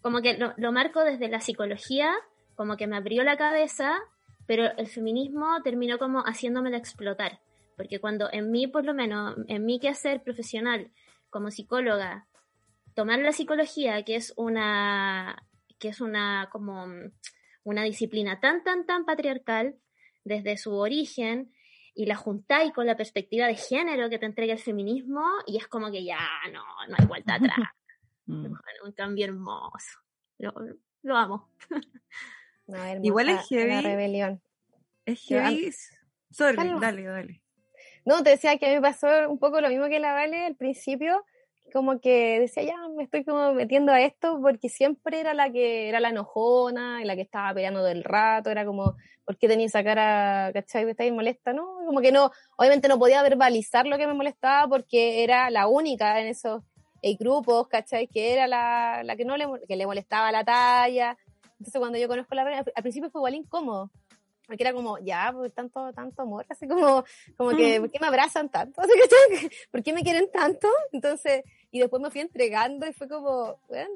como 0.00 0.20
que 0.22 0.36
lo, 0.38 0.54
lo 0.56 0.72
marco 0.72 1.04
desde 1.04 1.28
la 1.28 1.40
psicología, 1.40 2.10
como 2.54 2.76
que 2.76 2.86
me 2.86 2.96
abrió 2.96 3.22
la 3.24 3.36
cabeza, 3.36 3.98
pero 4.46 4.64
el 4.76 4.86
feminismo 4.86 5.60
terminó 5.62 5.98
como 5.98 6.20
haciéndomela 6.20 6.76
explotar, 6.78 7.40
porque 7.76 7.98
cuando 8.00 8.28
en 8.32 8.50
mí, 8.50 8.66
por 8.66 8.84
lo 8.84 8.94
menos, 8.94 9.36
en 9.48 9.64
mi 9.64 9.78
quehacer 9.80 10.22
profesional 10.22 10.90
como 11.30 11.50
psicóloga, 11.50 12.26
tomar 12.94 13.18
la 13.18 13.32
psicología, 13.32 14.02
que 14.04 14.14
es 14.16 14.32
una, 14.36 15.42
que 15.78 15.88
es 15.88 16.00
una, 16.00 16.48
como, 16.50 16.86
una 17.64 17.82
disciplina 17.82 18.40
tan, 18.40 18.62
tan, 18.64 18.86
tan 18.86 19.04
patriarcal, 19.04 19.74
desde 20.24 20.56
su 20.56 20.74
origen, 20.74 21.52
y 21.96 22.04
la 22.06 22.14
juntáis 22.14 22.72
con 22.72 22.86
la 22.86 22.94
perspectiva 22.96 23.46
de 23.46 23.56
género 23.56 24.10
que 24.10 24.18
te 24.18 24.26
entrega 24.26 24.52
el 24.52 24.58
feminismo 24.58 25.24
y 25.46 25.56
es 25.56 25.66
como 25.66 25.90
que 25.90 26.04
ya 26.04 26.18
no, 26.52 26.62
no 26.88 26.94
hay 26.96 27.06
vuelta 27.06 27.34
atrás. 27.36 27.58
Mm. 28.26 28.52
un 28.84 28.92
cambio 28.92 29.24
hermoso. 29.24 29.98
Lo, 30.38 30.52
lo 31.02 31.16
amo. 31.16 31.50
No, 32.68 32.78
hermosa, 32.78 33.06
Igual 33.06 33.28
es 33.28 33.36
La 33.36 33.42
heavy. 33.44 33.80
rebelión. 33.80 34.42
Es 35.04 35.22
heavy. 35.28 35.72
Sorry, 36.32 36.56
dale, 36.80 37.04
dale. 37.04 37.42
No, 38.04 38.24
te 38.24 38.30
decía 38.30 38.58
que 38.58 38.66
a 38.66 38.68
mí 38.70 38.74
me 38.74 38.82
pasó 38.82 39.06
un 39.30 39.38
poco 39.38 39.60
lo 39.60 39.68
mismo 39.68 39.86
que 39.88 40.00
la 40.00 40.14
Vale 40.14 40.46
al 40.46 40.56
principio, 40.56 41.24
como 41.72 42.00
que 42.00 42.40
decía, 42.40 42.62
ya 42.64 42.76
me 42.96 43.02
estoy 43.04 43.24
como 43.24 43.52
metiendo 43.52 43.92
a 43.92 44.00
esto 44.00 44.38
porque 44.40 44.68
siempre 44.68 45.20
era 45.20 45.34
la 45.34 45.50
que 45.50 45.88
era 45.88 46.00
la 46.00 46.08
enojona, 46.10 47.02
y 47.02 47.04
la 47.04 47.14
que 47.16 47.22
estaba 47.22 47.52
peleando 47.54 47.82
del 47.82 48.04
rato, 48.04 48.50
era 48.50 48.64
como, 48.64 48.96
¿por 49.24 49.36
qué 49.36 49.48
tenía 49.48 49.66
esa 49.66 49.84
cara, 49.84 50.50
cachai, 50.52 50.84
que 50.84 50.90
estáis 50.92 51.12
molesta? 51.12 51.52
No, 51.52 51.66
como 51.86 52.00
que 52.00 52.12
no, 52.12 52.30
obviamente 52.56 52.88
no 52.88 52.98
podía 52.98 53.22
verbalizar 53.22 53.86
lo 53.86 53.98
que 53.98 54.06
me 54.06 54.14
molestaba 54.14 54.68
porque 54.68 55.22
era 55.24 55.50
la 55.50 55.66
única 55.66 56.20
en 56.20 56.28
esos 56.28 56.62
eh, 57.02 57.16
grupos, 57.18 57.68
cachai, 57.68 58.08
que 58.08 58.32
era 58.32 58.46
la, 58.46 59.02
la 59.04 59.16
que 59.16 59.24
no 59.24 59.36
le, 59.36 59.46
que 59.68 59.76
le 59.76 59.86
molestaba 59.86 60.32
la 60.32 60.44
talla. 60.44 61.16
Entonces 61.58 61.78
cuando 61.78 61.98
yo 61.98 62.08
conozco 62.08 62.34
la 62.34 62.42
al- 62.42 62.72
al 62.74 62.82
principio 62.82 63.10
fue 63.10 63.20
igual 63.20 63.34
incómodo. 63.34 63.90
Porque 64.46 64.62
era 64.62 64.72
como, 64.72 64.98
ya, 64.98 65.32
pues 65.34 65.52
tanto, 65.52 65.92
tanto 65.92 66.22
amor, 66.22 66.46
así 66.48 66.68
como, 66.68 67.04
como 67.36 67.50
que, 67.56 67.80
¿por 67.80 67.90
qué 67.90 67.98
me 68.00 68.06
abrazan 68.06 68.48
tanto? 68.48 68.80
¿Por 69.72 69.82
qué 69.82 69.92
me 69.92 70.02
quieren 70.02 70.30
tanto? 70.30 70.68
Entonces, 70.92 71.42
y 71.70 71.80
después 71.80 72.00
me 72.00 72.10
fui 72.10 72.20
entregando 72.20 72.86
y 72.86 72.92
fue 72.92 73.08
como, 73.08 73.58
bueno, 73.68 73.90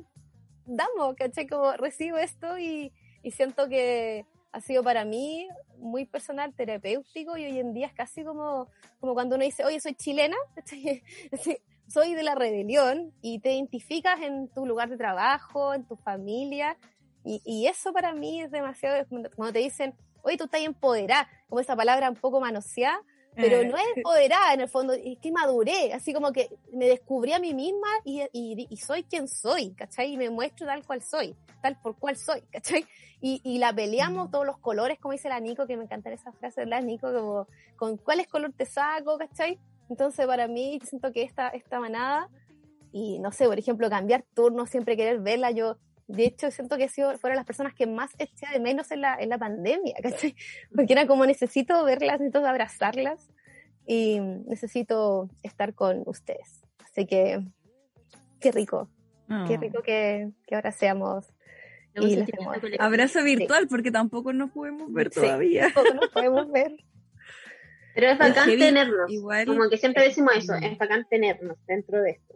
damos, 0.66 1.14
¿cachai? 1.16 1.46
Como 1.46 1.72
recibo 1.72 2.18
esto 2.18 2.58
y, 2.58 2.92
y 3.22 3.30
siento 3.30 3.68
que 3.68 4.26
ha 4.52 4.60
sido 4.60 4.82
para 4.82 5.04
mí 5.04 5.48
muy 5.78 6.04
personal, 6.04 6.52
terapéutico 6.54 7.36
y 7.36 7.44
hoy 7.44 7.58
en 7.58 7.72
día 7.72 7.86
es 7.86 7.94
casi 7.94 8.24
como, 8.24 8.68
como 8.98 9.14
cuando 9.14 9.36
uno 9.36 9.44
dice, 9.44 9.64
oye, 9.64 9.80
soy 9.80 9.94
chilena, 9.94 10.36
soy 11.86 12.14
de 12.14 12.22
la 12.22 12.34
rebelión 12.34 13.12
y 13.22 13.40
te 13.40 13.52
identificas 13.52 14.20
en 14.20 14.48
tu 14.48 14.66
lugar 14.66 14.90
de 14.90 14.96
trabajo, 14.96 15.74
en 15.74 15.84
tu 15.84 15.96
familia 15.96 16.76
y, 17.24 17.40
y 17.44 17.66
eso 17.66 17.92
para 17.92 18.12
mí 18.12 18.42
es 18.42 18.50
demasiado, 18.50 19.06
cuando 19.36 19.52
te 19.52 19.58
dicen, 19.60 19.94
oye, 20.22 20.36
tú 20.36 20.44
estás 20.44 20.60
empoderada, 20.62 21.28
como 21.48 21.60
esa 21.60 21.76
palabra 21.76 22.08
un 22.10 22.16
poco 22.16 22.40
manoseada, 22.40 23.00
pero 23.34 23.60
Eh, 23.60 23.64
no 23.64 23.76
es 23.76 23.84
empoderada 23.96 24.52
en 24.54 24.60
el 24.62 24.68
fondo, 24.68 24.92
es 24.92 25.18
que 25.18 25.30
maduré, 25.32 25.92
así 25.92 26.12
como 26.12 26.32
que 26.32 26.48
me 26.72 26.86
descubrí 26.86 27.32
a 27.32 27.38
mí 27.38 27.54
misma 27.54 27.86
y, 28.04 28.22
y- 28.32 28.66
y 28.68 28.76
soy 28.76 29.04
quien 29.04 29.28
soy, 29.28 29.72
¿cachai? 29.74 30.12
Y 30.12 30.16
me 30.16 30.28
muestro 30.30 30.66
tal 30.66 30.84
cual 30.84 31.00
soy, 31.02 31.36
tal 31.62 31.78
por 31.80 31.96
cual 31.96 32.16
soy, 32.16 32.42
¿cachai? 32.50 32.84
Y, 33.20 33.40
y 33.44 33.58
la 33.58 33.72
peleamos 33.72 34.30
todos 34.30 34.44
los 34.46 34.58
colores, 34.58 34.98
como 34.98 35.12
dice 35.12 35.28
la 35.28 35.38
Nico, 35.40 35.66
que 35.66 35.76
me 35.76 35.84
encantan 35.84 36.12
esas 36.12 36.34
frases, 36.38 36.64
¿verdad, 36.64 36.82
Nico? 36.82 37.12
Como, 37.12 37.46
con 37.76 37.96
cuál 37.98 38.20
es 38.20 38.26
color 38.28 38.52
te 38.56 38.66
saco, 38.66 39.16
¿cachai? 39.16 39.58
Entonces, 39.88 40.26
para 40.26 40.48
mí, 40.48 40.78
siento 40.84 41.12
que 41.12 41.22
esta, 41.22 41.48
esta 41.50 41.78
manada, 41.80 42.28
y 42.92 43.18
no 43.20 43.30
sé, 43.30 43.46
por 43.46 43.58
ejemplo, 43.58 43.88
cambiar 43.88 44.24
turnos, 44.34 44.70
siempre 44.70 44.96
querer 44.96 45.20
verla, 45.20 45.50
yo, 45.52 45.76
de 46.10 46.24
hecho, 46.24 46.50
siento 46.50 46.76
que 46.76 46.84
he 46.84 46.88
sido, 46.88 47.16
fueron 47.18 47.36
las 47.36 47.46
personas 47.46 47.72
que 47.74 47.86
más 47.86 48.10
eché 48.18 48.46
de 48.52 48.58
menos 48.58 48.90
en 48.90 49.00
la, 49.00 49.14
en 49.14 49.28
la 49.28 49.38
pandemia, 49.38 49.94
¿cachai? 50.02 50.34
Porque 50.74 50.92
era 50.92 51.06
como 51.06 51.24
necesito 51.24 51.84
verlas, 51.84 52.18
necesito 52.18 52.44
abrazarlas 52.46 53.30
y 53.86 54.20
necesito 54.20 55.28
estar 55.42 55.74
con 55.74 56.02
ustedes. 56.06 56.62
Así 56.84 57.06
que, 57.06 57.44
qué 58.40 58.50
rico, 58.50 58.90
qué 59.46 59.54
oh. 59.54 59.60
rico 59.60 59.82
que, 59.82 60.30
que 60.46 60.54
ahora 60.56 60.72
seamos 60.72 61.28
Y 61.94 62.16
las 62.16 62.28
colectiva. 62.30 62.84
Abrazo 62.84 63.22
virtual, 63.22 63.68
porque 63.68 63.90
tampoco 63.92 64.32
nos 64.32 64.50
podemos 64.50 64.92
ver 64.92 65.10
Sí. 65.12 65.20
todavía. 65.20 65.72
todos 65.72 65.94
nos 65.94 66.08
podemos 66.08 66.50
ver. 66.50 66.72
Pero 67.94 68.08
es 68.08 68.18
bacán 68.18 68.46
heavy, 68.48 68.60
tenernos. 68.60 69.10
igual- 69.10 69.46
Como 69.46 69.68
que 69.68 69.76
siempre 69.76 70.04
decimos 70.04 70.34
eso, 70.36 70.54
es 70.54 70.76
bacán 70.78 71.06
tenernos 71.08 71.56
dentro 71.66 72.00
de 72.02 72.10
esto. 72.12 72.34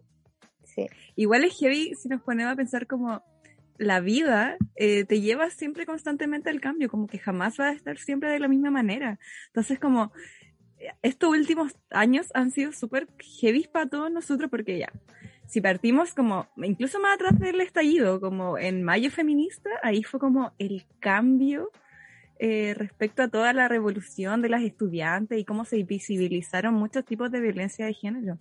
Sí. 0.65 0.89
Igual 1.15 1.45
es 1.45 1.57
heavy 1.59 1.95
si 1.95 2.09
nos 2.09 2.21
ponemos 2.23 2.53
a 2.53 2.57
pensar 2.57 2.87
como 2.87 3.23
la 3.79 4.01
vida 4.01 4.57
eh, 4.77 5.05
te 5.05 5.21
lleva 5.21 5.51
siempre 5.51 5.87
constantemente 5.87 6.51
al 6.51 6.61
cambio, 6.61 6.89
como 6.89 7.07
que 7.07 7.19
jamás 7.19 7.59
va 7.59 7.69
a 7.69 7.73
estar 7.73 7.99
siempre 7.99 8.31
de 8.31 8.39
la 8.39 8.49
misma 8.49 8.71
manera. 8.71 9.19
Entonces 9.47 9.79
como 9.79 10.13
eh, 10.79 10.93
estos 11.03 11.31
últimos 11.31 11.75
años 11.91 12.29
han 12.35 12.51
sido 12.51 12.73
súper 12.73 13.09
heavy 13.41 13.69
para 13.73 13.89
todos 13.89 14.11
nosotros 14.11 14.51
porque 14.51 14.79
ya, 14.79 14.93
si 15.47 15.61
partimos 15.61 16.15
como, 16.15 16.49
incluso 16.57 17.01
más 17.01 17.15
atrás 17.15 17.39
del 17.39 17.61
estallido, 17.61 18.21
como 18.21 18.59
en 18.59 18.83
Mayo 18.83 19.11
Feminista, 19.11 19.71
ahí 19.83 20.03
fue 20.03 20.19
como 20.21 20.53
el 20.59 20.85
cambio 21.01 21.71
eh, 22.39 22.75
respecto 22.77 23.23
a 23.23 23.29
toda 23.29 23.53
la 23.53 23.69
revolución 23.69 24.43
de 24.43 24.49
las 24.49 24.63
estudiantes 24.63 25.39
y 25.39 25.45
cómo 25.45 25.65
se 25.65 25.83
visibilizaron 25.85 26.75
muchos 26.75 27.05
tipos 27.05 27.31
de 27.31 27.41
violencia 27.41 27.87
de 27.87 27.95
género. 27.95 28.39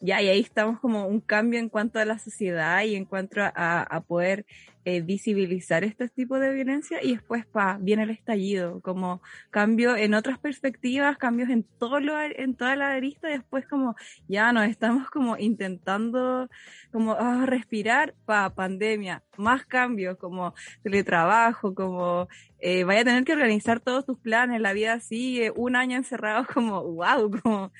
Ya, 0.00 0.22
y 0.22 0.28
ahí 0.28 0.40
estamos 0.40 0.78
como 0.80 1.06
un 1.06 1.20
cambio 1.20 1.58
en 1.58 1.68
cuanto 1.68 1.98
a 1.98 2.04
la 2.04 2.18
sociedad 2.18 2.82
y 2.84 2.94
en 2.94 3.04
cuanto 3.04 3.40
a, 3.42 3.82
a 3.82 4.00
poder 4.02 4.46
eh, 4.90 5.02
visibilizar 5.02 5.84
estos 5.84 6.10
tipos 6.12 6.40
de 6.40 6.50
violencia. 6.50 7.02
Y 7.02 7.12
después 7.12 7.44
pa, 7.44 7.76
viene 7.78 8.04
el 8.04 8.10
estallido, 8.10 8.80
como 8.80 9.20
cambio 9.50 9.96
en 9.96 10.14
otras 10.14 10.38
perspectivas, 10.38 11.18
cambios 11.18 11.50
en 11.50 11.64
todo 11.78 12.00
lo, 12.00 12.18
en 12.18 12.54
toda 12.56 12.74
la 12.74 12.92
arista, 12.92 13.28
y 13.28 13.32
después 13.34 13.66
como 13.66 13.96
ya 14.28 14.50
nos 14.52 14.66
estamos 14.66 15.10
como 15.10 15.36
intentando 15.36 16.48
como 16.90 17.12
ah, 17.18 17.44
respirar, 17.44 18.14
pa, 18.24 18.54
pandemia, 18.54 19.22
más 19.36 19.66
cambios 19.66 20.16
como 20.16 20.54
teletrabajo, 20.82 21.74
como 21.74 22.28
eh, 22.58 22.84
vaya 22.84 23.02
a 23.02 23.04
tener 23.04 23.24
que 23.24 23.34
organizar 23.34 23.80
todos 23.80 24.06
tus 24.06 24.18
planes, 24.18 24.60
la 24.62 24.72
vida 24.72 25.00
sigue, 25.00 25.50
un 25.50 25.76
año 25.76 25.98
encerrado 25.98 26.46
como 26.54 26.82
wow, 26.82 27.30
como 27.42 27.72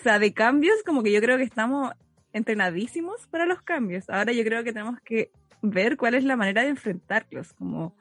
o 0.00 0.02
sea, 0.02 0.18
de 0.18 0.32
cambios, 0.32 0.82
como 0.84 1.02
que 1.02 1.12
yo 1.12 1.20
creo 1.20 1.36
que 1.36 1.44
estamos 1.44 1.92
entrenadísimos 2.32 3.26
para 3.26 3.44
los 3.44 3.60
cambios. 3.60 4.08
Ahora 4.08 4.32
yo 4.32 4.42
creo 4.44 4.64
que 4.64 4.72
tenemos 4.72 4.98
que 5.02 5.30
ver 5.60 5.98
cuál 5.98 6.14
es 6.14 6.24
la 6.24 6.36
manera 6.36 6.62
de 6.62 6.68
enfrentarlos. 6.68 7.52
Como 7.52 7.94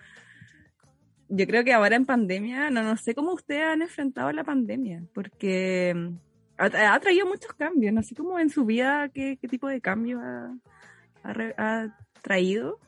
yo 1.27 1.45
creo 1.45 1.63
que 1.65 1.73
ahora 1.73 1.97
en 1.97 2.05
pandemia, 2.05 2.69
no, 2.69 2.83
no 2.83 2.95
sé 2.95 3.13
cómo 3.13 3.33
ustedes 3.33 3.65
han 3.65 3.81
enfrentado 3.81 4.31
la 4.31 4.45
pandemia, 4.45 5.03
porque 5.13 5.93
mm, 5.93 6.15
ha, 6.57 6.99
traído 7.01 7.27
muchos 7.27 7.53
cambios. 7.53 7.93
No 7.93 8.01
sé 8.01 8.15
cómo 8.15 8.39
en 8.39 8.49
su 8.49 8.65
vida 8.65 9.09
qué, 9.09 9.37
qué 9.41 9.47
tipo 9.49 9.67
de 9.67 9.81
cambio 9.81 10.21
ha, 10.21 10.55
ha 11.23 11.97
traído. 12.21 12.79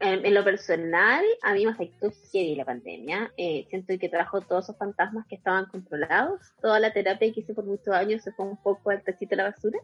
En, 0.00 0.24
en 0.24 0.34
lo 0.34 0.44
personal, 0.44 1.24
a 1.42 1.54
mí 1.54 1.66
me 1.66 1.72
afectó 1.72 2.12
heavy 2.32 2.54
la 2.54 2.64
pandemia. 2.64 3.32
Eh, 3.36 3.66
siento 3.68 3.98
que 3.98 4.08
trajo 4.08 4.40
todos 4.40 4.66
esos 4.66 4.78
fantasmas 4.78 5.26
que 5.26 5.34
estaban 5.34 5.66
controlados. 5.66 6.40
Toda 6.60 6.78
la 6.78 6.92
terapia 6.92 7.32
que 7.32 7.40
hice 7.40 7.54
por 7.54 7.64
muchos 7.64 7.94
años 7.94 8.22
se 8.22 8.32
fue 8.32 8.46
un 8.46 8.56
poco 8.62 8.90
al 8.90 9.02
tachito 9.02 9.30
de 9.30 9.36
la 9.36 9.50
basura. 9.50 9.78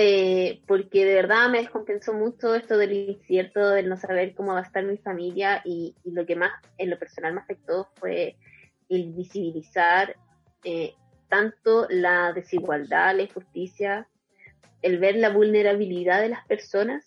Eh, 0.00 0.62
porque 0.68 1.04
de 1.04 1.14
verdad 1.14 1.50
me 1.50 1.58
descompensó 1.58 2.14
mucho 2.14 2.54
esto 2.54 2.78
del 2.78 2.92
incierto, 2.92 3.70
del 3.70 3.88
no 3.88 3.96
saber 3.96 4.32
cómo 4.34 4.52
va 4.52 4.60
a 4.60 4.62
estar 4.62 4.84
mi 4.84 4.96
familia 4.96 5.60
y, 5.64 5.96
y 6.04 6.12
lo 6.12 6.24
que 6.24 6.36
más 6.36 6.52
en 6.78 6.90
lo 6.90 6.98
personal 7.00 7.34
me 7.34 7.40
afectó 7.40 7.88
fue 7.96 8.36
el 8.88 9.12
visibilizar 9.12 10.14
eh, 10.62 10.94
tanto 11.28 11.86
la 11.90 12.32
desigualdad, 12.32 13.16
la 13.16 13.22
injusticia, 13.22 14.08
el 14.82 14.98
ver 14.98 15.16
la 15.16 15.30
vulnerabilidad 15.30 16.20
de 16.20 16.28
las 16.28 16.46
personas 16.46 17.04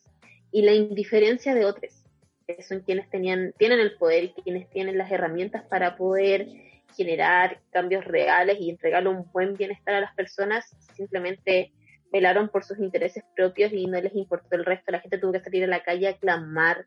y 0.51 0.63
la 0.63 0.73
indiferencia 0.73 1.55
de 1.55 1.65
otros, 1.65 2.03
que 2.47 2.61
son 2.63 2.81
quienes 2.81 3.09
tenían, 3.09 3.53
tienen 3.57 3.79
el 3.79 3.95
poder 3.97 4.25
y 4.25 4.33
quienes 4.33 4.69
tienen 4.69 4.97
las 4.97 5.11
herramientas 5.11 5.63
para 5.63 5.95
poder 5.95 6.47
generar 6.95 7.61
cambios 7.71 8.03
reales 8.05 8.57
y 8.59 8.69
entregarle 8.69 9.09
un 9.09 9.25
buen 9.31 9.55
bienestar 9.55 9.95
a 9.95 10.01
las 10.01 10.13
personas, 10.13 10.75
simplemente 10.95 11.71
velaron 12.11 12.49
por 12.49 12.65
sus 12.65 12.79
intereses 12.79 13.23
propios 13.35 13.71
y 13.71 13.87
no 13.87 13.99
les 14.01 14.13
importó 14.15 14.55
el 14.55 14.65
resto. 14.65 14.91
La 14.91 14.99
gente 14.99 15.17
tuvo 15.17 15.31
que 15.31 15.39
salir 15.39 15.63
a 15.63 15.67
la 15.67 15.83
calle 15.83 16.09
a 16.09 16.17
clamar 16.17 16.85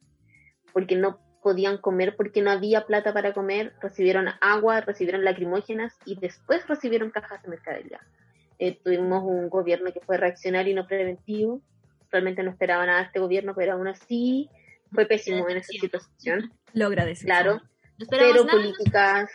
porque 0.72 0.96
no 0.96 1.18
podían 1.42 1.78
comer, 1.78 2.16
porque 2.16 2.42
no 2.42 2.50
había 2.50 2.86
plata 2.86 3.12
para 3.12 3.32
comer, 3.32 3.74
recibieron 3.80 4.28
agua, 4.40 4.80
recibieron 4.80 5.24
lacrimógenas 5.24 5.94
y 6.04 6.18
después 6.18 6.66
recibieron 6.66 7.10
cajas 7.10 7.42
de 7.42 7.48
mercadería. 7.48 8.00
Eh, 8.58 8.78
tuvimos 8.82 9.22
un 9.24 9.48
gobierno 9.48 9.92
que 9.92 10.00
fue 10.00 10.16
reaccionario 10.16 10.72
y 10.72 10.74
no 10.74 10.86
preventivo, 10.86 11.60
realmente 12.14 12.42
no 12.42 12.50
esperaba 12.50 12.86
nada 12.86 13.00
de 13.00 13.06
este 13.06 13.18
gobierno, 13.20 13.54
pero 13.54 13.72
aún 13.72 13.88
así 13.88 14.48
fue 14.92 15.06
pésimo 15.06 15.48
en 15.48 15.58
esa 15.58 15.72
situación. 15.72 16.52
Lo 16.72 16.86
agradezco. 16.86 17.26
Claro, 17.26 17.60
No 17.98 18.06
nada. 18.44 18.52
políticas, 18.52 19.30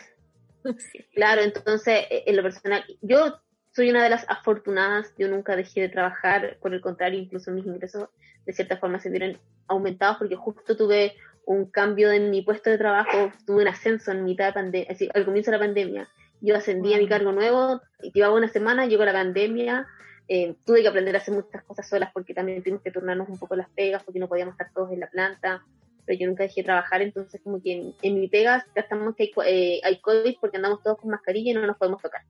Sí. 0.92 1.04
Claro, 1.14 1.42
entonces, 1.42 2.04
eh, 2.10 2.24
en 2.26 2.36
lo 2.36 2.42
personal, 2.42 2.84
yo 3.00 3.40
soy 3.72 3.90
una 3.90 4.02
de 4.02 4.10
las 4.10 4.26
afortunadas, 4.28 5.12
yo 5.18 5.28
nunca 5.28 5.56
dejé 5.56 5.82
de 5.82 5.88
trabajar, 5.88 6.58
por 6.60 6.74
el 6.74 6.80
contrario, 6.80 7.18
incluso 7.20 7.50
mis 7.50 7.66
ingresos 7.66 8.08
de 8.46 8.52
cierta 8.52 8.78
forma 8.78 9.00
se 9.00 9.10
vieron 9.10 9.38
aumentados 9.68 10.18
porque 10.18 10.36
justo 10.36 10.76
tuve 10.76 11.14
un 11.46 11.66
cambio 11.70 12.10
en 12.10 12.30
mi 12.30 12.42
puesto 12.42 12.70
de 12.70 12.78
trabajo, 12.78 13.32
tuve 13.46 13.62
un 13.62 13.68
ascenso 13.68 14.12
en 14.12 14.24
mitad 14.24 14.46
de 14.46 14.52
pandemia, 14.52 14.96
al 15.14 15.24
comienzo 15.24 15.50
de 15.50 15.56
la 15.56 15.64
pandemia. 15.64 16.08
Yo 16.40 16.56
ascendí 16.56 16.94
a 16.94 16.98
mi 16.98 17.08
cargo 17.08 17.32
nuevo, 17.32 17.80
llevaba 18.14 18.34
una 18.34 18.48
semana, 18.48 18.86
llegó 18.86 19.04
la 19.04 19.12
pandemia, 19.12 19.86
eh, 20.32 20.54
tuve 20.64 20.82
que 20.82 20.86
aprender 20.86 21.16
a 21.16 21.18
hacer 21.18 21.34
muchas 21.34 21.64
cosas 21.64 21.88
solas 21.88 22.10
porque 22.14 22.32
también 22.34 22.62
tuvimos 22.62 22.82
que 22.82 22.92
turnarnos 22.92 23.28
un 23.28 23.36
poco 23.36 23.56
las 23.56 23.68
pegas 23.70 24.04
porque 24.04 24.20
no 24.20 24.28
podíamos 24.28 24.54
estar 24.54 24.70
todos 24.72 24.92
en 24.92 25.00
la 25.00 25.10
planta. 25.10 25.66
pero 26.06 26.20
yo 26.20 26.28
nunca 26.28 26.44
dejé 26.44 26.60
de 26.60 26.66
trabajar, 26.66 27.02
entonces 27.02 27.40
como 27.42 27.60
que 27.60 27.92
en, 28.00 28.14
mi 28.14 28.28
pega 28.28 28.64
gastamos 28.72 29.16
que 29.16 29.24
hay, 29.24 29.32
eh, 29.46 29.80
hay 29.82 30.00
COVID 30.00 30.36
porque 30.40 30.58
andamos 30.58 30.84
todos 30.84 30.98
con 30.98 31.10
mascarilla 31.10 31.50
y 31.50 31.54
no 31.54 31.66
nos 31.66 31.76
podemos 31.76 32.00
tocar. 32.00 32.22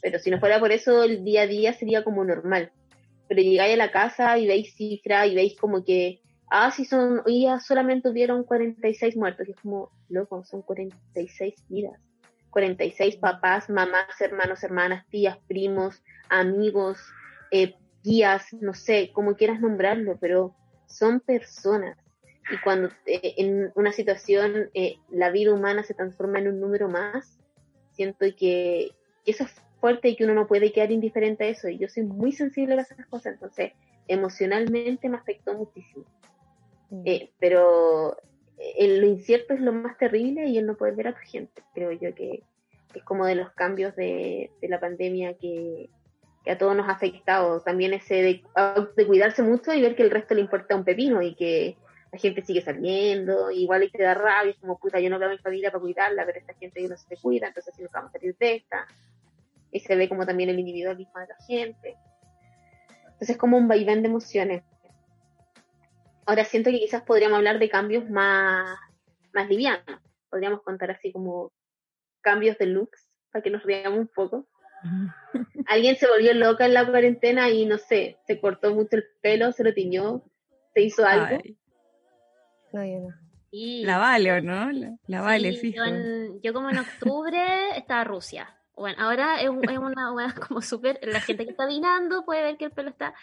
Pero 0.00 0.18
si 0.18 0.32
no 0.32 0.40
fuera 0.40 0.58
por 0.58 0.72
eso, 0.72 1.04
el 1.04 1.22
día 1.22 1.42
a 1.42 1.46
día 1.46 1.72
sería 1.74 2.02
como 2.02 2.24
normal. 2.24 2.72
Pero 3.28 3.40
llegáis 3.40 3.74
a 3.74 3.76
la 3.76 3.92
casa 3.92 4.36
y 4.38 4.48
veis 4.48 4.74
cifras 4.74 5.28
y 5.28 5.36
veis 5.36 5.56
como 5.56 5.84
que, 5.84 6.20
ah, 6.50 6.72
sí 6.72 6.84
son, 6.84 7.22
hoy 7.24 7.34
día 7.34 7.60
solamente 7.60 8.08
hubieron 8.08 8.42
46 8.42 9.16
muertos. 9.16 9.46
Y 9.46 9.52
es 9.52 9.60
como, 9.60 9.90
loco, 10.08 10.44
son 10.44 10.62
46 10.62 11.54
vidas. 11.68 12.00
46 12.52 13.16
papás, 13.16 13.68
mamás, 13.68 14.20
hermanos, 14.20 14.62
hermanas, 14.62 15.04
tías, 15.08 15.38
primos, 15.48 16.02
amigos, 16.28 16.98
eh, 17.50 17.74
guías, 18.04 18.52
no 18.60 18.74
sé, 18.74 19.10
como 19.12 19.36
quieras 19.36 19.60
nombrarlo, 19.60 20.18
pero 20.20 20.54
son 20.86 21.20
personas. 21.20 21.98
Y 22.52 22.58
cuando 22.62 22.88
eh, 23.06 23.34
en 23.38 23.72
una 23.74 23.92
situación 23.92 24.70
eh, 24.74 24.96
la 25.10 25.30
vida 25.30 25.52
humana 25.52 25.82
se 25.82 25.94
transforma 25.94 26.38
en 26.38 26.48
un 26.48 26.60
número 26.60 26.88
más, 26.88 27.40
siento 27.92 28.26
que 28.38 28.92
eso 29.24 29.44
es 29.44 29.54
fuerte 29.80 30.08
y 30.08 30.16
que 30.16 30.24
uno 30.24 30.34
no 30.34 30.46
puede 30.46 30.72
quedar 30.72 30.92
indiferente 30.92 31.44
a 31.44 31.48
eso. 31.48 31.68
Y 31.68 31.78
yo 31.78 31.88
soy 31.88 32.04
muy 32.04 32.32
sensible 32.32 32.74
a 32.74 32.82
esas 32.82 33.06
cosas, 33.06 33.34
entonces 33.34 33.72
emocionalmente 34.08 35.08
me 35.08 35.16
afectó 35.16 35.54
muchísimo. 35.54 36.04
Eh, 37.06 37.30
pero 37.38 38.16
eh, 38.58 38.98
lo 38.98 39.06
incierto 39.06 39.54
es 39.54 39.60
lo 39.60 39.72
más 39.72 39.98
terrible 39.98 40.46
y 40.46 40.58
el 40.58 40.66
no 40.66 40.76
poder 40.76 40.94
ver 40.94 41.08
a 41.08 41.14
tu 41.14 41.20
gente. 41.20 41.62
Creo 41.74 41.92
yo 41.92 42.14
que 42.14 42.42
es 42.94 43.02
como 43.04 43.26
de 43.26 43.34
los 43.34 43.50
cambios 43.52 43.96
de, 43.96 44.50
de 44.60 44.68
la 44.68 44.80
pandemia 44.80 45.34
que, 45.38 45.88
que 46.44 46.50
a 46.50 46.58
todos 46.58 46.76
nos 46.76 46.88
ha 46.88 46.92
afectado. 46.92 47.60
También 47.60 47.94
ese 47.94 48.14
de, 48.22 48.42
cuidarse 49.06 49.42
mucho 49.42 49.72
y 49.72 49.80
ver 49.80 49.94
que 49.94 50.02
el 50.02 50.10
resto 50.10 50.34
le 50.34 50.40
importa 50.40 50.76
un 50.76 50.84
pepino 50.84 51.22
y 51.22 51.34
que 51.34 51.76
la 52.12 52.18
gente 52.18 52.42
sigue 52.42 52.60
saliendo, 52.60 53.50
igual 53.50 53.84
y 53.84 53.90
te 53.90 54.02
da 54.02 54.14
rabia, 54.14 54.54
como 54.60 54.78
puta, 54.78 55.00
yo 55.00 55.08
no 55.08 55.18
veo 55.18 55.28
a 55.28 55.32
mi 55.32 55.38
familia 55.38 55.70
para 55.70 55.80
cuidarla, 55.80 56.26
pero 56.26 56.40
esta 56.40 56.52
gente 56.54 56.86
no 56.86 56.96
se 56.96 57.16
cuida, 57.16 57.48
entonces 57.48 57.72
así 57.72 57.82
nos 57.82 57.90
vamos 57.90 58.10
a 58.10 58.18
salir 58.18 58.36
de 58.38 58.56
esta. 58.56 58.86
Y 59.70 59.80
se 59.80 59.96
ve 59.96 60.08
como 60.08 60.26
también 60.26 60.50
el 60.50 60.58
individualismo 60.58 61.18
de 61.20 61.26
la 61.26 61.36
gente. 61.46 61.96
Entonces 63.04 63.30
es 63.30 63.36
como 63.38 63.56
un 63.56 63.66
vaivén 63.66 64.02
de 64.02 64.08
emociones. 64.08 64.62
Ahora 66.26 66.44
siento 66.44 66.70
que 66.70 66.78
quizás 66.78 67.02
podríamos 67.02 67.36
hablar 67.38 67.58
de 67.58 67.68
cambios 67.68 68.08
más, 68.08 68.78
más 69.32 69.48
livianos. 69.48 70.00
Podríamos 70.30 70.62
contar 70.62 70.90
así 70.90 71.12
como 71.12 71.52
cambios 72.20 72.56
de 72.58 72.66
looks 72.66 73.08
para 73.32 73.42
que 73.42 73.50
nos 73.50 73.62
riamos 73.64 73.98
un 73.98 74.08
poco. 74.08 74.46
Alguien 75.66 75.96
se 75.96 76.08
volvió 76.08 76.34
loca 76.34 76.66
en 76.66 76.74
la 76.74 76.86
cuarentena 76.86 77.50
y 77.50 77.66
no 77.66 77.78
sé, 77.78 78.18
se 78.26 78.40
cortó 78.40 78.74
mucho 78.74 78.96
el 78.96 79.04
pelo, 79.20 79.52
se 79.52 79.64
lo 79.64 79.72
tiñó, 79.72 80.22
se 80.74 80.82
hizo 80.82 81.06
algo. 81.06 81.38
Ay, 81.42 81.56
No, 82.72 82.84
yo 82.84 82.98
no. 83.08 83.14
Y, 83.50 83.84
la 83.84 83.98
vale, 83.98 84.32
¿o 84.32 84.40
no? 84.40 84.72
La, 84.72 84.96
la 85.06 85.20
vale, 85.20 85.52
sí, 85.52 85.72
fijo. 85.72 85.76
yo, 85.76 85.84
en- 85.84 86.40
yo 86.42 86.52
como 86.54 86.70
en 86.70 86.78
octubre 86.78 87.38
estaba 87.76 88.02
Rusia. 88.04 88.56
Bueno, 88.74 89.02
ahora 89.02 89.40
es, 89.42 89.50
un- 89.50 89.68
es 89.68 89.78
una 89.78 90.12
wea 90.14 90.34
como 90.48 90.62
súper. 90.62 90.98
La 91.02 91.20
gente 91.20 91.44
que 91.44 91.50
está 91.50 91.66
vinando 91.66 92.24
puede 92.24 92.42
ver 92.42 92.56
que 92.56 92.64
el 92.66 92.70
pelo 92.70 92.88
está 92.90 93.14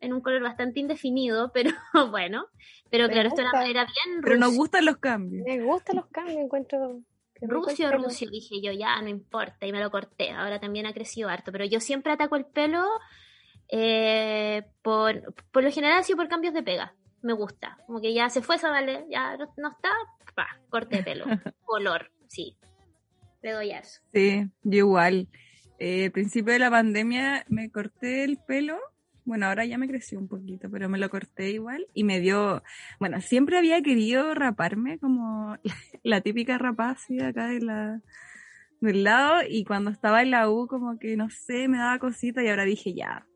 en 0.00 0.12
un 0.12 0.20
color 0.20 0.42
bastante 0.42 0.80
indefinido, 0.80 1.50
pero 1.52 1.70
bueno. 2.10 2.46
Pero 2.90 3.06
Me 3.06 3.12
claro, 3.12 3.28
esto 3.28 3.40
era, 3.40 3.50
gusta. 3.50 3.66
era 3.68 3.84
bien 3.84 4.20
Pero 4.22 4.36
nos 4.36 4.54
gustan 4.54 4.84
los 4.84 4.98
cambios. 4.98 5.44
Me 5.46 5.62
gustan 5.62 5.96
los 5.96 6.06
cambios, 6.06 6.38
encuentro. 6.38 7.00
Rucio. 7.40 7.90
Rucio, 7.92 8.30
dije 8.30 8.60
yo, 8.62 8.72
ya, 8.72 9.00
no 9.02 9.08
importa, 9.08 9.66
y 9.66 9.72
me 9.72 9.80
lo 9.80 9.90
corté. 9.90 10.30
Ahora 10.30 10.60
también 10.60 10.86
ha 10.86 10.92
crecido 10.94 11.28
harto, 11.28 11.52
pero 11.52 11.64
yo 11.64 11.80
siempre 11.80 12.12
ataco 12.12 12.36
el 12.36 12.46
pelo 12.46 12.84
eh, 13.68 14.64
por, 14.82 15.34
por 15.50 15.64
lo 15.64 15.70
general, 15.70 16.04
sí 16.04 16.14
por 16.14 16.28
cambios 16.28 16.54
de 16.54 16.62
pega. 16.62 16.94
Me 17.22 17.32
gusta. 17.32 17.78
Como 17.86 18.00
que 18.00 18.12
ya 18.14 18.28
se 18.28 18.42
fue 18.42 18.56
esa, 18.56 18.70
vale, 18.70 19.06
ya 19.10 19.36
no, 19.36 19.52
no 19.56 19.70
está, 19.70 19.90
pa, 20.34 20.60
corte 20.68 20.98
de 20.98 21.02
pelo. 21.02 21.24
Color, 21.64 22.10
sí. 22.28 22.56
Le 23.42 23.52
doy 23.52 23.72
a 23.72 23.80
eso. 23.80 24.00
Sí, 24.12 24.46
yo 24.62 24.78
igual. 24.78 25.28
Eh, 25.78 26.06
al 26.06 26.12
principio 26.12 26.52
de 26.52 26.58
la 26.60 26.70
pandemia 26.70 27.44
me 27.48 27.70
corté 27.70 28.24
el 28.24 28.38
pelo. 28.38 28.78
Bueno, 29.24 29.46
ahora 29.46 29.64
ya 29.64 29.78
me 29.78 29.88
creció 29.88 30.18
un 30.18 30.28
poquito, 30.28 30.70
pero 30.70 30.88
me 30.88 30.98
lo 30.98 31.08
corté 31.08 31.50
igual 31.50 31.86
y 31.94 32.04
me 32.04 32.20
dio, 32.20 32.62
bueno, 33.00 33.20
siempre 33.22 33.56
había 33.56 33.80
querido 33.80 34.34
raparme 34.34 34.98
como 34.98 35.56
la 36.02 36.20
típica 36.20 36.58
de 37.08 37.24
acá 37.24 37.46
de 37.46 37.60
la, 37.60 38.00
del 38.80 39.04
lado 39.04 39.40
y 39.48 39.64
cuando 39.64 39.90
estaba 39.90 40.22
en 40.22 40.30
la 40.30 40.50
U 40.50 40.66
como 40.66 40.98
que 40.98 41.16
no 41.16 41.30
sé, 41.30 41.68
me 41.68 41.78
daba 41.78 41.98
cosita 41.98 42.42
y 42.42 42.48
ahora 42.48 42.64
dije 42.64 42.92
ya, 42.92 43.26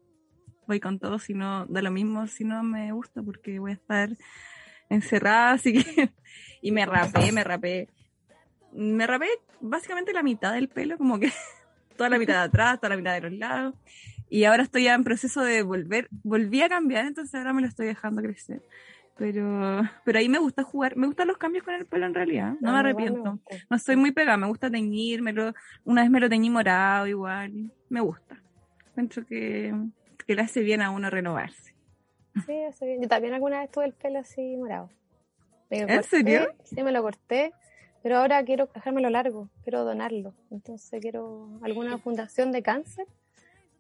voy 0.67 0.79
con 0.79 0.99
todo, 0.99 1.19
si 1.19 1.33
no, 1.33 1.65
da 1.67 1.81
lo 1.81 1.91
mismo 1.91 2.27
si 2.27 2.45
no 2.45 2.63
me 2.63 2.93
gusta 2.93 3.23
porque 3.23 3.59
voy 3.59 3.71
a 3.71 3.75
estar 3.75 4.11
encerrada, 4.91 5.53
así 5.55 5.73
que, 5.73 6.11
y 6.61 6.71
me 6.71 6.85
rapé, 6.85 7.33
me 7.33 7.45
rapé, 7.45 7.89
me 8.73 9.07
rapé 9.07 9.29
básicamente 9.61 10.13
la 10.13 10.23
mitad 10.23 10.53
del 10.53 10.69
pelo, 10.69 10.99
como 10.99 11.19
que 11.19 11.33
toda 11.97 12.11
la 12.11 12.19
mitad 12.19 12.35
de 12.35 12.41
atrás, 12.41 12.79
toda 12.79 12.91
la 12.91 12.97
mitad 12.97 13.15
de 13.15 13.23
los 13.23 13.33
lados. 13.33 13.75
Y 14.31 14.45
ahora 14.45 14.63
estoy 14.63 14.85
ya 14.85 14.95
en 14.95 15.05
proceso 15.05 15.43
de 15.43 15.63
volver, 15.63 16.09
volví 16.23 16.63
a 16.63 16.69
cambiar, 16.69 17.07
entonces 17.07 17.35
ahora 17.35 17.53
me 17.53 17.63
lo 17.63 17.69
estoy 17.69 17.87
dejando 17.87 18.23
crecer. 18.23 18.63
Pero, 19.17 19.83
pero 20.05 20.19
ahí 20.19 20.29
me 20.29 20.39
gusta 20.39 20.63
jugar, 20.63 20.97
me 20.97 21.07
gustan 21.07 21.27
los 21.27 21.39
cambios 21.39 21.65
con 21.65 21.75
el 21.75 21.87
pelo 21.87 22.07
en 22.07 22.15
realidad, 22.15 22.55
no 22.61 22.73
me 22.73 22.79
A 22.79 22.83
mí 22.83 22.91
igual 22.91 23.13
me 23.13 23.19
arrepiento. 23.19 23.39
No 23.69 23.79
soy 23.79 23.97
muy 23.97 24.13
pegada, 24.13 24.37
me 24.37 24.47
gusta 24.47 24.71
teñírmelo, 24.71 25.55
una 25.85 26.03
vez 26.03 26.11
me 26.11 26.21
lo 26.21 26.29
teñí 26.29 26.51
morado 26.51 27.07
igual, 27.07 27.73
me 27.89 28.01
gusta. 28.01 28.41
Encuentro 28.91 29.27
que, 29.27 29.75
que 30.25 30.35
le 30.35 30.43
hace 30.43 30.61
bien 30.61 30.83
a 30.83 30.91
uno 30.91 31.11
renovarse. 31.11 31.75
Sí, 32.47 32.63
hace 32.63 32.87
bien. 32.87 33.03
Yo 33.03 33.09
también 33.09 33.35
alguna 33.35 33.61
vez 33.61 33.71
tuve 33.71 33.87
el 33.87 33.93
pelo 33.93 34.21
así 34.21 34.57
morado. 34.57 34.91
Me 35.71 35.79
¿En 35.79 35.89
corté, 35.89 36.09
serio? 36.09 36.55
Sí, 36.65 36.83
me 36.83 36.93
lo 36.93 37.03
corté, 37.03 37.53
pero 38.03 38.19
ahora 38.19 38.43
quiero 38.45 38.69
dejármelo 38.73 39.11
largo, 39.11 39.49
quiero 39.63 39.85
donarlo. 39.85 40.35
Entonces 40.51 41.01
quiero 41.01 41.59
alguna 41.63 41.99
fundación 41.99 42.53
de 42.53 42.63
cáncer. 42.63 43.07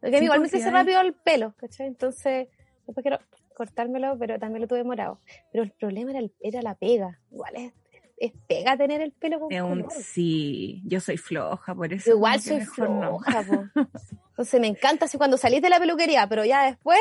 Porque 0.00 0.16
a 0.16 0.20
mí 0.20 0.24
igual 0.26 0.40
me 0.40 0.42
pues, 0.44 0.52
sí 0.52 0.56
crece 0.58 0.70
rápido 0.70 1.00
el 1.00 1.14
pelo, 1.14 1.54
¿cachai? 1.56 1.86
Entonces 1.88 2.48
después 2.86 3.02
quiero 3.02 3.18
cortármelo, 3.54 4.16
pero 4.18 4.38
también 4.38 4.62
lo 4.62 4.68
tuve 4.68 4.84
morado. 4.84 5.20
Pero 5.52 5.64
el 5.64 5.70
problema 5.72 6.10
era, 6.10 6.20
el- 6.20 6.32
era 6.40 6.62
la 6.62 6.74
pega. 6.76 7.18
Igual 7.32 7.56
es, 7.56 7.72
es 8.16 8.32
pega 8.46 8.76
tener 8.76 9.00
el 9.00 9.12
pelo 9.12 9.40
con 9.40 9.52
un 9.52 9.82
color. 9.82 9.92
sí, 9.92 10.82
yo 10.86 11.00
soy 11.00 11.16
floja, 11.16 11.74
por 11.74 11.92
eso. 11.92 12.10
Igual 12.10 12.40
soy 12.40 12.58
no. 12.58 12.64
floja, 12.66 13.42
po. 13.42 13.64
Entonces 14.30 14.60
me 14.60 14.68
encanta 14.68 15.06
así 15.06 15.18
cuando 15.18 15.36
salís 15.36 15.60
de 15.60 15.68
la 15.70 15.80
peluquería, 15.80 16.28
pero 16.28 16.44
ya 16.44 16.64
después 16.66 17.00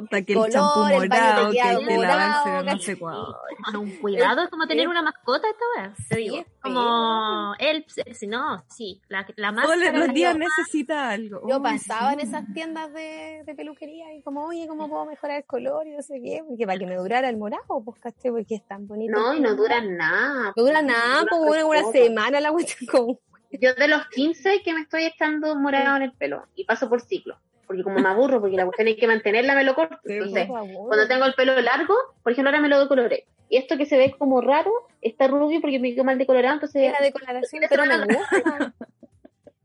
Puta, 0.00 0.22
que 0.22 0.32
el 0.32 0.38
color, 0.38 0.50
champú 0.52 0.84
el 0.86 1.08
morado, 1.08 1.50
que 1.50 1.60
hay 1.60 1.76
que 1.86 1.96
morado, 1.96 2.18
lavárselo 2.18 2.62
no 2.74 2.78
sé 2.80 2.98
cuándo. 2.98 3.38
Con 3.64 3.76
un 3.76 3.90
cuidado, 3.98 4.42
es 4.42 4.48
como 4.50 4.66
tener 4.66 4.88
una 4.88 5.02
mascota 5.02 5.46
esta 5.48 5.82
vez. 5.88 5.96
Sí, 6.08 6.16
digo. 6.16 6.36
es 6.38 6.46
Como 6.62 7.54
él, 7.58 7.84
si 8.14 8.26
no, 8.26 8.64
sí, 8.68 9.00
la, 9.08 9.26
la 9.36 9.52
Todos 9.52 9.66
máscara. 9.76 9.98
los 9.98 10.14
días 10.14 10.32
yo- 10.34 10.38
necesita 10.38 11.10
algo. 11.10 11.40
Yo 11.48 11.56
Uy, 11.56 11.62
pasaba 11.62 12.12
en 12.12 12.20
sí. 12.20 12.26
esas 12.26 12.44
tiendas 12.54 12.92
de, 12.92 13.42
de 13.44 13.54
peluquería 13.54 14.14
y 14.14 14.22
como, 14.22 14.44
oye, 14.46 14.66
¿cómo 14.68 14.88
puedo 14.88 15.06
mejorar 15.06 15.38
el 15.38 15.44
color? 15.44 15.86
Y 15.86 15.90
no 15.96 16.02
sé 16.02 16.20
qué, 16.22 16.42
porque 16.46 16.66
para 16.66 16.78
que 16.78 16.86
me 16.86 16.96
durara 16.96 17.28
el 17.28 17.36
morado, 17.36 17.82
pues, 17.84 18.00
¿cachai? 18.00 18.30
Porque 18.30 18.54
es 18.56 18.66
tan 18.66 18.86
bonito. 18.86 19.18
No, 19.18 19.34
y 19.34 19.40
no 19.40 19.54
dura 19.56 19.80
nada. 19.80 20.52
No 20.56 20.62
dura 20.62 20.82
nada, 20.82 21.20
Dura 21.20 21.30
como 21.30 21.42
una, 21.50 21.64
una 21.66 21.92
semana 21.92 22.40
la 22.40 22.52
cuestión 22.52 22.86
como... 22.90 23.20
Yo 23.50 23.74
de 23.74 23.88
los 23.88 24.06
15 24.08 24.62
que 24.62 24.74
me 24.74 24.82
estoy 24.82 25.04
echando 25.06 25.54
morado 25.56 25.96
en 25.96 26.02
el 26.02 26.12
pelo 26.12 26.44
y 26.54 26.64
paso 26.64 26.88
por 26.90 27.00
ciclo. 27.00 27.38
Porque 27.68 27.84
como 27.84 28.00
me 28.00 28.08
aburro, 28.08 28.40
porque 28.40 28.56
la 28.56 28.64
cuestión 28.64 28.88
hay 28.88 28.96
que 28.96 29.06
mantenerla, 29.06 29.54
me 29.54 29.62
lo 29.62 29.74
corto. 29.76 29.98
Sí, 30.04 30.14
Entonces, 30.14 30.48
favor. 30.48 30.88
cuando 30.88 31.06
tengo 31.06 31.24
el 31.26 31.34
pelo 31.34 31.60
largo, 31.60 31.94
por 32.24 32.32
ejemplo, 32.32 32.48
ahora 32.48 32.60
me 32.60 32.68
lo 32.68 32.80
decoloré. 32.80 33.26
Y 33.50 33.58
esto 33.58 33.76
que 33.76 33.86
se 33.86 33.96
ve 33.96 34.14
como 34.18 34.40
raro, 34.40 34.72
está 35.00 35.28
rubio 35.28 35.60
porque 35.60 35.78
me 35.78 35.94
quedó 35.94 36.02
mal 36.04 36.18
decolorado, 36.18 36.54
entonces... 36.54 36.82
Era 36.82 36.98
decoloración, 37.00 37.62
pero 37.68 37.84
me 37.84 37.98
gusta. 37.98 38.74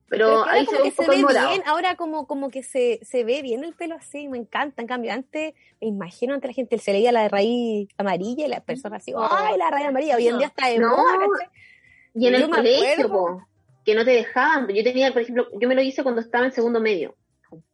Pero 0.10 0.44
Pero 0.44 0.46
ahí 0.48 0.66
se 0.68 0.78
ve 0.78 0.84
que 0.84 0.92
se 0.92 1.10
ve 1.10 1.16
bien, 1.18 1.64
ahora 1.66 1.96
como, 1.96 2.28
como 2.28 2.52
que 2.52 2.62
se, 2.62 3.00
se 3.02 3.24
ve 3.24 3.42
bien 3.42 3.64
el 3.64 3.74
pelo 3.74 3.96
así, 3.96 4.28
me 4.28 4.38
encanta. 4.38 4.82
En 4.84 4.88
cambio, 4.88 5.12
antes, 5.12 5.56
me 5.82 5.88
imagino, 5.88 6.36
antes 6.36 6.50
la 6.50 6.54
gente 6.54 6.78
se 6.78 6.94
leía 6.94 7.12
la 7.12 7.24
de 7.24 7.30
raíz 7.30 7.90
amarilla 7.98 8.46
y 8.46 8.50
las 8.50 8.62
personas 8.62 9.02
así, 9.02 9.12
¡ay, 9.18 9.58
la 9.58 9.72
raíz 9.72 9.88
amarilla! 9.88 10.18
Hoy 10.18 10.28
en 10.28 10.38
día 10.38 10.48
está 10.48 10.68
de 10.68 10.78
No. 10.78 10.90
moda. 10.98 11.50
Y 12.14 12.28
en 12.28 12.36
el 12.36 12.48
colegio, 12.48 13.48
que 13.84 13.96
no 13.96 14.06
te 14.06 14.12
dejaban. 14.12 14.68
Yo 14.68 14.84
tenía, 14.84 15.12
por 15.12 15.24
ejemplo, 15.24 15.48
yo 15.60 15.68
me 15.68 15.74
lo 15.74 15.82
hice 15.82 16.04
cuando 16.04 16.22
estaba 16.22 16.46
en 16.46 16.52
segundo 16.52 16.80
medio. 16.80 17.16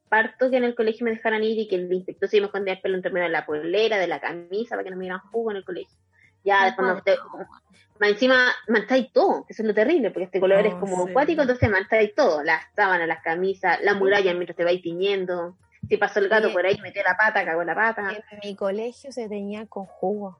Comparto 0.10 0.49
que 0.49 0.57
en 0.57 0.64
el 0.64 0.74
colegio 0.74 1.05
me 1.05 1.12
dejaran 1.12 1.43
ir 1.43 1.60
y 1.60 1.68
que 1.68 1.76
el 1.76 1.93
inspector 1.93 2.28
se 2.28 2.39
me 2.39 2.47
escondía 2.47 2.74
el 2.74 2.82
pelo 2.82 2.95
entre 2.95 3.12
medio 3.12 3.28
de 3.28 3.32
la 3.32 3.45
polera, 3.45 3.97
de 3.99 4.07
la 4.07 4.20
camisa, 4.20 4.72
para 4.72 4.84
que 4.84 4.89
no 4.89 4.97
me 4.97 5.03
dieran 5.03 5.20
jugo 5.32 5.51
en 5.51 5.57
el 5.57 5.64
colegio. 5.64 5.95
Ya, 6.43 6.66
después 6.66 7.03
te- 7.03 7.18
más 7.99 8.10
encima 8.10 8.47
mantáis 8.68 9.12
todo, 9.14 9.45
que 9.45 9.53
eso 9.53 9.62
es 9.62 9.68
lo 9.68 9.74
terrible, 9.76 10.10
porque 10.10 10.24
este 10.26 10.39
color 10.39 10.64
Oh, 10.66 10.68
es 10.68 10.74
como 10.76 11.03
sí. 11.05 11.12
acuático, 11.12 11.41
entonces 11.43 11.70
mantáis 11.70 12.16
todo, 12.16 12.41
las 12.43 12.64
sábanas, 12.76 13.07
las 13.07 13.22
camisas, 13.22 13.78
la 13.84 13.93
muralla 13.93 14.34
mientras 14.34 14.55
te 14.57 14.64
vais 14.64 14.82
tiñendo. 14.82 15.57
Si 15.88 15.97
pasó 15.97 16.20
el 16.20 16.28
gato 16.30 16.47
Oye. 16.47 16.55
por 16.55 16.66
ahí, 16.66 16.78
metió 16.82 17.03
la 17.03 17.16
pata, 17.16 17.45
cagó 17.45 17.64
la 17.64 17.76
pata. 17.76 18.10
En 18.32 18.39
mi 18.43 18.55
colegio 18.55 19.12
se 19.12 19.30
teñía 19.30 19.68
con 19.68 19.86
jugo. 19.86 20.39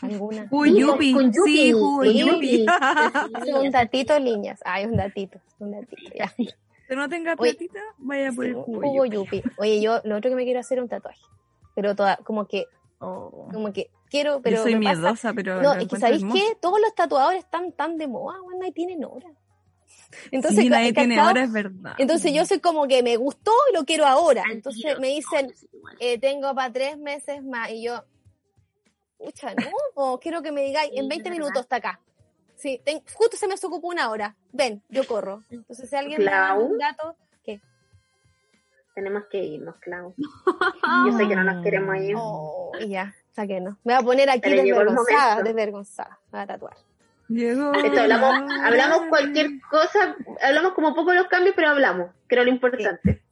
Alguna. 0.00 0.46
Uy, 0.50 0.70
Sí, 0.72 0.80
yupi, 0.80 1.12
con 1.12 1.30
yupi, 1.32 1.56
sí, 1.56 1.72
jugo, 1.72 2.02
sí. 2.04 2.18
yupi. 2.20 2.66
Un 3.60 3.70
datito, 3.70 4.18
niñas. 4.20 4.60
Ay, 4.64 4.86
un 4.86 4.96
datito, 4.96 5.40
un 5.58 5.72
datito. 5.72 6.10
Ya. 6.14 6.32
Que 6.88 6.96
no 6.96 7.08
tenga 7.08 7.34
Oye, 7.38 7.52
platita, 7.54 7.80
vaya 7.98 8.32
por 8.32 8.44
Sí, 8.44 8.50
el 8.50 8.56
jugo. 8.56 9.04
yupi. 9.06 9.38
yupi. 9.38 9.42
Oye, 9.58 9.80
yo 9.80 10.00
lo 10.04 10.16
otro 10.16 10.30
que 10.30 10.36
me 10.36 10.44
quiero 10.44 10.60
hacer 10.60 10.78
es 10.78 10.82
un 10.82 10.88
tatuaje. 10.88 11.20
Pero 11.74 11.94
toda, 11.94 12.16
como 12.18 12.46
que, 12.48 12.66
Oh. 13.00 13.48
como 13.52 13.72
que 13.72 13.90
quiero, 14.10 14.40
pero 14.42 14.56
Yo 14.56 14.62
soy 14.64 14.74
pasa- 14.74 14.78
miedosa, 15.00 15.32
pero 15.34 15.62
No, 15.62 15.74
es 15.74 15.86
que 15.86 15.96
¿sabéis 15.98 16.24
qué? 16.32 16.56
Todos 16.60 16.80
los 16.80 16.94
tatuadores 16.94 17.44
están 17.44 17.70
tan 17.72 17.96
de 17.98 18.08
moda, 18.08 18.40
bueno, 18.40 18.64
ahí 18.64 18.72
tienen 18.72 19.04
hora. 19.04 19.28
Entonces, 20.32 20.60
sí, 20.64 20.68
nadie 20.70 20.92
tiene 20.92 21.14
¿cachao? 21.16 21.30
hora, 21.30 21.44
es 21.44 21.52
verdad. 21.52 21.94
Entonces 21.98 22.32
yo 22.32 22.44
soy 22.46 22.58
como 22.60 22.88
que 22.88 23.02
me 23.02 23.16
gustó 23.16 23.52
y 23.70 23.74
lo 23.76 23.84
quiero 23.84 24.06
ahora. 24.06 24.42
Entonces 24.50 24.98
me 24.98 25.08
dicen, 25.08 25.52
eh, 26.00 26.18
tengo 26.18 26.54
para 26.54 26.72
tres 26.72 26.96
meses 26.98 27.44
más. 27.44 27.70
Y 27.70 27.82
yo, 27.84 28.02
pucha, 29.18 29.54
no, 29.54 29.54
quiero 30.20 30.42
que 30.42 30.50
me 30.52 30.62
digáis, 30.62 30.90
en 30.94 31.04
es 31.04 31.08
20 31.08 31.28
verdad. 31.30 31.38
minutos 31.44 31.62
está 31.62 31.76
acá. 31.76 32.00
Sí, 32.58 32.80
ten- 32.84 33.02
justo 33.14 33.36
se 33.36 33.46
me 33.46 33.54
ocupó 33.54 33.86
una 33.88 34.10
hora. 34.10 34.34
Ven, 34.52 34.82
yo 34.88 35.06
corro. 35.06 35.42
Entonces 35.50 35.88
si 35.88 35.96
alguien 35.96 36.18
me 36.24 36.30
da 36.30 36.54
un 36.54 36.76
dato, 36.76 37.16
¿qué? 37.44 37.60
Tenemos 38.94 39.24
que 39.30 39.38
irnos, 39.44 39.76
Clau. 39.76 40.14
Yo 41.06 41.16
sé 41.16 41.28
que 41.28 41.36
no 41.36 41.44
nos 41.44 41.62
queremos 41.62 41.96
ir. 41.98 42.14
Oh, 42.18 42.72
ya, 42.86 43.14
sáquenos. 43.32 43.74
Me 43.84 43.94
voy 43.94 44.02
a 44.02 44.04
poner 44.04 44.28
aquí 44.30 44.40
Pero 44.42 44.62
desvergonzada, 44.62 45.42
desvergonzada. 45.42 46.18
Me 46.32 46.38
voy 46.38 46.40
a 46.40 46.46
tatuar. 46.48 46.76
Llegó. 47.28 47.72
Hecho, 47.74 48.00
hablamos, 48.00 48.52
hablamos 48.64 49.02
cualquier 49.08 49.50
cosa, 49.70 50.16
hablamos 50.42 50.72
como 50.72 50.94
poco 50.96 51.10
de 51.12 51.18
los 51.18 51.28
cambios, 51.28 51.54
pero 51.54 51.68
hablamos, 51.68 52.10
que 52.28 52.34
era 52.34 52.42
lo 52.42 52.50
importante. 52.50 53.22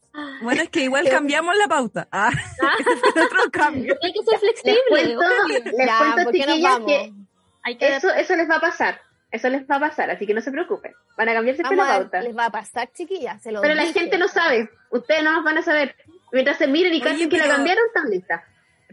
Bueno, 0.43 0.62
es 0.62 0.68
que 0.70 0.81
igual 0.83 1.09
cambiamos 1.09 1.57
la 1.57 1.66
pauta. 1.66 2.07
Ah, 2.12 2.31
ese 2.79 2.97
fue 2.97 3.22
otro 3.24 3.51
cambio. 3.51 3.97
Hay 4.03 4.12
que 4.12 4.22
ser 4.22 4.33
Les 4.35 4.61
flexible. 4.61 4.81
cuento, 4.89 5.22
les 5.49 5.64
Ya, 5.64 5.99
cuento 5.99 6.22
¿por 6.24 6.33
qué 6.33 6.39
nos 6.47 6.55
chiquillas, 6.57 6.79
que 6.87 7.97
eso, 7.97 8.11
eso 8.11 8.37
les 8.37 8.49
va 8.49 8.57
a 8.57 8.61
pasar. 8.61 9.01
Eso 9.37 9.49
les 9.49 9.62
va 9.70 9.76
a 9.76 9.80
pasar, 9.80 10.11
así 10.11 10.26
que 10.26 10.34
no 10.34 10.41
se 10.41 10.51
preocupen. 10.51 10.93
Van 11.16 11.28
a 11.28 11.34
cambiarse 11.34 11.62
Vamos 11.62 11.76
la 11.78 11.84
a 11.84 11.99
ver, 11.99 12.03
pauta. 12.11 12.20
les 12.22 12.37
va 12.37 12.47
a 12.47 12.51
pasar, 12.51 12.91
chiquillas. 12.93 13.43
Se 13.43 13.53
lo 13.53 13.61
Pero 13.61 13.74
la 13.74 13.82
dije. 13.82 14.01
gente 14.01 14.18
no 14.18 14.28
sabe. 14.28 14.70
Ustedes 14.91 15.22
no 15.22 15.32
nos 15.32 15.45
van 15.45 15.59
a 15.59 15.62
saber. 15.62 15.95
Mientras 16.32 16.59
se 16.59 16.66
miren 16.66 16.93
y 16.95 17.01
cachen 17.01 17.28
que 17.28 17.39
la 17.39 17.47
cambiaron, 17.49 17.84
están 17.87 18.11
listas. 18.11 18.43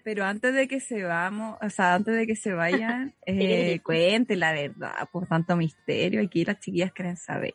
Pero 0.03 0.25
antes 0.25 0.53
de 0.53 0.67
que 0.67 0.81
se 0.81 1.03
vamos, 1.03 1.57
o 1.61 1.69
sea, 1.69 1.93
antes 1.93 2.15
de 2.15 2.27
que 2.27 2.35
se 2.35 2.51
vayan, 2.53 3.13
eh, 3.25 3.79
cuente 3.83 4.35
la 4.35 4.51
verdad, 4.51 5.07
por 5.11 5.27
tanto 5.27 5.55
misterio. 5.55 6.21
Aquí 6.21 6.43
las 6.43 6.59
chiquillas 6.59 6.91
quieren 6.91 7.15
saber. 7.15 7.53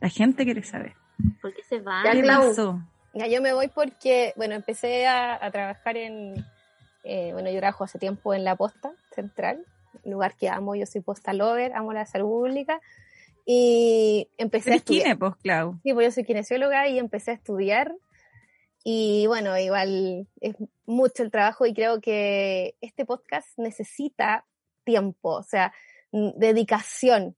La 0.00 0.08
gente 0.08 0.44
quiere 0.44 0.62
saber. 0.62 0.94
¿Por 1.40 1.54
qué 1.54 1.62
se 1.62 1.78
van? 1.80 2.04
Ya, 2.04 2.12
¿Qué 2.12 2.22
pasó? 2.26 2.80
Ya, 3.14 3.26
yo 3.28 3.40
me 3.42 3.52
voy 3.52 3.68
porque, 3.68 4.32
bueno, 4.36 4.54
empecé 4.54 5.06
a, 5.06 5.44
a 5.44 5.50
trabajar 5.50 5.96
en, 5.96 6.44
eh, 7.04 7.30
bueno, 7.32 7.50
yo 7.50 7.58
trabajo 7.58 7.84
hace 7.84 7.98
tiempo 7.98 8.34
en 8.34 8.44
la 8.44 8.56
posta 8.56 8.92
central, 9.14 9.64
lugar 10.04 10.36
que 10.36 10.48
amo, 10.48 10.74
yo 10.74 10.86
soy 10.86 11.00
posta 11.00 11.32
lover, 11.32 11.72
amo 11.74 11.92
la 11.92 12.06
salud 12.06 12.28
pública, 12.28 12.80
y 13.46 14.28
empecé 14.38 14.70
a 14.70 14.72
¿Eres 14.74 14.82
estudiar. 14.82 15.04
kine, 15.04 15.16
pues, 15.16 15.36
Clau? 15.36 15.80
Sí, 15.82 15.92
pues 15.92 16.06
yo 16.06 16.12
soy 16.12 16.24
kinesióloga 16.24 16.88
y 16.88 16.98
empecé 16.98 17.32
a 17.32 17.34
estudiar, 17.34 17.94
y 18.84 19.26
bueno, 19.26 19.58
igual 19.58 20.26
es 20.40 20.56
mucho 20.86 21.22
el 21.22 21.30
trabajo 21.30 21.66
y 21.66 21.74
creo 21.74 22.00
que 22.00 22.76
este 22.80 23.04
podcast 23.04 23.48
necesita 23.58 24.46
tiempo, 24.84 25.30
o 25.30 25.42
sea, 25.42 25.72
dedicación, 26.12 27.36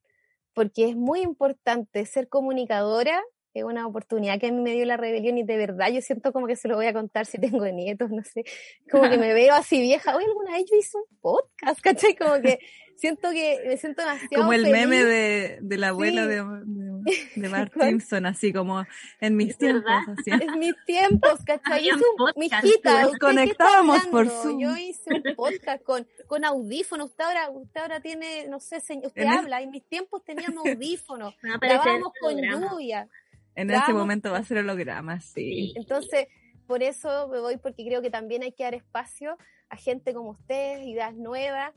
porque 0.55 0.89
es 0.89 0.97
muy 0.97 1.21
importante 1.21 2.07
ser 2.07 2.29
comunicadora 2.29 3.21
es 3.55 3.65
una 3.65 3.87
oportunidad 3.87 4.39
que 4.41 4.47
a 4.49 4.53
mí 4.53 4.61
me 4.63 4.73
dio 4.73 4.85
la 4.87 4.97
rebelión 4.97 5.37
y 5.39 5.43
de 5.43 5.57
verdad 5.57 5.89
yo 5.93 6.01
siento 6.01 6.33
como 6.33 6.47
que 6.47 6.57
se 6.57 6.69
lo 6.69 6.77
voy 6.77 6.87
a 6.87 6.93
contar 6.93 7.27
si 7.27 7.39
tengo 7.39 7.65
nietos, 7.67 8.11
no 8.11 8.23
sé, 8.25 8.45
como 8.91 9.09
que 9.11 9.19
me 9.19 9.33
veo 9.35 9.55
así 9.55 9.81
vieja, 9.81 10.17
oye, 10.17 10.27
alguna 10.27 10.53
vez 10.53 10.65
yo 10.71 10.77
hice 10.79 10.97
un 10.99 11.19
podcast, 11.21 11.81
¿cachai? 11.83 12.17
Como 12.17 12.41
que 12.41 12.59
siento 12.97 13.31
que 13.33 13.61
me 13.67 13.77
siento 13.77 14.03
demasiado 14.03 14.43
Como 14.43 14.53
el 14.53 14.63
feliz. 14.65 14.73
meme 14.81 15.05
de, 15.05 15.59
de 15.61 15.77
la 15.79 15.89
abuela 15.89 16.23
Sí. 16.23 16.29
de, 16.29 16.37
de, 16.37 17.43
de 17.43 17.49
Bart. 17.49 17.73
Simpson, 17.81 18.27
así 18.27 18.53
como 18.53 18.85
en 19.21 19.37
mis 19.37 19.51
¿Es 19.51 19.59
tiempos. 19.59 19.91
Así. 20.07 20.31
Es 20.31 20.57
mis 20.57 20.75
tiempos, 20.87 21.41
¿cachai? 21.45 21.79
Había 21.79 21.95
Hice 21.97 22.05
un 22.11 22.17
podcast, 22.17 22.39
mijita, 22.39 23.03
nos 23.03 23.13
¿usted 23.13 23.13
qué 23.13 23.13
está 23.17 23.27
conectábamos 23.27 24.07
por? 24.07 24.29
Zoom. 24.29 24.61
Yo 24.61 24.77
hice 24.77 25.11
un 25.15 25.35
podcast 25.35 25.83
con, 25.83 26.07
con 26.29 26.45
audífonos, 26.45 27.11
usted 27.11 27.25
ahora, 27.25 27.51
usted 27.51 27.81
ahora 27.81 28.01
tiene, 28.01 28.47
no 28.49 28.61
sé, 28.61 28.79
señor, 28.81 29.07
usted 29.09 29.23
En 29.23 29.33
el- 29.33 29.39
habla, 29.39 29.63
en 29.63 29.71
mis 29.73 29.85
tiempos 29.89 30.23
teníamos 30.25 30.65
audífonos, 30.65 31.35
Va 31.45 31.55
a 31.55 31.57
aparecer 31.57 31.79
el 31.79 31.83
grabábamos 31.83 32.13
con 32.21 32.37
lluvia, 32.71 33.09
En 33.55 33.71
este 33.71 33.87
Vamos. 33.93 34.01
momento 34.03 34.31
va 34.33 34.39
a 34.39 34.45
ser 34.45 34.59
holograma, 34.59 35.21
sí. 35.21 35.73
Entonces, 35.77 36.27
por 36.67 36.83
eso 36.83 37.29
me 37.29 37.41
voy, 37.41 37.57
porque 37.59 37.85
creo 37.85 38.01
que 38.03 38.11
también 38.11 38.43
hay 38.43 38.53
que 38.53 38.65
dar 38.65 38.75
espacio 38.75 39.37
a 39.69 39.77
gente 39.77 40.15
como 40.15 40.31
ustedes, 40.31 40.87
ideas 40.87 41.15
nuevas, 41.15 41.73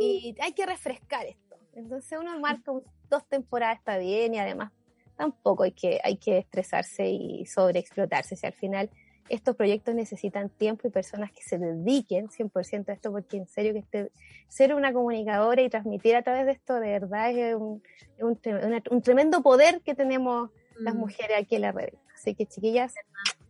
y 0.00 0.34
hay 0.40 0.52
que 0.52 0.66
refrescar 0.66 1.26
esto. 1.26 1.56
Entonces, 1.74 2.18
uno 2.18 2.38
marca 2.40 2.70
un- 2.72 2.82
dos 3.10 3.26
temporadas 3.28 3.78
está 3.78 3.98
bien, 3.98 4.34
y 4.34 4.38
además 4.38 4.72
tampoco 5.16 5.62
hay 5.64 5.72
que, 5.72 6.00
hay 6.04 6.16
que 6.16 6.38
estresarse 6.38 7.08
y 7.08 7.46
sobreexplotarse. 7.46 8.36
Si 8.36 8.46
al 8.46 8.52
final 8.52 8.90
estos 9.28 9.56
proyectos 9.56 9.94
necesitan 9.94 10.48
tiempo 10.50 10.86
y 10.86 10.90
personas 10.90 11.32
que 11.32 11.42
se 11.42 11.58
dediquen 11.58 12.28
100% 12.28 12.88
a 12.90 12.92
esto, 12.94 13.10
porque 13.10 13.36
en 13.38 13.46
serio 13.48 13.72
que 13.72 13.80
este, 13.80 14.12
ser 14.48 14.74
una 14.74 14.92
comunicadora 14.92 15.62
y 15.62 15.68
transmitir 15.68 16.14
a 16.16 16.22
través 16.22 16.46
de 16.46 16.52
esto 16.52 16.74
de 16.74 16.88
verdad 16.90 17.30
es 17.30 17.56
un, 17.56 17.82
un 18.20 19.02
tremendo 19.02 19.42
poder 19.42 19.80
que 19.82 19.94
tenemos 19.94 20.50
las 20.78 20.94
Mm. 20.94 20.98
mujeres 20.98 21.36
aquí 21.38 21.56
en 21.56 21.62
la 21.62 21.72
red. 21.72 21.90
Así 22.14 22.34
que 22.34 22.46
chiquillas, 22.46 22.94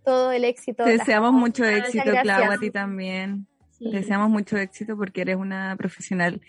todo 0.04 0.32
el 0.32 0.44
éxito. 0.44 0.84
Te 0.84 0.90
deseamos 0.98 1.28
amo. 1.30 1.38
mucho 1.40 1.62
Muchas 1.64 1.78
éxito. 1.94 2.10
Clau, 2.22 2.50
a 2.52 2.58
ti 2.58 2.70
también. 2.70 3.46
Sí. 3.70 3.90
Te 3.90 3.96
deseamos 3.98 4.30
mucho 4.30 4.56
éxito 4.56 4.96
porque 4.96 5.20
eres 5.22 5.36
una 5.36 5.74
profesional 5.76 6.40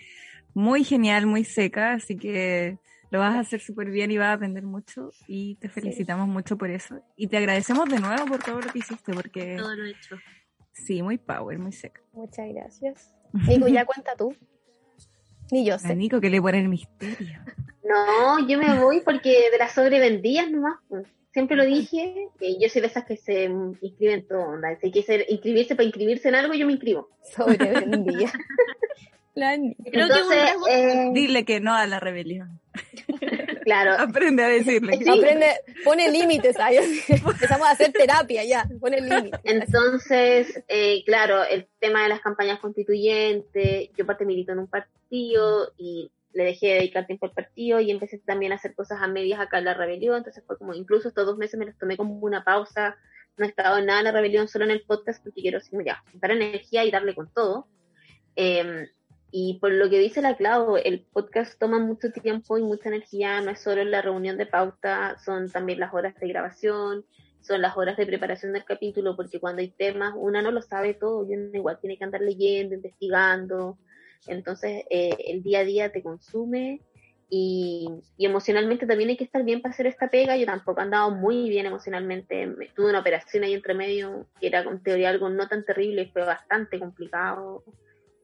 muy 0.54 0.82
genial, 0.84 1.26
muy 1.26 1.44
seca, 1.44 1.92
así 1.94 2.16
que 2.16 2.78
lo 3.10 3.20
vas 3.20 3.34
a 3.36 3.40
hacer 3.40 3.60
súper 3.60 3.90
bien 3.90 4.10
y 4.10 4.18
vas 4.18 4.28
a 4.28 4.32
aprender 4.34 4.64
mucho 4.64 5.10
y 5.26 5.54
te 5.56 5.68
felicitamos 5.68 6.26
mucho 6.28 6.56
por 6.58 6.70
eso. 6.70 7.00
Y 7.16 7.28
te 7.28 7.36
agradecemos 7.36 7.88
de 7.88 8.00
nuevo 8.00 8.26
por 8.26 8.42
todo 8.42 8.60
lo 8.60 8.70
que 8.72 8.78
hiciste 8.80 9.12
porque 9.12 9.56
Todo 9.56 9.74
lo 9.74 9.84
hecho. 9.86 10.16
sí, 10.72 11.02
muy 11.02 11.18
power, 11.18 11.58
muy 11.58 11.72
seca. 11.72 12.00
Muchas 12.12 12.46
gracias. 12.52 13.14
Nico, 13.46 13.68
ya 13.68 13.84
cuenta 13.84 14.14
tú. 14.16 14.34
Ni 15.50 15.64
yo 15.64 15.74
A 15.74 15.78
sé. 15.78 15.94
Nico 15.96 16.20
que 16.20 16.30
le 16.30 16.40
pone 16.40 16.60
el 16.60 16.68
misterio. 16.68 17.38
No, 17.84 18.46
yo 18.46 18.58
me 18.58 18.78
voy 18.78 19.00
porque 19.00 19.50
de 19.50 19.58
las 19.58 19.72
sobrevendías 19.72 20.50
nomás. 20.50 20.76
Siempre 21.32 21.56
lo 21.56 21.64
dije, 21.64 22.28
que 22.38 22.58
yo 22.60 22.68
soy 22.68 22.80
de 22.82 22.88
esas 22.88 23.04
que 23.04 23.16
se 23.16 23.44
inscriben 23.44 24.26
todo. 24.26 24.40
Onda. 24.40 24.76
Si 24.80 24.90
quiere 24.90 25.26
inscribirse 25.28 25.74
para 25.76 25.84
inscribirse 25.86 26.28
en 26.28 26.34
algo, 26.34 26.54
yo 26.54 26.66
me 26.66 26.72
inscribo. 26.72 27.08
Sobrevendía. 27.34 28.30
Creo 29.34 29.74
que 29.84 29.88
Entonces, 30.00 30.36
rasgo- 30.36 30.68
eh, 30.68 31.10
Dile 31.14 31.44
que 31.44 31.60
no 31.60 31.72
a 31.72 31.86
la 31.86 32.00
rebelión. 32.00 32.60
claro, 33.64 33.92
Aprende 33.96 34.42
a 34.42 34.48
decirle 34.48 34.98
que 34.98 35.04
Sí. 35.04 35.10
Aprende, 35.10 35.46
pone 35.84 36.10
límites. 36.10 36.56
Empezamos 37.08 37.68
a 37.68 37.70
hacer 37.70 37.92
terapia 37.92 38.42
ya. 38.44 38.68
Pone 38.80 39.00
límites. 39.00 39.38
Entonces, 39.44 40.64
eh, 40.66 41.04
claro, 41.06 41.44
el 41.44 41.68
tema 41.78 42.02
de 42.02 42.08
las 42.08 42.20
campañas 42.20 42.58
constituyentes, 42.58 43.90
yo 43.96 44.04
parte 44.06 44.24
milito 44.24 44.50
en 44.50 44.58
un 44.58 44.66
partido 44.66 44.97
y 45.10 46.10
le 46.32 46.44
dejé 46.44 46.68
de 46.68 46.74
dedicar 46.74 47.06
tiempo 47.06 47.26
al 47.26 47.32
partido 47.32 47.80
y 47.80 47.90
empecé 47.90 48.18
también 48.18 48.52
a 48.52 48.56
hacer 48.56 48.74
cosas 48.74 49.00
a 49.00 49.08
medias 49.08 49.40
acá 49.40 49.58
en 49.58 49.64
la 49.64 49.74
rebelión, 49.74 50.18
entonces 50.18 50.44
fue 50.46 50.58
como, 50.58 50.74
incluso 50.74 51.08
estos 51.08 51.26
dos 51.26 51.36
meses 51.36 51.58
me 51.58 51.66
los 51.66 51.78
tomé 51.78 51.96
como 51.96 52.14
una 52.18 52.44
pausa, 52.44 52.96
no 53.36 53.44
he 53.44 53.48
estado 53.48 53.78
en 53.78 53.86
nada 53.86 54.00
en 54.00 54.04
la 54.04 54.12
rebelión, 54.12 54.48
solo 54.48 54.64
en 54.64 54.70
el 54.70 54.82
podcast 54.82 55.22
porque 55.22 55.40
quiero 55.40 55.58
ya, 55.84 56.02
juntar 56.10 56.32
energía 56.32 56.84
y 56.84 56.90
darle 56.90 57.14
con 57.14 57.32
todo. 57.32 57.68
Eh, 58.36 58.88
y 59.30 59.58
por 59.60 59.72
lo 59.72 59.90
que 59.90 59.98
dice 59.98 60.22
la 60.22 60.36
Clau, 60.36 60.76
el 60.76 61.04
podcast 61.12 61.58
toma 61.58 61.78
mucho 61.78 62.10
tiempo 62.10 62.56
y 62.56 62.62
mucha 62.62 62.88
energía, 62.88 63.40
no 63.40 63.50
es 63.50 63.60
solo 63.60 63.84
la 63.84 64.00
reunión 64.00 64.38
de 64.38 64.46
pauta, 64.46 65.18
son 65.18 65.50
también 65.50 65.80
las 65.80 65.92
horas 65.92 66.14
de 66.18 66.28
grabación, 66.28 67.04
son 67.40 67.60
las 67.60 67.76
horas 67.76 67.96
de 67.96 68.06
preparación 68.06 68.52
del 68.52 68.64
capítulo, 68.64 69.16
porque 69.16 69.38
cuando 69.38 69.60
hay 69.60 69.70
temas, 69.70 70.14
una 70.16 70.40
no 70.40 70.50
lo 70.50 70.62
sabe 70.62 70.94
todo, 70.94 71.28
y 71.28 71.34
uno 71.34 71.50
igual 71.52 71.78
tiene 71.80 71.98
que 71.98 72.04
andar 72.04 72.22
leyendo, 72.22 72.74
investigando, 72.74 73.78
entonces 74.26 74.84
eh, 74.90 75.16
el 75.28 75.42
día 75.42 75.60
a 75.60 75.64
día 75.64 75.92
te 75.92 76.02
consume 76.02 76.80
y, 77.30 77.86
y 78.16 78.24
emocionalmente 78.26 78.86
también 78.86 79.10
hay 79.10 79.16
que 79.16 79.24
estar 79.24 79.44
bien 79.44 79.60
para 79.60 79.74
hacer 79.74 79.86
esta 79.86 80.08
pega, 80.08 80.36
yo 80.36 80.46
tampoco 80.46 80.80
he 80.80 80.84
andado 80.84 81.10
muy 81.10 81.48
bien 81.50 81.66
emocionalmente, 81.66 82.46
Me- 82.46 82.68
tuve 82.68 82.88
una 82.90 83.00
operación 83.00 83.44
ahí 83.44 83.54
entre 83.54 83.74
medio, 83.74 84.26
que 84.40 84.46
era 84.46 84.60
en 84.62 84.82
teoría 84.82 85.10
algo 85.10 85.28
no 85.28 85.46
tan 85.46 85.64
terrible, 85.64 86.02
y 86.02 86.10
fue 86.10 86.24
bastante 86.24 86.78
complicado, 86.78 87.62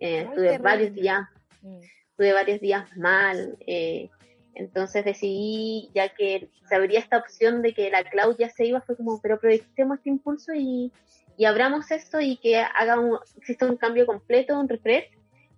eh, 0.00 0.26
tuve 0.34 0.58
varios 0.58 0.94
días 0.94 1.28
Mm. 1.62 1.80
tuve 2.16 2.32
varios 2.34 2.60
días 2.60 2.94
mal, 2.96 3.56
eh, 3.66 4.08
entonces 4.54 5.04
decidí, 5.04 5.90
ya 5.94 6.10
que 6.10 6.48
se 6.68 6.74
abría 6.74 7.00
esta 7.00 7.16
opción 7.18 7.62
de 7.62 7.72
que 7.74 7.90
la 7.90 8.04
Clau 8.04 8.36
ya 8.36 8.50
se 8.50 8.66
iba, 8.66 8.80
fue 8.82 8.96
como, 8.96 9.20
pero 9.22 9.36
aprovechemos 9.36 9.96
este 9.98 10.10
impulso 10.10 10.52
y, 10.54 10.92
y 11.36 11.44
abramos 11.46 11.90
esto 11.90 12.20
y 12.20 12.36
que 12.36 12.58
haga 12.58 13.00
un, 13.00 13.18
exista 13.36 13.66
un 13.66 13.76
cambio 13.76 14.06
completo, 14.06 14.58
un 14.60 14.68
refresh, 14.68 15.06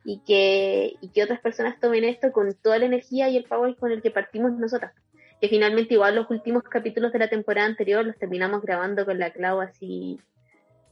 y 0.07 0.21
que, 0.25 0.95
y 1.01 1.09
que 1.11 1.25
otras 1.25 1.41
personas 1.41 1.81
tomen 1.81 2.05
esto 2.05 2.31
con 2.33 2.55
toda 2.55 2.79
la 2.79 2.87
energía 2.87 3.29
y 3.29 3.37
el 3.37 3.45
power 3.45 3.75
con 3.77 3.91
el 3.91 4.01
que 4.01 4.13
partimos 4.13 4.53
nosotras. 4.53 4.95
Que 5.41 5.49
finalmente 5.49 5.95
igual 5.95 6.15
los 6.15 6.31
últimos 6.31 6.63
capítulos 6.63 7.13
de 7.13 7.19
la 7.19 7.29
temporada 7.29 7.67
anterior 7.67 8.07
los 8.07 8.17
terminamos 8.17 8.63
grabando 8.63 9.05
con 9.05 9.19
la 9.19 9.31
Clau 9.33 9.61
así 9.61 10.19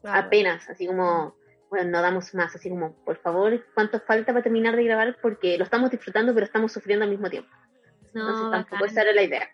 Ah, 0.04 0.18
apenas, 0.18 0.68
así 0.68 0.86
como, 0.86 1.34
bueno, 1.70 1.90
no 1.90 2.02
damos 2.02 2.34
más, 2.34 2.54
así 2.54 2.68
como, 2.68 2.94
por 3.04 3.16
favor, 3.16 3.64
¿cuánto 3.74 4.00
falta 4.00 4.32
para 4.32 4.42
terminar 4.42 4.76
de 4.76 4.84
grabar? 4.84 5.16
Porque 5.22 5.56
lo 5.56 5.64
estamos 5.64 5.90
disfrutando, 5.90 6.34
pero 6.34 6.44
estamos 6.44 6.72
sufriendo 6.72 7.04
al 7.04 7.10
mismo 7.10 7.30
tiempo. 7.30 7.48
Entonces 8.12 8.44
No, 8.44 8.50
tampoco 8.50 8.82
bacán. 8.82 8.88
esa 8.90 9.02
era 9.02 9.12
la 9.12 9.22
idea. 9.22 9.48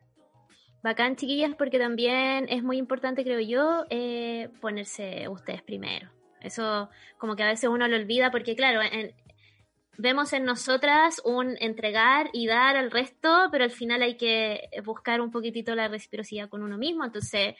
Bacán, 0.83 1.15
chiquillas, 1.17 1.55
porque 1.57 1.79
también 1.79 2.47
es 2.49 2.63
muy 2.65 2.79
importante, 2.79 3.23
creo 3.23 3.39
yo, 3.41 3.85
eh, 3.91 4.49
ponerse 4.61 5.29
ustedes 5.29 5.63
primero. 5.63 6.11
Eso 6.41 6.91
como 7.19 7.37
que 7.37 7.43
a 7.43 7.49
veces 7.49 7.71
uno 7.71 7.87
lo 7.87 7.97
olvida 7.97 8.31
porque, 8.31 8.57
claro, 8.57 8.81
en, 8.83 9.15
vemos 10.01 10.33
en 10.33 10.45
nosotras 10.45 11.21
un 11.25 11.57
entregar 11.61 12.31
y 12.33 12.47
dar 12.47 12.77
al 12.77 12.91
resto, 12.91 13.49
pero 13.53 13.65
al 13.65 13.71
final 13.71 14.03
hay 14.03 14.17
que 14.17 14.69
buscar 14.85 15.21
un 15.21 15.31
poquitito 15.31 15.75
la 15.75 15.89
reciprocidad 15.89 16.49
con 16.49 16.63
uno 16.63 16.79
mismo. 16.79 17.05
Entonces, 17.05 17.55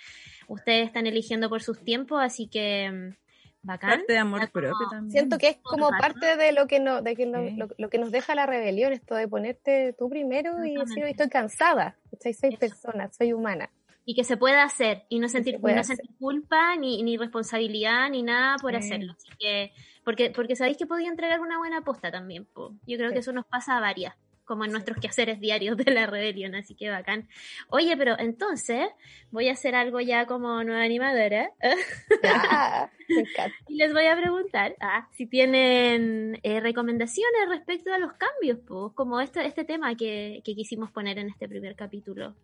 ustedes 0.49 0.87
están 0.87 1.07
eligiendo 1.07 1.49
por 1.49 1.63
sus 1.63 1.83
tiempos, 1.85 2.21
así 2.23 2.49
que 2.49 2.91
mm, 2.91 3.17
bacán. 3.63 3.91
Parte 3.91 4.13
de 4.15 4.19
amor 4.19 4.41
como- 4.41 4.53
propio 4.53 4.89
también. 4.91 5.11
Siento 5.13 5.39
que 5.39 5.49
es 5.49 5.57
como 5.63 5.91
parte 5.91 6.37
de 6.37 6.53
lo 6.53 6.67
que, 6.67 6.81
no, 6.81 7.03
de 7.03 7.15
que 7.15 7.25
Sí. 7.25 7.57
lo, 7.57 7.69
lo 7.77 7.91
que 7.91 7.99
nos 7.99 8.11
deja 8.11 8.35
la 8.35 8.47
rebelión, 8.47 8.93
esto 8.93 9.15
de 9.15 9.29
ponerte 9.29 9.95
tú 9.99 10.09
primero 10.09 10.53
y 10.65 10.71
decir, 10.71 10.71
Exactamente. 10.81 11.05
"Hoy 11.05 11.11
estoy 11.11 11.29
cansada, 11.29 11.97
soy 12.21 12.33
Eso. 12.33 12.59
persona, 12.59 13.11
soy 13.13 13.33
humana. 13.35 13.71
Y 14.11 14.15
que 14.17 14.25
se 14.25 14.37
pueda 14.37 14.65
hacer 14.65 15.05
y 15.09 15.21
no 15.21 15.29
sentir, 15.29 15.61
se 15.65 15.75
no 15.77 15.85
sentir 15.85 16.11
culpa 16.19 16.75
ni, 16.75 17.01
ni 17.05 17.17
responsabilidad 17.17 18.11
ni 18.11 18.25
nada 18.25 18.57
por 18.61 18.73
Sí. 18.73 18.79
hacerlo. 18.79 19.13
Así 19.13 19.29
que, 19.39 19.71
porque, 20.05 20.31
porque 20.35 20.57
sabéis 20.57 20.79
que 20.79 20.87
podía 20.87 21.09
entregar 21.09 21.39
una 21.41 21.59
buena 21.59 21.79
aposta 21.79 22.11
también. 22.11 22.45
po. 22.47 22.75
Yo 22.89 22.97
creo 22.97 23.11
Sí. 23.11 23.15
que 23.15 23.21
eso 23.21 23.33
nos 23.33 23.47
pasa 23.47 23.77
a 23.77 23.81
varias, 23.81 24.17
como 24.45 24.65
en 24.65 24.73
nuestros 24.73 24.99
quehaceres 24.99 25.39
diarios 25.39 25.77
de 25.77 25.93
la 25.93 26.07
rebelión, 26.09 26.57
así 26.57 26.75
que 26.75 26.91
bacán. 26.91 27.29
Oye, 27.69 27.97
pero 27.97 28.19
entonces 28.19 28.89
voy 29.31 29.49
a 29.49 29.53
hacer 29.53 29.77
algo 29.77 30.01
ya 30.01 30.27
como 30.27 30.65
nueva 30.65 30.83
animadora. 30.83 31.53
Ah, 32.25 32.91
me 33.09 33.21
encanta. 33.21 33.55
Y 33.69 33.77
les 33.77 33.93
voy 33.93 34.07
a 34.07 34.17
preguntar 34.17 34.75
ah, 34.81 35.09
si 35.13 35.27
tienen 35.27 36.41
eh, 36.43 36.59
recomendaciones 36.59 37.49
respecto 37.49 37.93
a 37.95 37.99
los 37.99 38.13
cambios, 38.15 38.59
pues, 38.67 38.93
como 38.95 39.21
este, 39.21 39.47
este 39.47 39.63
tema 39.63 39.95
que, 39.95 40.43
que 40.45 40.57
quisimos 40.57 40.91
poner 40.91 41.17
en 41.19 41.29
este 41.29 41.49
primer 41.49 41.77
capítulo. 41.77 42.35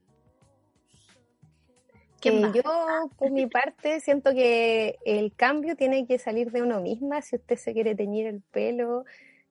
¿Quién 2.26 2.38
Eh, 2.38 2.42
va? 2.44 2.52
yo, 2.52 3.10
por 3.18 3.30
mi 3.30 3.46
parte, 3.46 4.00
siento 4.00 4.32
que 4.32 4.96
el 5.04 5.34
cambio 5.34 5.76
tiene 5.76 6.06
que 6.06 6.18
salir 6.18 6.50
de 6.50 6.62
uno 6.62 6.80
misma. 6.80 7.22
Si 7.22 7.36
usted 7.36 7.56
se 7.56 7.72
quiere 7.72 7.94
teñir 7.94 8.26
el 8.26 8.40
pelo, 8.42 9.04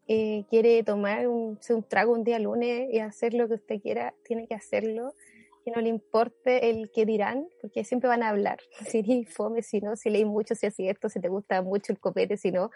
eh, 0.07 0.45
quiere 0.49 0.83
tomar 0.83 1.27
un, 1.27 1.57
un 1.69 1.83
trago 1.83 2.13
un 2.13 2.23
día 2.23 2.39
lunes 2.39 2.89
y 2.91 2.99
hacer 2.99 3.33
lo 3.33 3.47
que 3.47 3.55
usted 3.55 3.81
quiera, 3.81 4.13
tiene 4.23 4.47
que 4.47 4.55
hacerlo. 4.55 5.13
Que 5.63 5.71
no 5.71 5.81
le 5.81 5.89
importe 5.89 6.69
el 6.69 6.91
que 6.91 7.05
dirán, 7.05 7.47
porque 7.61 7.83
siempre 7.83 8.07
van 8.07 8.23
a 8.23 8.29
hablar. 8.29 8.59
Si 8.87 8.99
eres 8.99 9.33
fome, 9.33 9.61
si 9.63 9.81
no, 9.81 9.95
si 9.95 10.09
leí 10.09 10.25
mucho, 10.25 10.53
si 10.55 10.67
es 10.67 10.75
cierto, 10.75 11.09
si 11.09 11.19
te 11.19 11.29
gusta 11.29 11.61
mucho 11.61 11.91
el 11.93 11.99
copete, 11.99 12.37
si 12.37 12.51
no. 12.51 12.69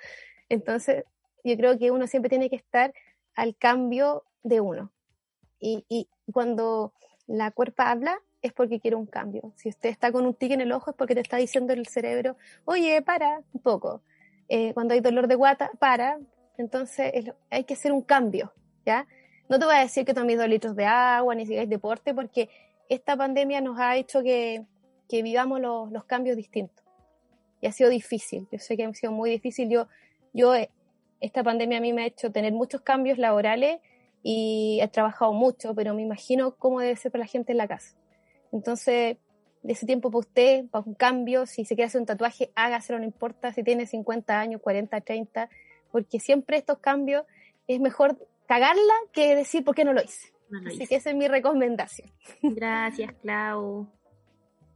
Entonces, 0.50 1.04
yo 1.44 1.56
creo 1.58 1.78
que 1.78 1.92
uno 1.92 2.08
siempre 2.08 2.30
tiene 2.30 2.50
que 2.50 2.56
estar 2.56 2.94
al 3.36 3.56
cambio 3.58 4.24
de 4.44 4.60
uno. 4.62 4.92
Y, 5.60 5.86
y 5.90 6.08
cuando 6.34 6.94
la 7.28 7.52
cuerpa 7.52 7.92
habla, 7.92 8.20
es 8.42 8.54
porque 8.54 8.80
quiere 8.80 8.96
un 8.96 9.06
cambio. 9.06 9.52
Si 9.56 9.70
usted 9.70 9.90
está 9.90 10.12
con 10.12 10.26
un 10.26 10.34
tic 10.34 10.52
en 10.52 10.62
el 10.62 10.72
ojo, 10.72 10.92
es 10.92 10.98
porque 10.98 11.16
te 11.16 11.22
está 11.22 11.38
diciendo 11.38 11.74
el 11.74 11.88
cerebro, 11.88 12.38
oye, 12.66 13.02
para 13.02 13.42
un 13.54 13.62
poco. 13.62 14.02
Eh, 14.48 14.74
cuando 14.74 14.94
hay 14.94 15.02
dolor 15.02 15.28
de 15.28 15.36
guata, 15.36 15.72
para. 15.80 16.20
Entonces, 16.58 17.14
hay 17.50 17.64
que 17.64 17.74
hacer 17.74 17.92
un 17.92 18.02
cambio, 18.02 18.52
¿ya? 18.86 19.08
No 19.48 19.60
te 19.60 19.66
voy 19.66 19.76
a 19.76 19.80
decir 19.80 20.06
que 20.06 20.14
tomes 20.14 20.38
dos 20.38 20.48
litros 20.48 20.76
de 20.76 20.86
agua, 20.86 21.36
ni 21.36 21.46
sigáis 21.46 21.70
deporte, 21.70 22.14
porque 22.14 22.50
esta 22.90 23.16
pandemia 23.16 23.62
nos 23.62 23.80
ha 23.80 23.96
hecho 23.96 24.22
que, 24.22 24.66
que 25.08 25.24
vivamos 25.24 25.60
los, 25.60 25.92
los 25.92 26.04
cambios 26.06 26.36
distintos. 26.36 26.86
Y 27.62 27.68
ha 27.68 27.72
sido 27.72 27.90
difícil. 27.90 28.48
Yo 28.52 28.60
sé 28.60 28.78
que 28.78 28.86
ha 28.86 28.94
sido 28.94 29.12
muy 29.12 29.30
difícil. 29.30 29.70
Yo, 29.70 29.88
yo, 30.34 30.56
eh, 30.56 30.70
esta 31.20 31.44
pandemia 31.44 31.80
a 31.80 31.82
mí 31.82 31.94
me 31.94 32.04
ha 32.04 32.06
hecho 32.06 32.32
tener 32.32 32.54
muchos 32.54 32.82
cambios 32.82 33.18
laborales 33.18 33.80
y 34.24 34.80
he 34.82 34.88
trabajado 34.88 35.34
mucho, 35.34 35.74
pero 35.76 35.94
me 35.94 36.02
imagino 36.02 36.56
cómo 36.56 36.80
debe 36.80 36.96
ser 36.96 37.12
para 37.12 37.24
la 37.24 37.28
gente 37.28 37.52
en 37.52 37.58
la 37.58 37.68
casa. 37.68 37.96
Entonces, 38.52 39.18
de 39.64 39.74
ese 39.74 39.86
tiempo 39.86 40.10
para 40.10 40.20
usted, 40.20 40.66
para 40.70 40.86
un 40.86 40.94
cambio, 40.94 41.46
si 41.46 41.66
se 41.66 41.76
quiere 41.76 41.88
hacer 41.88 42.02
un 42.02 42.08
tatuaje, 42.08 42.52
hágaselo, 42.56 43.00
no 43.00 43.06
importa 43.06 43.52
si 43.54 43.64
tiene 43.64 43.86
50 43.86 44.40
años, 44.40 44.62
40, 44.62 45.02
30, 45.02 45.50
porque 45.92 46.20
siempre 46.20 46.58
estos 46.58 46.80
cambios 46.80 47.26
es 47.68 47.80
mejor 47.80 48.18
cagarla 48.48 48.94
que 49.12 49.36
decir 49.36 49.64
por 49.64 49.76
qué 49.76 49.84
no 49.86 49.94
lo 49.94 50.02
hice. 50.02 50.32
No 50.50 50.62
lo 50.62 50.68
Así 50.70 50.78
hice. 50.78 50.88
que 50.88 50.96
esa 50.96 51.10
es 51.12 51.16
mi 51.16 51.28
recomendación. 51.28 52.10
Gracias, 52.42 53.14
Clau. 53.22 53.88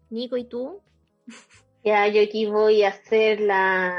Nico, 0.10 0.38
¿y 0.38 0.46
tú? 0.46 0.80
Ya, 1.86 2.08
yo 2.08 2.22
aquí 2.22 2.46
voy 2.46 2.84
a 2.84 2.90
hacer 2.92 3.42
la, 3.42 3.94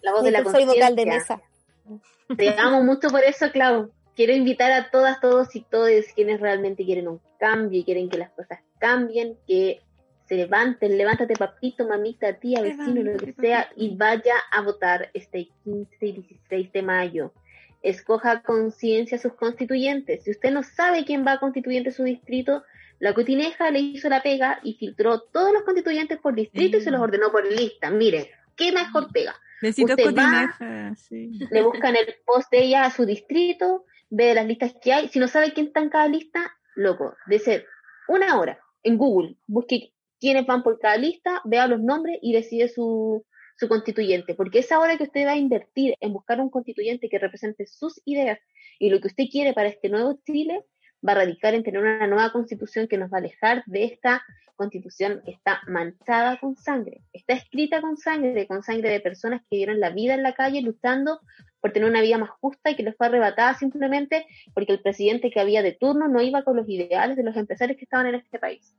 la 0.00 0.12
voz 0.12 0.22
de 0.22 0.30
la 0.30 0.44
Yo 0.44 0.50
soy 0.52 0.64
vocal 0.64 0.94
de 0.94 1.02
conciencia. 1.02 1.40
mesa. 1.88 2.36
Te 2.36 2.50
amo 2.56 2.84
mucho 2.84 3.08
por 3.08 3.24
eso, 3.24 3.50
Clau. 3.50 3.90
Quiero 4.14 4.32
invitar 4.32 4.70
a 4.70 4.92
todas, 4.92 5.20
todos 5.20 5.56
y 5.56 5.62
todes 5.62 6.12
quienes 6.14 6.40
realmente 6.40 6.84
quieren 6.84 7.08
un 7.08 7.20
cambio 7.40 7.80
y 7.80 7.84
quieren 7.84 8.08
que 8.08 8.16
las 8.16 8.30
cosas 8.30 8.60
cambien, 8.78 9.36
que 9.46 9.80
se 10.28 10.34
levanten, 10.36 10.98
levántate 10.98 11.34
papito, 11.34 11.86
mamita, 11.86 12.34
tía, 12.34 12.60
vecino, 12.60 13.02
lo 13.02 13.16
que 13.16 13.32
sea, 13.34 13.68
y 13.76 13.96
vaya 13.96 14.34
a 14.50 14.62
votar 14.62 15.10
este 15.14 15.48
15 15.64 16.06
y 16.06 16.12
16 16.12 16.72
de 16.72 16.82
mayo. 16.82 17.32
Escoja 17.82 18.42
conciencia 18.42 19.18
a 19.18 19.20
sus 19.20 19.34
constituyentes. 19.34 20.24
Si 20.24 20.32
usted 20.32 20.50
no 20.50 20.62
sabe 20.64 21.04
quién 21.04 21.24
va 21.24 21.32
a 21.32 21.40
constituyente 21.40 21.92
su 21.92 22.02
distrito, 22.02 22.64
la 22.98 23.14
cotineja 23.14 23.70
le 23.70 23.78
hizo 23.78 24.08
la 24.08 24.22
pega 24.22 24.58
y 24.64 24.74
filtró 24.74 25.20
todos 25.20 25.52
los 25.52 25.62
constituyentes 25.62 26.18
por 26.18 26.34
distrito 26.34 26.78
y 26.78 26.80
se 26.80 26.90
los 26.90 27.00
ordenó 27.00 27.30
por 27.30 27.46
lista. 27.46 27.90
Miren, 27.90 28.26
qué 28.56 28.72
mejor 28.72 29.12
pega 29.12 29.34
Besitos 29.62 29.92
Usted 29.92 30.06
va- 30.06 30.52
cotineja, 30.52 30.94
sí. 30.96 31.38
le 31.50 31.62
buscan 31.62 31.94
el 31.96 32.14
post 32.26 32.50
de 32.50 32.64
ella 32.64 32.84
a 32.84 32.90
su 32.90 33.06
distrito, 33.06 33.84
ve 34.10 34.34
las 34.34 34.46
listas 34.46 34.74
que 34.82 34.92
hay. 34.92 35.08
Si 35.08 35.18
no 35.18 35.28
sabe 35.28 35.52
quién 35.52 35.68
está 35.68 35.80
en 35.80 35.88
cada 35.90 36.08
lista, 36.08 36.56
loco, 36.74 37.16
de 37.26 37.38
ser 37.38 37.66
una 38.08 38.38
hora 38.38 38.58
en 38.86 38.98
Google, 38.98 39.36
busque 39.48 39.92
quiénes 40.20 40.46
van 40.46 40.62
por 40.62 40.78
cada 40.78 40.96
lista, 40.96 41.42
vea 41.44 41.66
los 41.66 41.80
nombres 41.80 42.18
y 42.22 42.32
decide 42.32 42.68
su, 42.68 43.24
su 43.56 43.68
constituyente. 43.68 44.34
Porque 44.34 44.60
esa 44.60 44.78
hora 44.78 44.96
que 44.96 45.02
usted 45.02 45.26
va 45.26 45.32
a 45.32 45.36
invertir 45.36 45.94
en 46.00 46.12
buscar 46.12 46.40
un 46.40 46.50
constituyente 46.50 47.08
que 47.08 47.18
represente 47.18 47.66
sus 47.66 48.00
ideas 48.04 48.38
y 48.78 48.90
lo 48.90 49.00
que 49.00 49.08
usted 49.08 49.24
quiere 49.30 49.54
para 49.54 49.68
este 49.68 49.88
nuevo 49.88 50.20
Chile, 50.24 50.64
va 51.06 51.12
a 51.12 51.16
radicar 51.16 51.54
en 51.54 51.62
tener 51.62 51.80
una 51.80 52.06
nueva 52.06 52.32
constitución 52.32 52.88
que 52.88 52.98
nos 52.98 53.12
va 53.12 53.18
a 53.18 53.20
alejar 53.20 53.62
de 53.66 53.84
esta 53.84 54.22
constitución 54.56 55.22
que 55.24 55.32
está 55.32 55.60
manchada 55.66 56.38
con 56.38 56.56
sangre, 56.56 57.02
está 57.12 57.34
escrita 57.34 57.80
con 57.80 57.96
sangre, 57.96 58.46
con 58.46 58.62
sangre 58.62 58.90
de 58.90 59.00
personas 59.00 59.42
que 59.48 59.56
dieron 59.56 59.80
la 59.80 59.90
vida 59.90 60.14
en 60.14 60.22
la 60.22 60.32
calle 60.32 60.62
luchando 60.62 61.20
por 61.60 61.72
tener 61.72 61.88
una 61.88 62.00
vida 62.00 62.18
más 62.18 62.30
justa 62.30 62.70
y 62.70 62.76
que 62.76 62.82
les 62.82 62.96
fue 62.96 63.06
arrebatada 63.06 63.54
simplemente 63.54 64.26
porque 64.54 64.72
el 64.72 64.80
presidente 64.80 65.30
que 65.30 65.40
había 65.40 65.62
de 65.62 65.72
turno 65.72 66.08
no 66.08 66.22
iba 66.22 66.42
con 66.42 66.56
los 66.56 66.68
ideales 66.68 67.16
de 67.16 67.22
los 67.22 67.36
empresarios 67.36 67.76
que 67.76 67.84
estaban 67.84 68.06
en 68.06 68.16
este 68.16 68.38
país. 68.38 68.74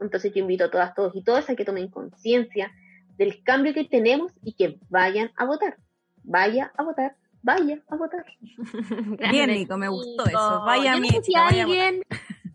Entonces 0.00 0.32
yo 0.32 0.40
invito 0.40 0.64
a 0.64 0.70
todas, 0.70 0.94
todos 0.94 1.14
y 1.14 1.22
todas 1.22 1.50
a 1.50 1.56
que 1.56 1.64
tomen 1.64 1.88
conciencia 1.88 2.72
del 3.16 3.42
cambio 3.42 3.74
que 3.74 3.84
tenemos 3.84 4.32
y 4.42 4.54
que 4.54 4.78
vayan 4.88 5.30
a 5.36 5.44
votar. 5.44 5.76
Vaya 6.22 6.72
a 6.76 6.84
votar, 6.84 7.16
vaya 7.42 7.78
a 7.88 7.96
votar. 7.96 8.24
Bien, 9.30 9.50
Nico, 9.50 9.76
me 9.76 9.88
gustó 9.88 10.26
eso. 10.26 10.62
Vaya, 10.64 10.94
yo 10.94 11.00
no 11.00 11.06
sé 11.08 11.22
si 11.22 11.32
vaya 11.32 11.62
a 11.62 11.64
alguien, 11.64 12.02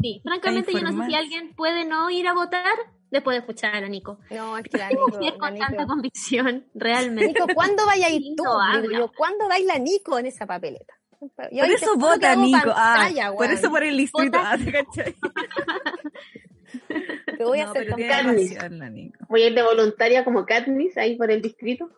sí, 0.01 0.21
francamente 0.23 0.71
yo 0.73 0.81
no 0.81 0.91
sé 1.03 1.09
si 1.09 1.15
alguien 1.15 1.53
puede 1.55 1.85
no 1.85 2.09
ir 2.09 2.27
a 2.27 2.33
votar 2.33 2.75
después 3.11 3.35
de 3.35 3.39
escuchar 3.39 3.83
a 3.83 3.87
Nico. 3.87 4.19
No, 4.31 4.57
es 4.57 4.63
que 4.65 4.77
la 4.77 4.89
¿Qué 4.89 4.95
Nico, 4.95 5.07
mujer 5.09 5.33
la 5.33 5.39
con 5.39 5.57
tanta 5.57 5.85
convicción, 5.85 6.65
realmente? 6.73 7.27
Nico, 7.27 7.47
¿cuándo 7.53 7.85
vaya 7.85 8.07
a 8.07 8.09
ir 8.09 8.21
tú? 8.35 8.43
Digo 8.43 8.59
habla. 8.61 8.99
yo, 8.99 9.11
¿cuándo 9.15 9.47
baila 9.47 9.77
Nico 9.77 10.17
en 10.19 10.25
esa 10.27 10.45
papeleta? 10.45 10.93
Yo 11.51 11.61
Por 11.63 11.71
eso 11.71 11.95
vota, 11.97 12.35
Nico. 12.35 12.71
Ah, 12.75 12.95
pantalla, 12.97 13.31
por 13.31 13.41
weón. 13.41 13.53
eso 13.53 13.69
por 13.69 13.83
el 13.83 13.95
distrito. 13.97 14.37
Ah, 14.41 14.57
¿te 14.57 14.71
cachai? 14.71 15.15
Te 17.37 17.43
voy 17.43 17.59
a 17.59 17.65
No, 17.65 17.71
hacer 17.71 17.87
la 17.87 18.89
Nico. 18.89 19.17
Voy 19.29 19.43
a 19.43 19.47
ir 19.47 19.53
de 19.55 19.63
voluntaria 19.63 20.25
como 20.25 20.45
Katniss 20.45 20.97
ahí 20.97 21.15
por 21.15 21.31
el 21.31 21.41
distrito. 21.41 21.89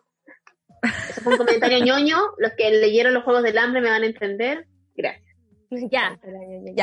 Eso 1.10 1.20
fue 1.22 1.32
un 1.32 1.38
comentario 1.38 1.84
ñoño. 1.84 2.16
Los 2.38 2.52
que 2.52 2.70
leyeron 2.70 3.14
los 3.14 3.24
Juegos 3.24 3.42
del 3.42 3.58
Hambre 3.58 3.80
me 3.80 3.90
van 3.90 4.02
a 4.02 4.06
entender. 4.06 4.66
Gracias. 4.94 5.24
Ya. 5.90 6.18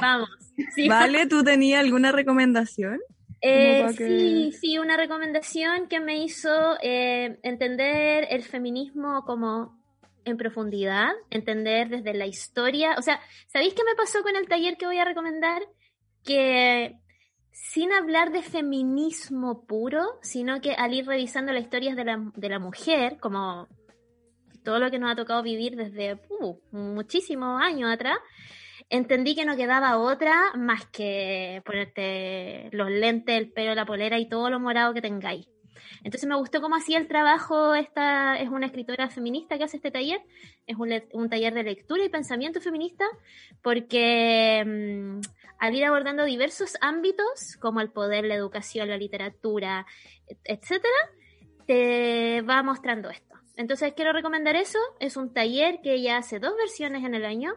Vamos. 0.01 0.29
Sí, 0.75 0.87
Vale, 0.89 1.25
¿tú 1.27 1.43
tenías 1.43 1.81
alguna 1.83 2.11
recomendación? 2.11 2.99
Eh, 3.41 3.85
que- 3.97 4.07
Sí, 4.07 4.51
sí, 4.59 4.77
una 4.77 4.97
recomendación 4.97 5.87
que 5.87 5.99
me 5.99 6.17
hizo 6.23 6.49
eh, 6.81 7.37
entender 7.43 8.27
el 8.29 8.43
feminismo 8.43 9.23
como 9.25 9.81
en 10.25 10.37
profundidad, 10.37 11.09
entender 11.29 11.89
desde 11.89 12.13
la 12.13 12.25
historia. 12.25 12.95
O 12.97 13.01
sea, 13.01 13.19
¿sabéis 13.47 13.73
qué 13.73 13.83
me 13.83 13.95
pasó 13.95 14.21
con 14.23 14.35
el 14.35 14.47
taller 14.47 14.77
que 14.77 14.85
voy 14.85 14.97
a 14.97 15.05
recomendar? 15.05 15.61
Que 16.23 16.95
sin 17.51 17.91
hablar 17.91 18.31
de 18.31 18.41
feminismo 18.41 19.65
puro, 19.65 20.01
sino 20.21 20.61
que 20.61 20.73
al 20.73 20.93
ir 20.93 21.05
revisando 21.05 21.51
las 21.53 21.63
historias 21.63 21.95
de 21.95 22.05
la, 22.05 22.19
de 22.35 22.49
la 22.49 22.59
mujer, 22.59 23.17
como 23.19 23.67
todo 24.63 24.79
lo 24.79 24.89
que 24.89 24.99
nos 24.99 25.11
ha 25.11 25.15
tocado 25.15 25.43
vivir 25.43 25.75
desde 25.75 26.19
uh, 26.29 26.57
muchísimos 26.71 27.61
años 27.61 27.91
atrás, 27.91 28.17
entendí 28.89 29.35
que 29.35 29.45
no 29.45 29.55
quedaba 29.55 29.97
otra 29.97 30.53
más 30.55 30.85
que 30.87 31.61
ponerte 31.65 32.69
los 32.71 32.89
lentes, 32.89 33.37
el 33.37 33.51
pelo, 33.51 33.75
la 33.75 33.85
polera 33.85 34.19
y 34.19 34.27
todo 34.27 34.49
lo 34.49 34.59
morado 34.59 34.93
que 34.93 35.01
tengáis. 35.01 35.47
Entonces 36.03 36.27
me 36.27 36.35
gustó 36.35 36.59
cómo 36.61 36.75
hacía 36.75 36.97
el 36.97 37.07
trabajo, 37.07 37.75
esta 37.75 38.37
es 38.37 38.49
una 38.49 38.65
escritora 38.65 39.09
feminista 39.09 39.57
que 39.57 39.63
hace 39.63 39.77
este 39.77 39.91
taller, 39.91 40.21
es 40.67 40.75
un, 40.77 40.89
le- 40.89 41.07
un 41.13 41.29
taller 41.29 41.53
de 41.53 41.63
lectura 41.63 42.03
y 42.03 42.09
pensamiento 42.09 42.59
feminista, 42.61 43.05
porque 43.61 44.63
mm, 44.65 45.21
al 45.59 45.75
ir 45.75 45.85
abordando 45.85 46.25
diversos 46.25 46.75
ámbitos, 46.81 47.57
como 47.59 47.79
el 47.79 47.89
poder, 47.91 48.25
la 48.25 48.35
educación, 48.35 48.89
la 48.89 48.97
literatura, 48.97 49.85
et- 50.27 50.39
etcétera, 50.43 50.93
te 51.65 52.41
va 52.41 52.61
mostrando 52.63 53.09
esto. 53.09 53.32
Entonces 53.55 53.93
quiero 53.95 54.13
recomendar 54.13 54.55
eso. 54.55 54.79
Es 54.99 55.17
un 55.17 55.33
taller 55.33 55.79
que 55.81 55.93
ella 55.93 56.17
hace 56.17 56.39
dos 56.39 56.53
versiones 56.57 57.03
en 57.03 57.15
el 57.15 57.25
año. 57.25 57.53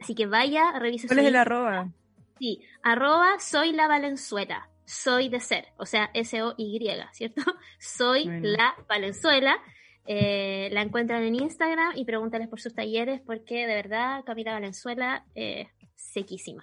Así 0.00 0.14
que 0.14 0.26
vaya, 0.26 0.72
revise 0.78 1.06
¿Cuál 1.06 1.18
su 1.18 1.22
es 1.22 1.28
el 1.28 1.36
arroba? 1.36 1.90
Sí, 2.38 2.60
arroba 2.82 3.38
soy 3.38 3.72
la 3.72 3.88
Valenzuela. 3.88 4.68
Soy 4.84 5.28
de 5.28 5.40
ser, 5.40 5.66
o 5.78 5.86
sea, 5.86 6.10
S-O-Y, 6.14 6.78
¿cierto? 7.12 7.42
Soy 7.80 8.24
Bueno. 8.24 8.48
la 8.50 8.74
Valenzuela. 8.88 9.58
Eh, 10.06 10.68
la 10.70 10.82
encuentran 10.82 11.24
en 11.24 11.34
Instagram 11.34 11.94
y 11.96 12.04
pregúntales 12.04 12.46
por 12.46 12.60
sus 12.60 12.72
talleres 12.72 13.20
porque 13.26 13.66
de 13.66 13.74
verdad 13.74 14.22
Camila 14.24 14.52
Valenzuela 14.52 15.24
eh, 15.34 15.66
sequísima. 15.96 16.62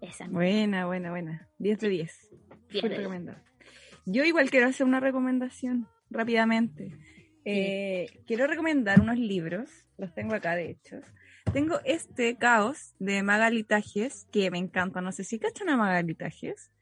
Esa 0.00 0.26
Buena, 0.28 0.86
buena, 0.86 1.10
buena. 1.10 1.48
10 1.58 1.80
de 1.80 1.88
10. 1.90 2.30
diez 2.30 2.80
Full 2.80 2.80
de 2.80 2.88
diez. 2.88 2.98
recomendado. 2.98 3.38
Yo 4.06 4.24
igual 4.24 4.48
quiero 4.50 4.68
hacer 4.68 4.86
una 4.86 5.00
recomendación 5.00 5.86
rápidamente. 6.08 6.96
Eh, 7.48 8.22
quiero 8.26 8.46
recomendar 8.46 9.00
unos 9.00 9.18
libros, 9.18 9.70
los 9.98 10.12
tengo 10.14 10.34
acá 10.34 10.54
de 10.56 10.70
hecho. 10.70 11.00
Tengo 11.52 11.78
este 11.84 12.36
Caos 12.36 12.94
de 12.98 13.22
Magali 13.22 13.62
Tajes, 13.62 14.26
que 14.32 14.50
me 14.50 14.58
encanta. 14.58 15.00
No 15.00 15.12
sé 15.12 15.22
si 15.24 15.38
cachan 15.38 15.68
a 15.68 15.76
Magali 15.76 16.14
Tajes. 16.14 16.72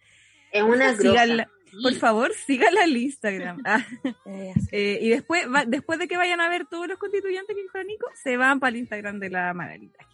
Es 0.51 0.63
una 0.63 0.95
Síganla- 0.97 1.51
por 1.83 1.95
favor, 1.95 2.33
síganla 2.47 2.85
al 2.85 2.97
Instagram. 2.97 3.63
Ah, 3.67 3.85
Eh, 4.25 4.55
eh, 4.73 4.99
y 5.03 5.09
después, 5.11 5.47
va- 5.53 5.65
después 5.67 5.99
de 5.99 6.09
que 6.09 6.17
vayan 6.17 6.41
a 6.41 6.49
ver 6.49 6.67
todos 6.67 6.89
los 6.89 6.99
constituyentes 6.99 7.55
que 7.55 7.63
dijo 7.63 7.83
Nico, 7.83 8.07
se 8.23 8.37
van 8.37 8.59
para 8.61 8.71
el 8.71 8.77
Instagram 8.77 9.19
de 9.19 9.31
la 9.31 9.53
Magali 9.53 9.89
Tajes. 9.89 10.14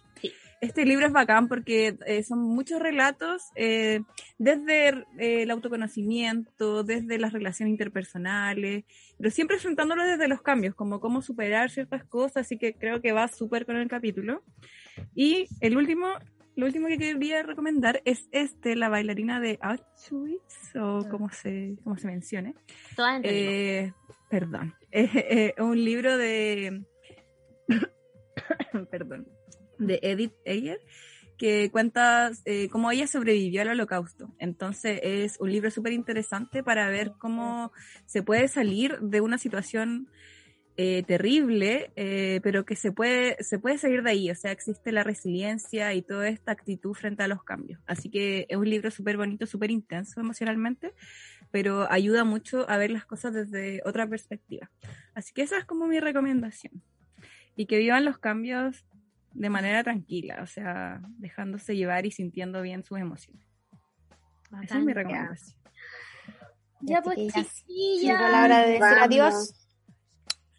Este 0.61 0.85
libro 0.85 1.07
es 1.07 1.11
bacán 1.11 1.47
porque 1.47 1.97
eh, 2.05 2.21
son 2.21 2.37
muchos 2.37 2.79
relatos 2.79 3.49
eh, 3.55 4.01
desde 4.37 4.89
eh, 5.17 5.41
el 5.41 5.49
autoconocimiento, 5.49 6.83
desde 6.83 7.17
las 7.17 7.33
relaciones 7.33 7.71
interpersonales, 7.71 8.85
pero 9.17 9.31
siempre 9.31 9.55
enfrentándolo 9.55 10.03
desde 10.03 10.27
los 10.27 10.43
cambios, 10.43 10.75
como 10.75 10.99
cómo 10.99 11.23
superar 11.23 11.71
ciertas 11.71 12.03
cosas, 12.03 12.45
así 12.45 12.59
que 12.59 12.75
creo 12.75 13.01
que 13.01 13.11
va 13.11 13.27
súper 13.27 13.65
con 13.65 13.75
el 13.75 13.87
capítulo. 13.87 14.43
Y 15.15 15.47
el 15.61 15.77
último, 15.77 16.09
lo 16.55 16.67
último 16.67 16.87
que 16.89 16.99
quería 16.99 17.41
recomendar 17.41 18.03
es 18.05 18.29
este, 18.31 18.75
la 18.75 18.89
bailarina 18.89 19.39
de 19.39 19.57
Auschwitz, 19.63 20.75
o 20.75 21.09
como 21.09 21.31
se, 21.31 21.75
como 21.83 21.97
se 21.97 22.05
mencione. 22.05 22.53
Todas 22.95 23.19
perdón. 24.29 24.75
Un 25.57 25.83
libro 25.83 26.19
de. 26.19 26.83
perdón. 28.91 29.27
De 29.81 29.99
Edith 30.01 30.33
Eger 30.45 30.79
que 31.41 31.71
cuenta 31.71 32.29
eh, 32.45 32.69
cómo 32.69 32.91
ella 32.91 33.07
sobrevivió 33.07 33.63
al 33.63 33.69
holocausto. 33.69 34.31
Entonces 34.37 34.99
es 35.01 35.37
un 35.39 35.51
libro 35.51 35.71
súper 35.71 35.91
interesante 35.91 36.61
para 36.61 36.87
ver 36.89 37.13
cómo 37.17 37.71
se 38.05 38.21
puede 38.21 38.47
salir 38.47 38.99
de 38.99 39.21
una 39.21 39.39
situación 39.39 40.07
eh, 40.77 41.01
terrible, 41.01 41.91
eh, 41.95 42.41
pero 42.43 42.63
que 42.63 42.75
se 42.75 42.91
puede, 42.91 43.43
se 43.43 43.57
puede 43.57 43.79
salir 43.79 44.03
de 44.03 44.11
ahí. 44.11 44.29
O 44.29 44.35
sea, 44.35 44.51
existe 44.51 44.91
la 44.91 45.03
resiliencia 45.03 45.91
y 45.95 46.03
toda 46.03 46.29
esta 46.29 46.51
actitud 46.51 46.93
frente 46.93 47.23
a 47.23 47.27
los 47.27 47.43
cambios. 47.43 47.81
Así 47.87 48.11
que 48.11 48.45
es 48.47 48.57
un 48.57 48.69
libro 48.69 48.91
súper 48.91 49.17
bonito, 49.17 49.47
súper 49.47 49.71
intenso 49.71 50.19
emocionalmente, 50.19 50.93
pero 51.49 51.91
ayuda 51.91 52.23
mucho 52.23 52.69
a 52.69 52.77
ver 52.77 52.91
las 52.91 53.07
cosas 53.07 53.33
desde 53.33 53.81
otra 53.83 54.07
perspectiva. 54.07 54.69
Así 55.15 55.33
que 55.33 55.41
esa 55.41 55.57
es 55.57 55.65
como 55.65 55.87
mi 55.87 55.99
recomendación. 55.99 56.83
Y 57.55 57.65
que 57.65 57.79
vivan 57.79 58.05
los 58.05 58.19
cambios 58.19 58.85
de 59.33 59.49
manera 59.49 59.83
tranquila, 59.83 60.39
o 60.41 60.47
sea, 60.47 61.01
dejándose 61.17 61.75
llevar 61.75 62.05
y 62.05 62.11
sintiendo 62.11 62.61
bien 62.61 62.83
sus 62.83 62.99
emociones. 62.99 63.45
Esa 64.63 64.77
es 64.77 64.83
mi 64.83 64.93
recomendación. 64.93 65.57
Ya 66.81 67.01
pues, 67.01 67.15
chiquillas, 67.17 67.55
chiquillas. 67.55 68.19
llegó 68.19 68.31
la 68.31 68.43
hora 68.43 68.59
de 68.59 68.65
decir 68.67 68.79
Vamos. 68.81 69.01
adiós. 69.03 69.53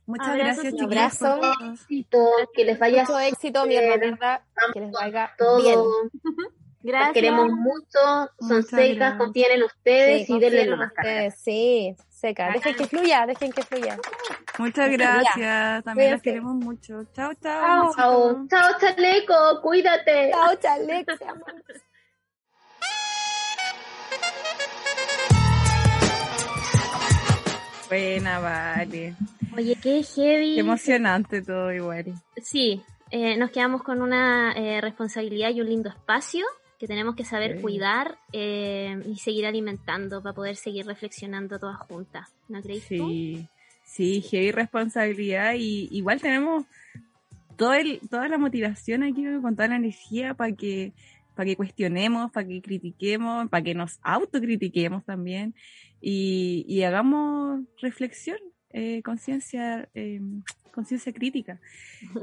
Muchas 0.07 0.29
Abrazos 0.29 0.64
gracias, 0.64 0.73
chiquillas, 0.83 1.23
abrazos. 1.23 1.57
todo. 1.59 1.73
Éxito, 1.73 2.29
que 2.55 2.64
les 2.64 2.79
vaya 2.79 3.03
Mucho 3.03 3.18
éxito, 3.20 3.66
mi 3.66 3.77
hermana, 3.77 4.45
que 4.73 4.81
les 4.81 4.91
vaya 4.93 5.33
todo. 5.39 5.59
bien. 5.62 5.79
Las 5.79 6.83
Gracias. 6.83 7.12
queremos 7.14 7.49
mucho, 7.53 8.31
son 8.41 8.62
secas, 8.64 9.14
confíen 9.16 9.53
en 9.53 9.62
ustedes 9.62 10.27
Sí, 10.27 10.35
y 10.35 10.41
denle 10.41 10.66
carga. 10.68 10.87
ustedes, 10.87 11.35
Sí, 11.39 11.95
seca. 12.23 12.53
Dejen 12.53 12.75
que 12.77 12.87
fluya, 12.87 13.27
dejen 13.27 13.53
que 13.53 13.62
fluya. 13.62 13.99
Muchas 14.59 14.91
gracias, 14.91 15.85
también 15.85 16.12
las 16.12 16.23
queremos 16.23 16.55
mucho. 16.55 17.05
Chao, 17.12 17.33
Chao. 17.43 17.93
chao. 17.95 18.47
Chao, 18.49 18.49
chao, 18.49 18.79
chaleco, 18.81 19.61
cuídate. 19.61 20.31
Chao, 20.31 20.55
chalex, 20.57 21.23
amor. 21.23 21.55
Buena, 27.89 28.39
vale. 28.39 29.14
Oye, 29.55 29.77
qué 29.83 30.03
heavy. 30.03 30.55
Qué 30.55 30.61
emocionante 30.61 31.43
todo 31.43 31.73
igual. 31.73 32.14
Sí, 32.43 32.83
eh, 33.11 33.37
nos 33.37 33.51
quedamos 33.51 33.83
con 33.83 34.01
una 34.01 34.53
eh, 34.53 34.81
responsabilidad 34.81 35.51
y 35.51 35.61
un 35.61 35.68
lindo 35.68 35.91
espacio 35.91 36.47
que 36.83 36.89
tenemos 36.89 37.14
que 37.14 37.24
saber 37.24 37.55
Sí. 37.55 37.62
cuidar 37.62 38.18
eh, 38.33 39.01
y 39.07 39.14
seguir 39.14 39.47
alimentando 39.47 40.20
para 40.20 40.35
poder 40.35 40.57
seguir 40.57 40.85
reflexionando 40.85 41.61
todas 41.61 41.78
juntas. 41.87 42.35
¿No 42.49 42.61
creéis 42.61 42.89
tú? 42.89 43.09
Sí, 43.09 43.47
sí, 43.85 44.20
heavy 44.22 44.51
responsabilidad 44.51 45.55
y 45.57 45.87
igual 45.93 46.20
tenemos 46.20 46.64
todo 47.57 47.74
el, 47.74 48.01
toda 48.11 48.26
la 48.26 48.37
motivación 48.37 49.05
aquí 49.05 49.22
con 49.41 49.55
toda 49.55 49.68
la 49.68 49.76
energía 49.76 50.35
para 50.35 50.51
que 50.57 50.93
para 51.37 51.47
que 51.47 51.55
cuestionemos, 51.57 52.33
para 52.33 52.49
que 52.49 52.61
critiquemos, 52.61 53.49
para 53.49 53.62
que 53.62 53.74
nos 53.76 54.01
autocritiquemos 54.03 55.05
también 55.05 55.55
y, 56.01 56.64
y 56.66 56.83
hagamos 56.83 57.61
reflexión, 57.80 58.39
eh, 58.70 59.03
conciencia, 59.05 59.89
eh, 59.95 60.20
conciencia 60.74 61.12
crítica. 61.12 61.61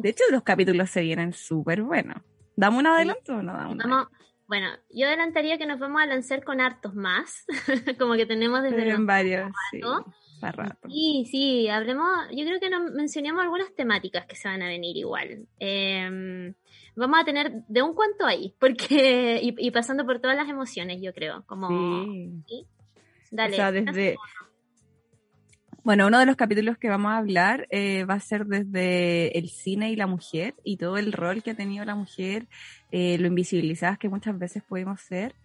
De 0.01 0.09
hecho, 0.09 0.25
los 0.31 0.43
capítulos 0.43 0.89
se 0.89 1.01
vienen 1.01 1.31
súper 1.31 1.81
buenos. 1.81 2.17
¿Damos 2.57 2.81
un 2.81 2.87
adelanto 2.87 3.37
o 3.37 3.41
no 3.41 3.53
damos 3.53 3.77
Vamos, 3.77 4.07
bueno, 4.49 4.67
yo 4.89 5.05
adelantaría 5.05 5.59
que 5.59 5.67
nos 5.67 5.79
vamos 5.79 6.01
a 6.01 6.07
lanzar 6.07 6.43
con 6.43 6.59
hartos 6.59 6.95
más, 6.95 7.45
como 7.99 8.15
que 8.15 8.25
tenemos 8.25 8.63
desde 8.63 8.89
en 8.89 9.05
varios, 9.05 9.51
sí, 9.69 9.77
¿no? 9.77 10.03
para 10.41 10.63
rato. 10.63 10.89
Sí, 10.89 11.27
sí, 11.29 11.69
hablemos, 11.69 12.07
yo 12.31 12.43
creo 12.45 12.59
que 12.59 12.71
nos 12.71 12.91
mencionamos 12.91 13.43
algunas 13.43 13.71
temáticas 13.75 14.25
que 14.25 14.35
se 14.35 14.47
van 14.47 14.63
a 14.63 14.67
venir 14.67 14.97
igual. 14.97 15.45
Eh, 15.59 16.53
vamos 16.95 17.19
a 17.19 17.23
tener 17.25 17.51
de 17.67 17.81
un 17.83 17.93
cuanto 17.93 18.25
ahí, 18.25 18.55
porque, 18.59 19.39
y, 19.43 19.53
y 19.67 19.69
pasando 19.69 20.03
por 20.03 20.19
todas 20.19 20.35
las 20.35 20.49
emociones, 20.49 20.99
yo 20.99 21.13
creo, 21.13 21.43
como, 21.45 21.69
Sí. 22.47 22.65
dale. 23.29 23.53
O 23.53 23.55
sea, 23.55 23.71
desde... 23.71 24.17
Bueno, 25.83 26.07
uno 26.07 26.19
de 26.19 26.25
los 26.25 26.35
capítulos 26.35 26.77
que 26.77 26.89
vamos 26.89 27.11
a 27.11 27.17
hablar 27.17 27.67
eh, 27.69 28.03
va 28.03 28.15
a 28.15 28.19
ser 28.19 28.45
desde 28.45 29.37
el 29.37 29.49
cine 29.49 29.91
y 29.91 29.95
la 29.95 30.07
mujer 30.07 30.55
y 30.63 30.77
todo 30.77 30.97
el 30.97 31.13
rol 31.13 31.41
que 31.41 31.51
ha 31.51 31.55
tenido 31.55 31.85
la 31.85 31.95
mujer, 31.95 32.47
eh, 32.91 33.17
lo 33.17 33.27
invisibilizadas 33.27 33.97
que 33.97 34.09
muchas 34.09 34.37
veces 34.37 34.61
podemos 34.61 34.99
ser 35.01 35.35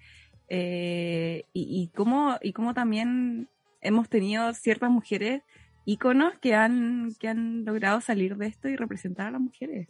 eh, 0.49 1.45
y, 1.53 1.83
y 1.83 1.89
cómo, 1.95 2.37
y 2.43 2.53
cómo 2.53 2.75
también 2.75 3.49
hemos 3.81 4.09
tenido 4.09 4.53
ciertas 4.55 4.91
mujeres 4.91 5.43
íconos 5.85 6.35
que 6.41 6.55
han, 6.55 7.15
que 7.21 7.29
han 7.29 7.65
logrado 7.65 8.01
salir 8.01 8.37
de 8.37 8.47
esto 8.47 8.69
y 8.69 8.77
representar 8.77 9.29
a 9.29 9.31
las 9.31 9.41
mujeres. 9.41 9.89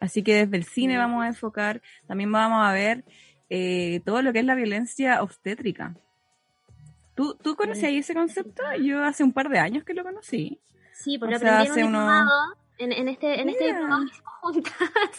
Así 0.00 0.22
que 0.22 0.46
desde 0.46 0.56
el 0.56 0.64
cine 0.64 0.96
vamos 0.96 1.22
a 1.22 1.28
enfocar, 1.28 1.82
también 2.06 2.32
vamos 2.32 2.64
a 2.64 2.72
ver 2.72 3.04
eh, 3.50 4.00
todo 4.04 4.22
lo 4.22 4.32
que 4.32 4.38
es 4.38 4.44
la 4.44 4.54
violencia 4.54 5.22
obstétrica. 5.22 5.94
¿Tú, 7.14 7.34
¿Tú 7.42 7.56
conocías 7.56 7.92
ese 7.92 8.14
concepto? 8.14 8.62
Yo 8.82 9.02
hace 9.04 9.22
un 9.24 9.32
par 9.32 9.48
de 9.48 9.58
años 9.58 9.84
que 9.84 9.94
lo 9.94 10.02
conocí. 10.02 10.60
Sí, 10.94 11.18
porque 11.18 11.36
O 11.36 11.38
sea, 11.38 11.60
aprendí 11.60 11.80
en 11.80 11.86
un 11.86 11.94
hace 11.96 12.06
unos- 12.06 12.12
diplomado, 12.24 12.54
en, 12.78 12.92
en 12.92 13.08
este, 13.08 13.40
en 13.40 13.48
este 13.50 13.66
diplomado 13.66 14.02
juntas. 14.40 14.72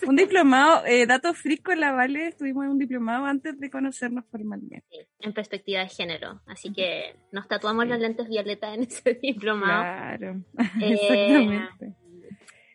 Un 0.07 0.15
diplomado, 0.15 0.85
eh, 0.85 1.05
datos 1.05 1.37
frisco 1.37 1.71
en 1.71 1.79
la 1.81 1.91
Vale, 1.93 2.27
estuvimos 2.27 2.65
en 2.65 2.71
un 2.71 2.77
diplomado 2.79 3.25
antes 3.25 3.57
de 3.59 3.69
conocernos 3.69 4.25
formalmente. 4.29 5.07
en 5.19 5.33
perspectiva 5.33 5.81
de 5.81 5.87
género. 5.89 6.41
Así 6.47 6.73
que 6.73 7.15
nos 7.31 7.47
tatuamos 7.47 7.85
Sí. 7.85 7.89
los 7.91 7.99
lentes 7.99 8.27
violetas 8.27 8.75
en 8.75 8.83
ese 8.89 9.13
diplomado. 9.21 9.81
Claro, 9.83 10.41
Eh, 10.81 10.93
exactamente. 10.93 11.93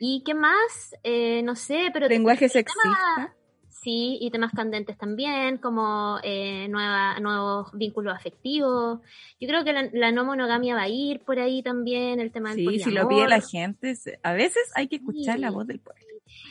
¿Y 0.00 0.22
qué 0.24 0.32
más? 0.34 0.94
Eh, 1.02 1.42
no 1.42 1.56
sé, 1.56 1.90
pero... 1.92 2.06
Lenguaje 2.08 2.48
tema- 2.48 2.52
sexista. 2.52 3.34
Sí, 3.80 4.18
y 4.20 4.30
temas 4.30 4.52
candentes 4.52 4.98
también, 4.98 5.58
como 5.58 6.18
eh, 6.24 6.66
nueva, 6.68 7.18
nuevos 7.20 7.70
vínculos 7.72 8.14
afectivos. 8.14 9.00
Yo 9.40 9.48
creo 9.48 9.64
que 9.64 9.72
la, 9.72 9.88
la 9.92 10.10
no 10.12 10.24
monogamia 10.24 10.74
va 10.74 10.82
a 10.82 10.88
ir 10.88 11.20
por 11.20 11.38
ahí 11.38 11.62
también, 11.62 12.18
el 12.18 12.32
tema 12.32 12.50
del 12.54 12.58
Sí, 12.58 12.78
si 12.80 12.90
lo 12.90 13.04
poliamor. 13.04 13.08
pide 13.08 13.28
la 13.28 13.40
gente, 13.40 13.94
a 14.22 14.32
veces 14.32 14.62
hay 14.74 14.88
que 14.88 14.96
escuchar 14.96 15.36
Sí. 15.36 15.40
la 15.40 15.50
voz 15.50 15.66
del 15.66 15.78
pueblo. 15.80 16.04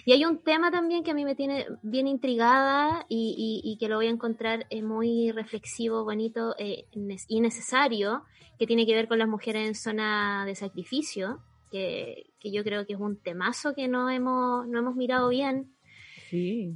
Y 0.05 0.13
hay 0.13 0.23
un 0.25 0.39
tema 0.41 0.71
también 0.71 1.03
que 1.03 1.11
a 1.11 1.13
mí 1.13 1.25
me 1.25 1.36
tiene 1.36 1.65
bien 1.84 2.07
intrigada 2.07 3.05
y, 3.09 3.61
y- 3.63 3.71
y 3.71 3.78
que 3.78 3.89
lo 3.89 3.97
voy 3.97 4.07
a 4.07 4.11
encontrar 4.11 4.65
eh, 4.69 4.82
muy 4.82 5.32
reflexivo, 5.32 6.03
bonito 6.05 6.55
eh, 6.57 6.86
y 7.28 7.41
necesario, 7.41 8.23
que 8.57 8.65
tiene 8.67 8.86
que 8.86 8.95
ver 8.95 9.07
con 9.09 9.19
las 9.19 9.28
mujeres 9.28 9.67
en 9.67 9.75
zona 9.75 10.45
de 10.45 10.55
sacrificio, 10.55 11.39
que, 11.71 12.32
que 12.39 12.51
yo 12.51 12.63
creo 12.63 12.86
que 12.88 12.93
es 12.93 12.99
un 12.99 13.17
temazo 13.21 13.75
que 13.75 13.88
no 13.89 14.09
hemos, 14.09 14.65
no 14.67 14.80
hemos 14.80 14.95
mirado 14.95 15.28
bien. 15.30 15.73
Sí. 16.30 16.73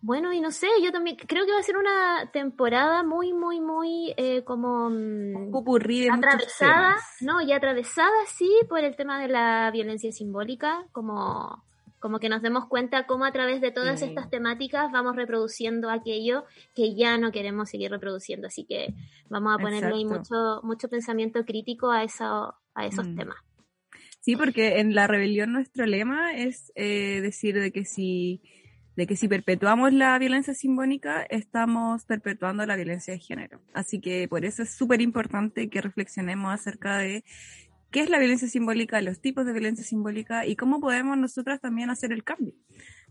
Bueno, 0.00 0.32
y 0.32 0.40
no 0.40 0.52
sé, 0.52 0.68
yo 0.82 0.92
también 0.92 1.16
creo 1.16 1.44
que 1.44 1.52
va 1.52 1.58
a 1.58 1.62
ser 1.62 1.76
una 1.76 2.30
temporada 2.32 3.02
muy, 3.02 3.32
muy, 3.32 3.60
muy 3.60 4.14
eh, 4.16 4.44
como 4.44 4.88
mm, 4.90 5.50
Pupurrí 5.50 6.02
de 6.02 6.10
atravesada. 6.10 6.94
¿no? 7.20 7.40
Y 7.40 7.52
atravesada, 7.52 8.14
sí, 8.26 8.48
por 8.68 8.80
el 8.84 8.94
tema 8.94 9.20
de 9.20 9.26
la 9.28 9.70
violencia 9.72 10.12
simbólica, 10.12 10.86
como, 10.92 11.64
como 11.98 12.20
que 12.20 12.28
nos 12.28 12.42
demos 12.42 12.66
cuenta 12.66 13.06
cómo 13.08 13.24
a 13.24 13.32
través 13.32 13.60
de 13.60 13.72
todas 13.72 13.98
Sí. 13.98 14.06
estas 14.06 14.30
temáticas 14.30 14.92
vamos 14.92 15.16
reproduciendo 15.16 15.90
aquello 15.90 16.44
que 16.76 16.94
ya 16.94 17.18
no 17.18 17.32
queremos 17.32 17.68
seguir 17.68 17.90
reproduciendo. 17.90 18.46
Así 18.46 18.64
que 18.66 18.94
vamos 19.28 19.52
a 19.58 19.60
ponerle 19.60 19.94
ahí 19.96 20.04
mucho, 20.04 20.60
mucho 20.62 20.88
pensamiento 20.88 21.44
crítico 21.44 21.90
a, 21.90 22.04
eso, 22.04 22.54
a 22.74 22.86
esos 22.86 23.04
Mm. 23.08 23.16
temas. 23.16 23.36
Sí, 24.20 24.36
porque 24.36 24.78
en 24.78 24.94
la 24.94 25.08
rebelión 25.08 25.52
nuestro 25.52 25.86
lema 25.86 26.36
es 26.36 26.70
eh, 26.76 27.20
decir 27.20 27.58
de 27.58 27.72
que 27.72 27.84
si 27.84 28.42
de 28.98 29.06
que 29.06 29.14
si 29.14 29.28
perpetuamos 29.28 29.92
la 29.92 30.18
violencia 30.18 30.54
simbólica, 30.54 31.22
estamos 31.30 32.04
perpetuando 32.04 32.66
la 32.66 32.74
violencia 32.74 33.14
de 33.14 33.20
género. 33.20 33.60
Así 33.72 34.00
que 34.00 34.26
por 34.26 34.44
eso 34.44 34.64
es 34.64 34.70
súper 34.74 35.00
importante 35.00 35.70
que 35.70 35.80
reflexionemos 35.80 36.52
acerca 36.52 36.98
de 36.98 37.22
qué 37.92 38.00
es 38.00 38.10
la 38.10 38.18
violencia 38.18 38.48
simbólica, 38.48 39.00
los 39.00 39.20
tipos 39.20 39.46
de 39.46 39.52
violencia 39.52 39.84
simbólica 39.84 40.46
y 40.46 40.56
cómo 40.56 40.80
podemos 40.80 41.16
nosotras 41.16 41.60
también 41.60 41.90
hacer 41.90 42.10
el 42.10 42.24
cambio. 42.24 42.54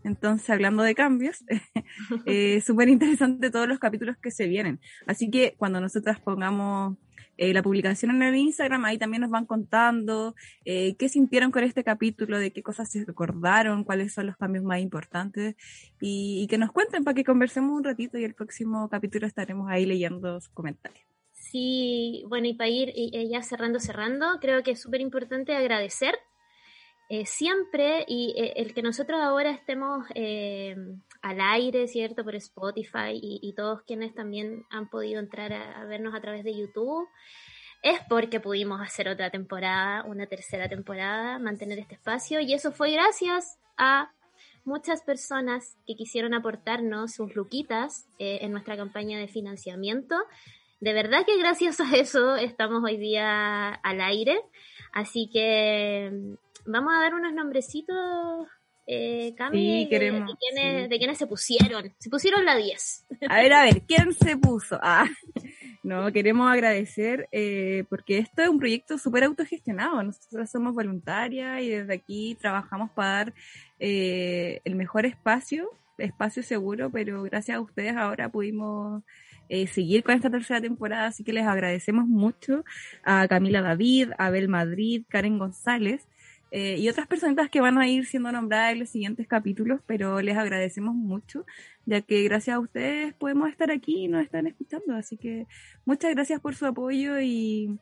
Entonces, 0.04 0.50
hablando 0.50 0.82
de 0.82 0.94
cambios, 0.94 1.42
eh, 2.26 2.60
súper 2.60 2.90
interesante 2.90 3.50
todos 3.50 3.66
los 3.66 3.78
capítulos 3.78 4.18
que 4.18 4.30
se 4.30 4.46
vienen. 4.46 4.80
Así 5.06 5.30
que 5.30 5.54
cuando 5.56 5.80
nosotras 5.80 6.20
pongamos 6.20 6.98
eh, 7.38 7.54
la 7.54 7.62
publicación 7.62 8.10
en 8.10 8.22
el 8.22 8.36
Instagram, 8.36 8.84
ahí 8.84 8.98
también 8.98 9.22
nos 9.22 9.30
van 9.30 9.46
contando 9.46 10.34
eh, 10.64 10.96
qué 10.96 11.08
sintieron 11.08 11.50
con 11.50 11.64
este 11.64 11.82
capítulo, 11.84 12.38
de 12.38 12.52
qué 12.52 12.62
cosas 12.62 12.90
se 12.90 13.04
recordaron, 13.04 13.84
cuáles 13.84 14.12
son 14.12 14.26
los 14.26 14.36
cambios 14.36 14.64
más 14.64 14.80
importantes 14.80 15.56
y, 16.00 16.46
que 16.48 16.58
nos 16.58 16.72
cuenten 16.72 17.04
para 17.04 17.14
que 17.14 17.24
conversemos 17.24 17.76
un 17.76 17.84
ratito 17.84 18.18
y 18.18 18.24
el 18.24 18.34
próximo 18.34 18.88
capítulo 18.88 19.26
estaremos 19.26 19.70
ahí 19.70 19.86
leyendo 19.86 20.40
sus 20.40 20.50
comentarios. 20.50 21.06
Sí, 21.32 22.24
bueno, 22.28 22.48
y 22.48 22.54
para 22.54 22.68
ir 22.68 22.92
y 22.94 23.30
ya 23.30 23.42
cerrando, 23.42 23.80
cerrando, 23.80 24.38
creo 24.40 24.62
que 24.62 24.72
es 24.72 24.82
súper 24.82 25.00
importante 25.00 25.54
agradecer 25.54 26.14
eh, 27.10 27.24
siempre 27.24 28.04
y 28.06 28.34
eh, 28.36 28.52
el 28.56 28.74
que 28.74 28.82
nosotros 28.82 29.18
ahora 29.18 29.50
estemos 29.50 30.04
eh, 30.14 30.76
al 31.22 31.40
aire, 31.40 31.88
¿cierto? 31.88 32.24
Por 32.24 32.34
Spotify 32.36 33.12
y, 33.12 33.40
y 33.42 33.54
todos 33.54 33.82
quienes 33.82 34.14
también 34.14 34.64
han 34.70 34.88
podido 34.88 35.20
entrar 35.20 35.52
a, 35.52 35.80
a 35.80 35.84
vernos 35.84 36.14
a 36.14 36.20
través 36.20 36.44
de 36.44 36.56
YouTube, 36.56 37.08
es 37.82 38.00
porque 38.08 38.40
pudimos 38.40 38.80
hacer 38.80 39.08
otra 39.08 39.30
temporada, 39.30 40.04
una 40.04 40.26
tercera 40.26 40.68
temporada, 40.68 41.38
mantener 41.38 41.78
este 41.78 41.94
espacio 41.94 42.40
y 42.40 42.52
eso 42.52 42.72
fue 42.72 42.90
gracias 42.90 43.58
a 43.76 44.10
muchas 44.68 45.02
personas 45.02 45.76
que 45.86 45.94
quisieron 45.94 46.34
aportarnos 46.34 47.14
sus 47.14 47.34
luquitas 47.34 48.06
eh, 48.18 48.38
en 48.42 48.52
nuestra 48.52 48.76
campaña 48.76 49.18
de 49.18 49.26
financiamiento. 49.26 50.14
De 50.80 50.92
verdad 50.92 51.24
que 51.26 51.38
gracias 51.38 51.80
a 51.80 51.96
eso 51.96 52.36
estamos 52.36 52.84
hoy 52.84 52.98
día 52.98 53.70
al 53.70 54.00
aire. 54.00 54.40
Así 54.92 55.28
que 55.32 56.10
mm, 56.12 56.34
vamos 56.70 56.92
a 56.94 57.00
dar 57.00 57.14
unos 57.14 57.32
nombrecitos, 57.32 58.46
eh, 58.90 59.34
Cami, 59.36 59.58
Sí, 59.58 59.66
de- 59.70 59.78
de, 59.84 59.88
queremos, 59.88 60.34
quienes, 60.38 60.82
sí. 60.84 60.88
de 60.88 60.98
quienes 60.98 61.18
se 61.18 61.26
pusieron. 61.26 61.94
Se 61.98 62.08
pusieron 62.10 62.44
la 62.44 62.56
10. 62.56 63.06
A 63.28 63.36
ver, 63.42 63.52
a 63.52 63.62
ver, 63.64 63.82
¿quién 63.82 64.12
se 64.14 64.36
puso? 64.38 64.78
Ah, 64.82 65.06
no, 65.82 66.10
queremos 66.12 66.50
agradecer 66.50 67.28
eh, 67.30 67.84
porque 67.90 68.18
esto 68.18 68.42
es 68.42 68.48
un 68.48 68.58
proyecto 68.58 68.96
súper 68.98 69.24
autogestionado. 69.24 70.02
Nosotros 70.02 70.50
somos 70.50 70.72
voluntarias 70.74 71.60
y 71.62 71.68
desde 71.68 71.92
aquí 71.94 72.36
trabajamos 72.40 72.90
para 72.92 73.08
dar 73.10 73.34
eh, 73.78 74.60
el 74.64 74.74
mejor 74.74 75.04
espacio, 75.06 75.70
espacio 75.98 76.42
seguro, 76.42 76.90
pero 76.90 77.22
gracias 77.24 77.56
a 77.56 77.60
ustedes 77.60 77.94
ahora 77.96 78.28
pudimos 78.30 79.02
eh, 79.50 79.66
seguir 79.66 80.02
con 80.02 80.14
esta 80.14 80.30
tercera 80.30 80.60
temporada, 80.60 81.06
así 81.06 81.24
que 81.24 81.32
les 81.32 81.46
agradecemos 81.46 82.06
mucho 82.06 82.64
a 83.04 83.26
Camila 83.28 83.62
David, 83.62 84.10
a 84.18 84.26
Abel 84.26 84.48
Madrid, 84.48 85.02
Karen 85.08 85.38
González. 85.38 86.06
Eh, 86.50 86.76
y 86.78 86.88
otras 86.88 87.06
personitas 87.06 87.50
que 87.50 87.60
van 87.60 87.76
a 87.78 87.86
ir 87.88 88.06
siendo 88.06 88.32
nombradas 88.32 88.72
en 88.72 88.78
los 88.80 88.88
siguientes 88.88 89.26
capítulos, 89.28 89.80
pero 89.86 90.20
les 90.22 90.36
agradecemos 90.36 90.94
mucho 90.94 91.44
ya 91.86 92.00
que 92.02 92.22
gracias 92.24 92.56
a 92.56 92.60
ustedes 92.60 93.14
podemos 93.14 93.50
estar 93.50 93.70
aquí 93.70 94.04
y 94.04 94.08
nos 94.08 94.22
están 94.24 94.46
escuchando. 94.46 94.94
Así 94.94 95.16
que 95.16 95.46
muchas 95.84 96.10
gracias 96.14 96.40
por 96.40 96.54
su 96.54 96.66
apoyo 96.66 97.18
y, 97.20 97.78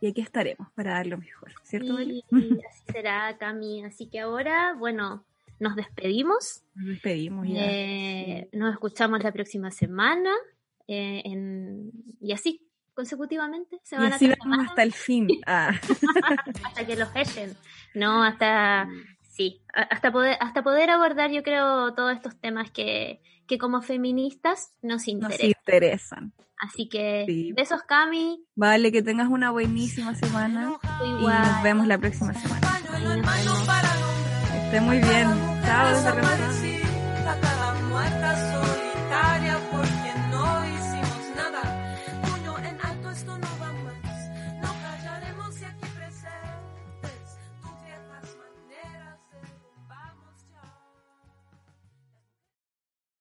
y 0.00 0.06
aquí 0.08 0.20
estaremos 0.20 0.68
para 0.74 0.92
dar 0.92 1.06
lo 1.06 1.18
mejor, 1.18 1.52
¿cierto? 1.64 2.00
Y 2.00 2.24
así 2.30 2.82
será, 2.92 3.36
Cami. 3.38 3.84
Así 3.84 4.06
que 4.06 4.20
ahora, 4.20 4.74
bueno, 4.78 5.24
nos 5.58 5.76
despedimos. 5.76 6.62
Nos 6.74 6.86
despedimos 6.86 7.46
ya. 7.48 7.54
Eh, 7.60 8.48
Nos 8.52 8.72
escuchamos 8.72 9.22
la 9.22 9.32
próxima 9.32 9.70
semana. 9.70 10.30
eh, 10.88 11.22
en- 11.24 11.90
y 12.20 12.32
así 12.32 12.66
consecutivamente 13.00 13.80
se 13.82 13.96
Y 13.96 13.98
van 13.98 14.12
así 14.12 14.26
a 14.30 14.36
vamos 14.44 14.66
hasta 14.68 14.82
el 14.82 14.92
fin. 14.92 15.28
Ah, 15.46 15.72
hasta 16.64 16.86
que 16.86 16.96
los 16.96 17.08
echen. 17.14 17.56
No, 17.94 18.22
hasta 18.22 18.88
sí, 19.22 19.62
hasta 19.74 20.12
poder, 20.12 20.36
hasta 20.40 20.62
poder 20.62 20.90
abordar, 20.90 21.30
yo 21.30 21.42
creo, 21.42 21.94
todos 21.94 22.14
estos 22.14 22.38
temas 22.40 22.70
que, 22.70 23.22
que 23.48 23.56
como 23.58 23.80
feministas 23.80 24.72
nos 24.82 24.92
nos 24.92 25.08
interesan. 25.08 25.46
interesan. 25.48 26.32
Así 26.58 26.88
que 26.90 27.24
Sí. 27.26 27.52
besos, 27.52 27.82
Cami. 27.84 28.44
Vale, 28.54 28.92
que 28.92 29.02
tengas 29.02 29.28
una 29.28 29.50
buenísima 29.50 30.14
semana 30.14 30.74
y 31.02 31.26
nos 31.26 31.62
vemos 31.62 31.86
la 31.86 31.96
próxima 31.96 32.34
semana. 32.34 32.68
Esté 34.66 34.80
muy 34.82 34.98
bien. 34.98 35.26
Chao, 35.64 36.79